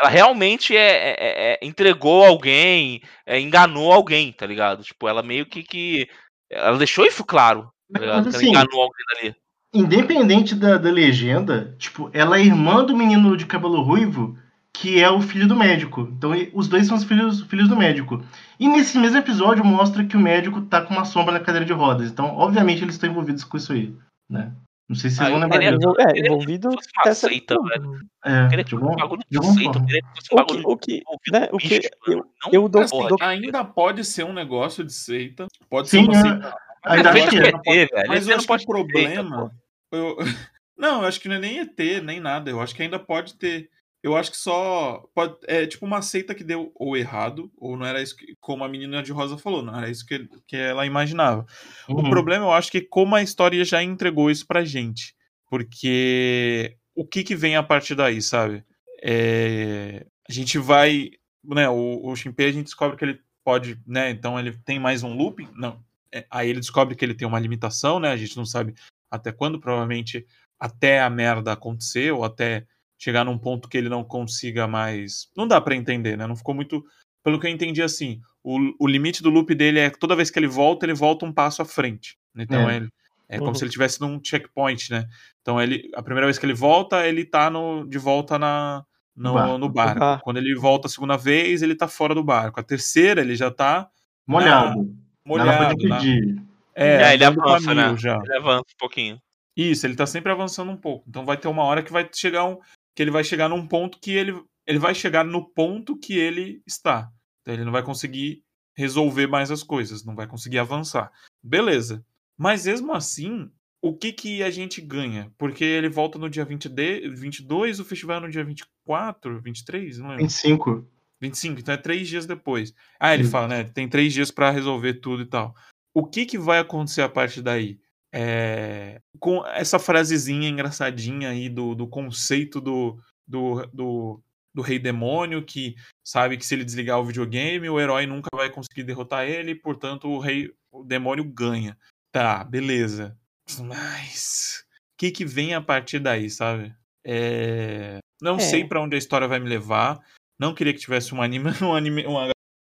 [0.00, 4.82] ela realmente é, é- é- é- entregou alguém, é, enganou alguém, tá ligado?
[4.84, 6.08] Tipo, ela meio que, que
[6.50, 8.24] ela deixou isso claro, tá ligado?
[8.26, 9.36] Mas que assim, ela enganou alguém ali.
[9.72, 14.36] Independente da, da legenda, tipo, ela é irmã do menino de cabelo ruivo,
[14.72, 16.08] que é o filho do médico.
[16.16, 18.22] Então, os dois são os filhos, filhos do médico.
[18.60, 21.72] E nesse mesmo episódio mostra que o médico tá com uma sombra na cadeira de
[21.72, 22.10] rodas.
[22.10, 23.92] Então, obviamente, eles estão envolvidos com isso aí,
[24.30, 24.52] né?
[24.88, 25.94] Não sei se vocês Ah, vão lembrar queria- disso.
[25.98, 27.98] é, envolvido uma seita, velho.
[28.24, 30.34] É, queria de que fosse alguma, um bagulho de de alguma seita, queria que fosse
[30.34, 32.16] um O que, o que, né, o que bicho, eu.
[32.16, 35.46] Não eu dou, porra, dou- Ainda pode ser um negócio de seita.
[35.68, 36.22] Pode Sim, ser uma é.
[36.22, 36.56] seita.
[36.84, 37.86] Ainda acho que é.
[37.86, 38.08] velho.
[38.08, 39.52] Mas eu acho que o problema.
[39.92, 40.16] eu-
[40.76, 42.48] Não, eu acho que não é nem ET, nem nada.
[42.50, 43.68] Eu acho que ainda pode ter.
[44.00, 45.02] Eu acho que só.
[45.12, 45.34] Pode...
[45.48, 48.36] É tipo uma seita que deu ou errado, ou não era isso que.
[48.40, 51.44] Como a menina de Rosa falou, não era isso que, que ela imaginava.
[51.88, 52.08] O Uhum.
[52.10, 55.16] problema, eu acho que como a história já entregou isso pra gente.
[55.50, 58.62] Porque o que que vem a partir daí, sabe?
[59.02, 61.10] É, A gente vai.
[61.44, 63.80] Né, o, o Shinpei a gente descobre que ele pode.
[63.86, 65.48] Né, então ele tem mais um looping.
[65.56, 65.82] Não.
[66.12, 68.10] É, aí ele descobre que ele tem uma limitação, né?
[68.10, 68.74] A gente não sabe
[69.10, 70.26] até quando, provavelmente
[70.60, 72.66] até a merda acontecer, ou até
[72.98, 75.28] chegar num ponto que ele não consiga mais.
[75.36, 76.26] Não dá pra entender, né?
[76.26, 76.84] Não ficou muito.
[77.22, 80.30] Pelo que eu entendi, assim, o, o limite do loop dele é que toda vez
[80.30, 82.16] que ele volta, ele volta um passo à frente.
[82.36, 82.76] Então É.
[82.76, 82.88] ele.
[83.30, 83.54] É como Uhum.
[83.56, 85.06] se ele estivesse num checkpoint, né?
[85.42, 88.82] Então ele, a primeira vez que ele volta, ele tá no, de volta na,
[89.14, 89.58] no, Barco.
[89.58, 90.24] no barco.
[90.24, 92.58] Quando ele volta a segunda vez, ele tá fora do barco.
[92.58, 93.90] A terceira, ele já tá
[94.26, 94.88] Molhado.
[95.28, 95.76] Molhado.
[95.76, 96.40] de.
[96.74, 97.96] É, É, ele avança, né?
[97.96, 98.18] já.
[98.24, 99.20] Ele avança um pouquinho.
[99.56, 101.04] Isso, ele tá sempre avançando um pouco.
[101.08, 102.58] Então vai ter uma hora que vai chegar um.
[102.94, 104.40] que ele vai chegar num ponto que ele.
[104.66, 107.10] Ele vai chegar no ponto que ele está.
[107.40, 108.42] Então ele não vai conseguir
[108.76, 111.10] resolver mais as coisas, não vai conseguir avançar.
[111.42, 112.04] Beleza.
[112.36, 113.50] Mas mesmo assim,
[113.82, 115.32] o que que a gente ganha?
[115.36, 119.98] Porque ele volta no dia 20 de, 22, o festival é no dia 24, 23,
[119.98, 120.22] não lembro.
[120.22, 120.88] 25.
[121.20, 122.72] 25, então é três dias depois.
[122.98, 123.32] Ah, ele Isso.
[123.32, 123.64] fala, né?
[123.64, 125.54] Tem três dias pra resolver tudo e tal.
[125.94, 127.80] O que que vai acontecer a partir daí?
[128.12, 134.22] É, com essa frasezinha engraçadinha aí do, do conceito do, do, do,
[134.54, 135.74] do rei demônio, que
[136.06, 140.08] sabe que se ele desligar o videogame, o herói nunca vai conseguir derrotar ele, portanto
[140.08, 141.76] o rei, o demônio ganha.
[142.12, 143.18] Tá, beleza.
[143.60, 146.74] Mas o que que vem a partir daí, sabe?
[147.04, 148.40] É, Não É.
[148.40, 149.98] sei pra onde a história vai me levar.
[150.38, 152.30] Não queria que tivesse um anime, um anime uma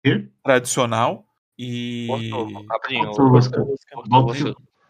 [0.03, 0.29] Quê?
[0.43, 1.25] tradicional.
[1.57, 2.07] E.
[2.69, 3.11] Rapidinho.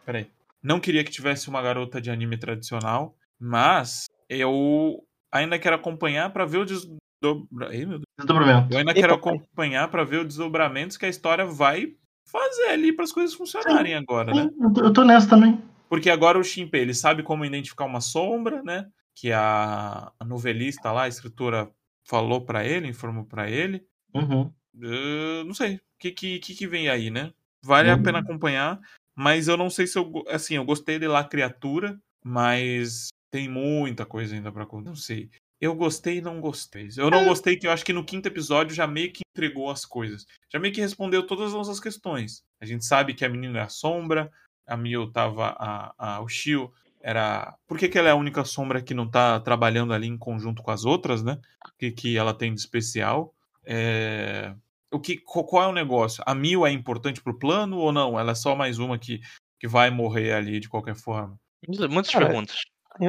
[0.06, 0.28] Peraí.
[0.64, 6.46] Não queria que tivesse uma garota de anime tradicional, mas eu ainda quero acompanhar pra
[6.46, 7.76] ver o desdobra...
[7.76, 7.88] Ei.
[8.18, 8.74] Desdobramento.
[8.74, 11.96] Eu ainda quero acompanhar pra ver os desdobramentos que a história vai
[12.32, 14.44] fazer ali para as coisas funcionarem agora, né?
[14.44, 15.62] Sim, eu tô- eu tô nessa também.
[15.90, 18.86] Porque agora o Shinpei, ele sabe como identificar uma sombra, né?
[19.14, 21.70] Que a, a novelista lá, a escritora,
[22.12, 23.88] falou pra ele, informou pra ele.
[24.14, 24.54] Uhum.
[24.76, 25.76] Uh, não sei.
[25.76, 27.32] O que, que, que vem aí, né?
[27.64, 28.04] Vale a Uhum.
[28.04, 28.82] pena acompanhar,
[29.16, 30.12] mas eu não sei se eu.
[30.28, 34.90] Assim, eu gostei de lá criatura, mas tem muita coisa ainda pra contar.
[34.90, 35.30] Não sei.
[35.62, 36.90] Eu gostei e não gostei.
[36.98, 39.86] Eu não gostei que eu acho que no quinto episódio já meio que entregou as
[39.86, 40.26] coisas.
[40.52, 42.44] Já meio que respondeu todas as nossas questões.
[42.60, 44.30] A gente sabe que a menina é a sombra,
[44.68, 45.56] a Mio tava.
[45.60, 46.74] A, a, o Shio
[47.04, 47.56] era.
[47.68, 50.62] Por que, que ela é a única sombra que não tá trabalhando ali em conjunto
[50.62, 51.40] com as outras, né?
[51.66, 53.34] O que, que ela tem de especial?
[53.66, 54.54] É,
[54.92, 56.24] o que, qual, qual é o negócio?
[56.26, 58.20] A Mil é importante pro plano ou não?
[58.20, 59.20] Ela é só mais uma que,
[59.60, 61.40] que vai morrer ali de qualquer forma?
[61.68, 62.58] Muitas Cara, perguntas.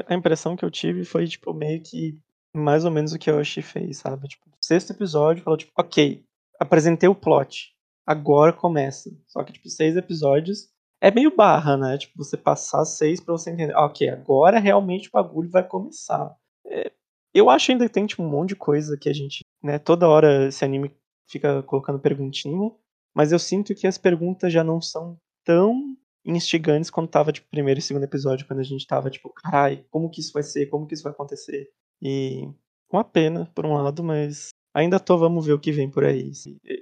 [0.07, 2.19] A impressão que eu tive foi, tipo, meio que
[2.55, 4.29] mais ou menos o que a Oshi fez, sabe?
[4.29, 6.23] Tipo, sexto episódio falou, tipo, ok,
[6.61, 7.75] apresentei o plot,
[8.07, 9.11] agora começa.
[9.27, 10.69] Só que, tipo, seis episódios
[11.03, 11.99] é meio barra, né?
[11.99, 16.33] Tipo, você passar seis pra você entender, ah, ok, agora realmente o bagulho vai começar.
[16.65, 16.93] É,
[17.35, 20.09] eu acho ainda que tem, tipo, um monte de coisa que a gente, né, toda
[20.09, 20.95] hora esse anime
[21.29, 22.71] fica colocando perguntinha,
[23.13, 27.81] mas eu sinto que as perguntas já não são tão instigantes quando tava, tipo, primeiro
[27.81, 30.87] e segundo episódio, quando a gente tava, tipo, carai, como que isso vai ser, como
[30.87, 31.69] que isso vai acontecer?
[32.01, 32.49] E
[32.93, 36.31] uma pena, por um lado, mas ainda tô, vamos ver o que vem por aí.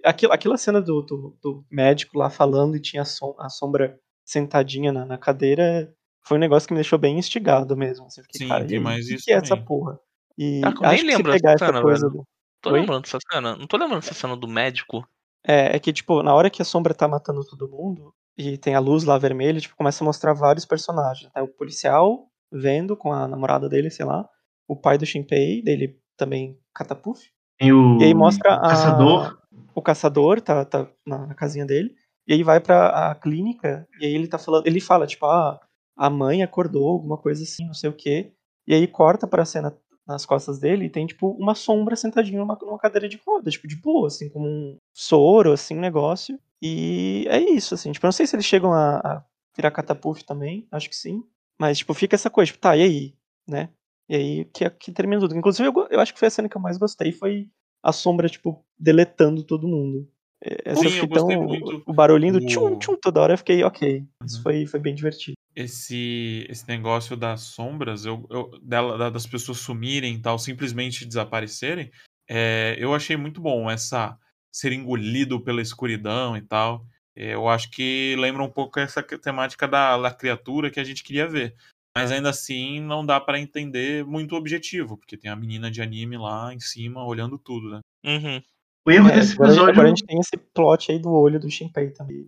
[0.05, 3.99] Aquilo, aquela cena do, do, do médico lá falando e tinha a, som, a sombra
[4.31, 8.07] sentadinha na, na cadeira foi um negócio que me deixou bem instigado mesmo.
[8.07, 9.99] Assim, fiquei, Sim, cara, tem e mais o que isso que é essa porra?
[10.39, 12.21] E Ah, nem acho que se lembro pegar essa cena, coisa velho.
[12.21, 12.27] do,
[12.63, 12.81] Tô Oi?
[12.81, 13.57] lembrando dessa cena.
[13.57, 15.07] Não tô lembrando dessa cena do médico.
[15.47, 18.75] É, é que, tipo, na hora que a sombra tá matando todo mundo e tem
[18.75, 21.31] a luz lá vermelha, tipo, começa a mostrar vários personagens.
[21.35, 21.43] Né?
[21.43, 24.29] O policial vendo com a namorada dele, sei lá.
[24.69, 27.21] O pai do Shinpei, dele também catapuf.
[27.59, 29.39] Tem o E aí mostra a- caçador.
[29.75, 31.95] O caçador tá, tá na casinha dele.
[32.31, 33.89] E aí vai pra a clínica.
[34.01, 34.65] E aí ele tá falando.
[34.65, 35.61] Ele fala, tipo, ah,
[35.97, 38.33] a mãe acordou, alguma coisa assim, não sei o quê.
[38.69, 39.77] E aí corta pra cena
[40.07, 43.67] nas costas dele e tem, tipo, uma sombra sentadinha numa, numa cadeira de roda, tipo,
[43.67, 46.39] de boa, assim, como um soro, assim, um negócio.
[46.63, 49.25] E é isso, assim, tipo, eu não sei se eles chegam a, a
[49.57, 51.25] virar catapuf também, acho que sim.
[51.61, 53.15] Mas, tipo, fica essa coisa, tipo, tá, e aí?
[53.49, 53.71] Né?
[54.09, 55.37] E aí que, que termina tudo.
[55.37, 57.51] Inclusive, eu, eu acho que foi a cena que eu mais gostei, foi
[57.83, 60.09] a sombra, tipo, deletando todo mundo.
[60.43, 61.27] É, Essa Sim, tão.
[61.43, 61.83] muito.
[61.87, 64.05] O barulhinho do tchum, tchum toda hora eu fiquei, ok.
[64.25, 64.43] Isso Uhum.
[64.43, 65.35] foi, foi bem divertido.
[65.55, 71.05] Esse, esse negócio das sombras, eu, eu- dela, da- das pessoas sumirem e tal, simplesmente
[71.05, 71.91] desaparecerem,
[72.29, 74.17] é, eu achei muito bom essa
[74.53, 76.87] ser engolido pela escuridão e tal.
[77.17, 81.03] É, eu acho que lembra um pouco essa temática da, da criatura que a gente
[81.05, 81.55] queria ver.
[81.97, 85.83] Mas ainda assim não dá pra entender muito o objetivo, porque tem a menina de
[85.83, 87.81] anime lá em cima olhando tudo, né?
[88.07, 88.41] Uhum.
[88.87, 89.73] O erro É, desse agora, episódio.
[89.73, 92.27] agora a gente tem esse plot aí do olho do Shinpei também.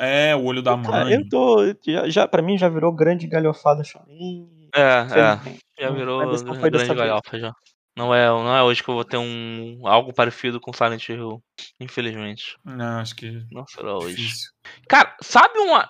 [0.00, 1.14] é, É, o olho da Cara, mãe.
[1.14, 1.58] eu tô.
[1.86, 4.48] Já, já, pra mim já virou grande galhofada shonen.
[4.74, 5.04] É, é.
[5.04, 5.58] Infelizmente.
[5.78, 7.52] Já virou não foi grande galhofa já.
[7.96, 11.42] Não é, não é hoje que eu vou ter um algo parecido com Silent Hill,
[11.80, 12.56] infelizmente.
[12.62, 14.16] Não, acho que Não será hoje.
[14.16, 14.50] difícil.
[14.88, 15.88] Cara, sabe uma.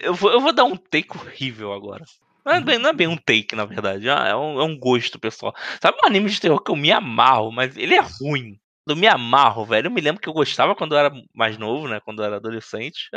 [0.00, 2.04] Eu vou, eu vou dar um take horrível agora.
[2.44, 4.08] Não é, bem, não é bem um take, na verdade.
[4.08, 5.54] ah, É um, é um gosto, pessoal.
[5.80, 8.58] Sabe um anime de terror que eu me amarro, mas ele é ruim.
[8.86, 9.86] Eu me amarro, velho.
[9.86, 12.00] Eu me lembro que eu gostava quando eu era mais novo, né?
[12.00, 13.08] Quando eu era adolescente.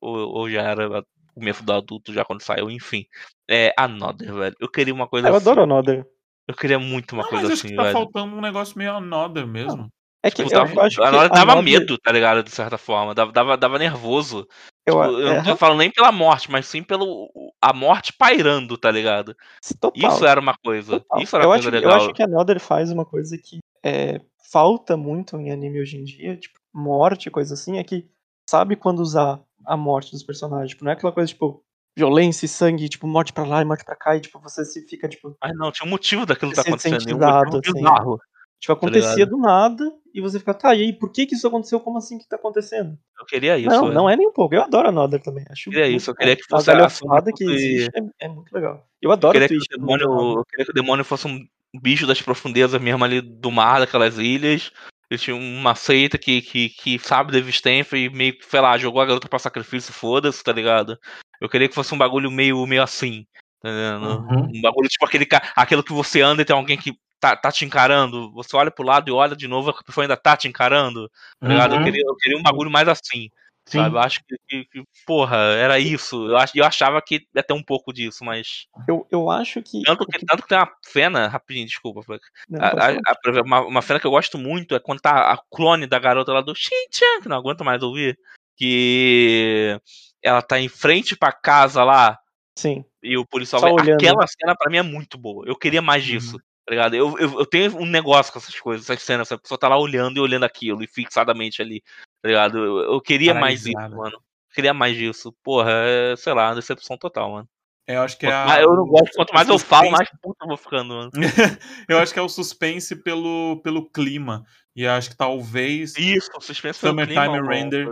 [0.00, 1.02] Ou, ou já era
[1.34, 3.06] começo do adulto, já quando saiu, enfim.
[3.48, 4.56] É Another, velho.
[4.60, 5.48] Eu queria uma coisa Eu assim.
[5.48, 6.06] adoro Another.
[6.48, 7.92] Eu queria muito uma Não, coisa mas acho assim, que tá velho.
[7.92, 9.88] faltando um negócio meio another mesmo.
[10.22, 12.42] É que Tipo, eu, dava, eu acho que a Nodder a dava medo, tá ligado?
[12.42, 13.14] De certa forma.
[13.14, 14.46] Dava, dava, dava nervoso.
[14.86, 17.28] Eu, Tipo, eu é, não tô falando nem pela morte, mas sim pelo
[17.60, 19.36] a morte pairando, tá ligado?
[19.80, 20.10] total.
[20.12, 21.00] Isso era uma coisa.
[21.00, 21.20] Total.
[21.22, 21.96] Isso era eu, uma acho, coisa que- eu legal.
[21.96, 26.04] acho que a Nodder faz uma coisa que é, falta muito em anime hoje em
[26.04, 28.08] dia, tipo, morte, coisa assim, é que
[28.48, 30.70] sabe quando usar a morte dos personagens.
[30.70, 31.62] Tipo, não é aquela coisa, tipo,
[31.96, 34.86] violência e sangue, tipo, morte pra lá e morte pra cá, e tipo, você se
[34.86, 37.08] fica, tipo, Mas não, tinha um motivo daquilo que tá acontecendo.
[37.08, 37.72] e Um motivo assim.
[37.72, 38.20] bizarro.
[38.60, 41.80] tipo, acontecia do nada, e você fica, tá, e aí, por que que isso aconteceu?
[41.80, 42.98] Como assim que tá acontecendo?
[43.18, 43.68] Eu queria isso.
[43.68, 43.94] não, é.
[43.94, 44.54] não é nem um pouco.
[44.54, 45.44] Eu adoro a Nodder também.
[45.50, 48.28] Acho Queria muito isso, eu queria que A fosse a galhofada que existe é, é
[48.28, 48.86] muito legal.
[49.00, 51.26] Eu Eu adoro queria, o que o do demônio, eu queria que o demônio fosse
[51.26, 51.46] um
[51.78, 54.70] bicho das profundezas mesmo ali do mar, daquelas ilhas.
[55.10, 58.76] Ele tinha uma seita que, que, que sabe da existência e meio que, sei lá,
[58.76, 60.98] jogou a garota pra sacrifício, foda-se, tá ligado?
[61.40, 63.24] Eu queria que fosse um bagulho meio, meio assim,
[63.62, 63.68] tá?
[63.68, 64.50] Uhum.
[64.54, 67.64] Um bagulho tipo aquele, aquilo que você anda e tem alguém que tá, tá te
[67.64, 68.32] encarando.
[68.32, 71.08] Você olha pro lado e olha de novo, a pessoa ainda tá te encarando,
[71.40, 71.74] tá ligado?
[71.74, 71.84] Eu, Uhum.
[71.84, 73.30] queria, eu queria um bagulho mais assim.
[73.68, 73.78] Sim.
[73.78, 73.96] Sabe?
[73.96, 76.28] Eu acho que, que- porra, era isso.
[76.28, 78.66] Eu, ach, eu achava que ia ter um pouco disso, mas.
[78.86, 79.82] Eu, eu acho que.
[79.82, 82.00] Tanto que, tanto que tem uma cena, rapidinho, desculpa.
[82.48, 85.38] Não, A- a- a- uma, uma cena que eu gosto muito é quando tá a
[85.50, 88.16] clone da garota lá do Shin-chan, que não aguento mais ouvir.
[88.56, 89.78] Que
[90.22, 92.18] ela tá em frente pra casa lá
[92.56, 92.84] Sim.
[93.02, 93.74] e o policial Só vem.
[93.74, 93.94] olhando.
[94.00, 95.44] Aquela cena pra mim é muito boa.
[95.46, 96.38] Eu queria mais disso.
[96.66, 96.94] Tá ligado?
[96.96, 99.30] Eu, eu, eu tenho um negócio com essas coisas, essas cenas.
[99.30, 101.80] A pessoa tá lá olhando e olhando aquilo, e fixadamente ali.
[102.26, 102.58] Tá ligado?
[102.58, 104.16] Eu, eu queria mais isso, mano.
[104.16, 104.20] Eu
[104.54, 105.32] queria mais disso.
[105.44, 107.48] Porra, é, sei lá, decepção total, mano.
[107.86, 110.44] Eu acho que é a- eu não gosto, quanto mais eu falo, suspense- mais puta
[110.44, 111.10] eu vou ficando, mano.
[111.88, 114.44] eu acho que é o suspense pelo, pelo clima.
[114.74, 117.48] E acho que talvez Isso, suspense pelo Summertime clima, mano.
[117.48, 117.86] Render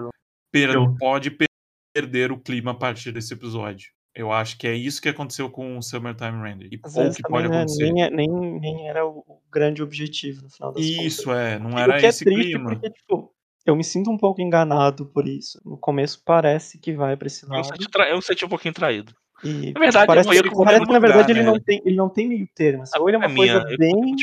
[0.52, 1.46] per- Eu- pode per-
[1.94, 3.88] perder o clima a partir desse episódio.
[4.16, 6.68] Eu acho que é isso que aconteceu com o Summertime Render.
[6.72, 7.92] E, Às ou vezes que pode né, acontecer.
[7.92, 8.28] nem, é- nem,
[8.60, 11.04] nem era o grande objetivo no final das contas.
[11.04, 11.58] Isso, é.
[11.58, 12.70] Não era o que é esse triste clima.
[12.70, 13.33] porque, tipo,
[13.66, 15.60] eu me sinto um pouco enganado por isso.
[15.64, 17.58] No começo parece que vai pra esse Eu lado.
[17.60, 19.14] me senti, tra- eu me senti um pouquinho traído.
[19.42, 21.40] E Na verdade, parece, eu- eu- que, eu- parece que, na eu- verdade, né?
[21.40, 22.82] ele não, tem, ele não tem meio termo.
[22.82, 22.98] Assim.
[22.98, 24.14] Ou ele é uma É minha, coisa eu- bem.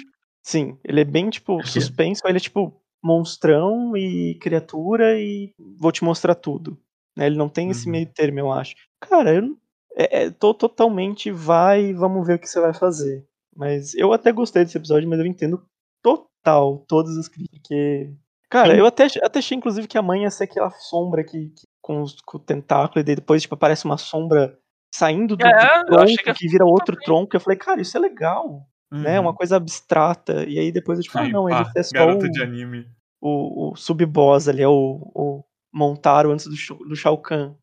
[0.43, 1.53] Sim, ele é bem, tipo,
[2.25, 2.73] ou ele é, tipo,
[3.03, 6.77] monstrão e criatura e vou te mostrar tudo.
[7.15, 7.25] né?
[7.27, 7.91] Ele não tem esse Uhum.
[7.91, 8.73] meio termo, eu acho.
[9.01, 9.57] Cara, eu
[9.97, 13.27] é, é, tô totalmente vai, vamos ver o que você vai fazer.
[13.53, 15.61] Mas eu até gostei desse episódio, mas eu entendo
[16.01, 17.59] total todas as críticas.
[17.59, 18.13] Porque,
[18.51, 18.79] cara, Sim.
[18.79, 22.15] eu até, até achei, inclusive, que amanhã ia ser aquela sombra que, que- com, os,
[22.25, 24.55] com o tentáculo, e daí depois, tipo, aparece uma sombra
[24.93, 27.35] saindo do, do É, eu achei tronco que- que vira outro tronco.
[27.35, 29.17] Eu falei, cara, isso é legal, né?
[29.19, 29.25] Uhum.
[29.27, 30.43] Uma coisa abstrata.
[30.47, 32.43] E aí depois eu, tipo, ah, Aí, não, pá, ele é só garota o, de
[32.43, 32.87] anime.
[33.21, 37.55] o, o sub-boss ali, é o, o Montaro antes do, Shao- do Shao Kahn.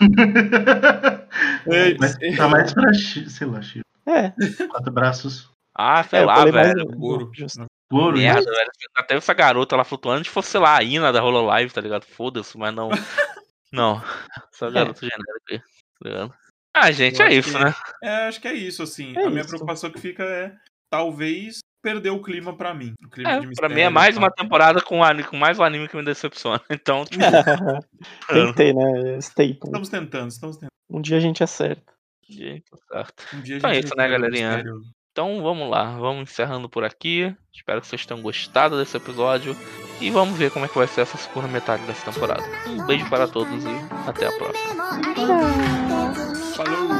[1.66, 4.32] É, Mas tá mais pra, sei lá, chi- É,
[4.68, 5.50] quatro braços.
[5.76, 6.72] Ah, sei é, lá, falei mais
[7.90, 8.70] Ouro, Merda, velho.
[8.94, 12.04] Até essa garota lá flutuando, se fosse, sei lá, a Ina da Hololive, tá ligado?
[12.04, 12.88] Foda-se, mas não.
[13.72, 14.02] não.
[14.52, 15.64] Essa garota genérica aí, tá
[16.08, 16.34] ligado?
[16.74, 17.74] Ah, gente, Eu é isso, que- né?
[18.02, 19.14] É, acho que é isso, assim.
[19.16, 19.48] É a minha isso.
[19.48, 20.52] preocupação que fica é
[20.90, 22.92] talvez perder o clima pra mim.
[23.04, 25.00] O clima É, de pra mistério mim é mais uma temporada com,
[25.30, 26.60] com mais um anime que me decepciona.
[26.70, 27.22] Então, tipo,
[28.28, 29.18] Tentei, né?
[29.18, 29.58] Staple.
[29.64, 30.70] Estamos tentando, estamos tentando.
[30.90, 31.92] Um dia a gente acerta.
[32.28, 33.24] gente, tá certo.
[33.34, 34.48] Um dia a Então é gente isso, né, galerinha?
[34.56, 34.80] mistério.
[35.18, 37.34] Então vamos lá, vamos encerrando por aqui.
[37.52, 39.56] Espero que vocês tenham gostado desse episódio.
[40.00, 42.44] E vamos ver como é que vai ser essa segunda metade dessa temporada.
[42.68, 44.76] Um beijo para todos e até a próxima.
[46.54, 46.97] Falou!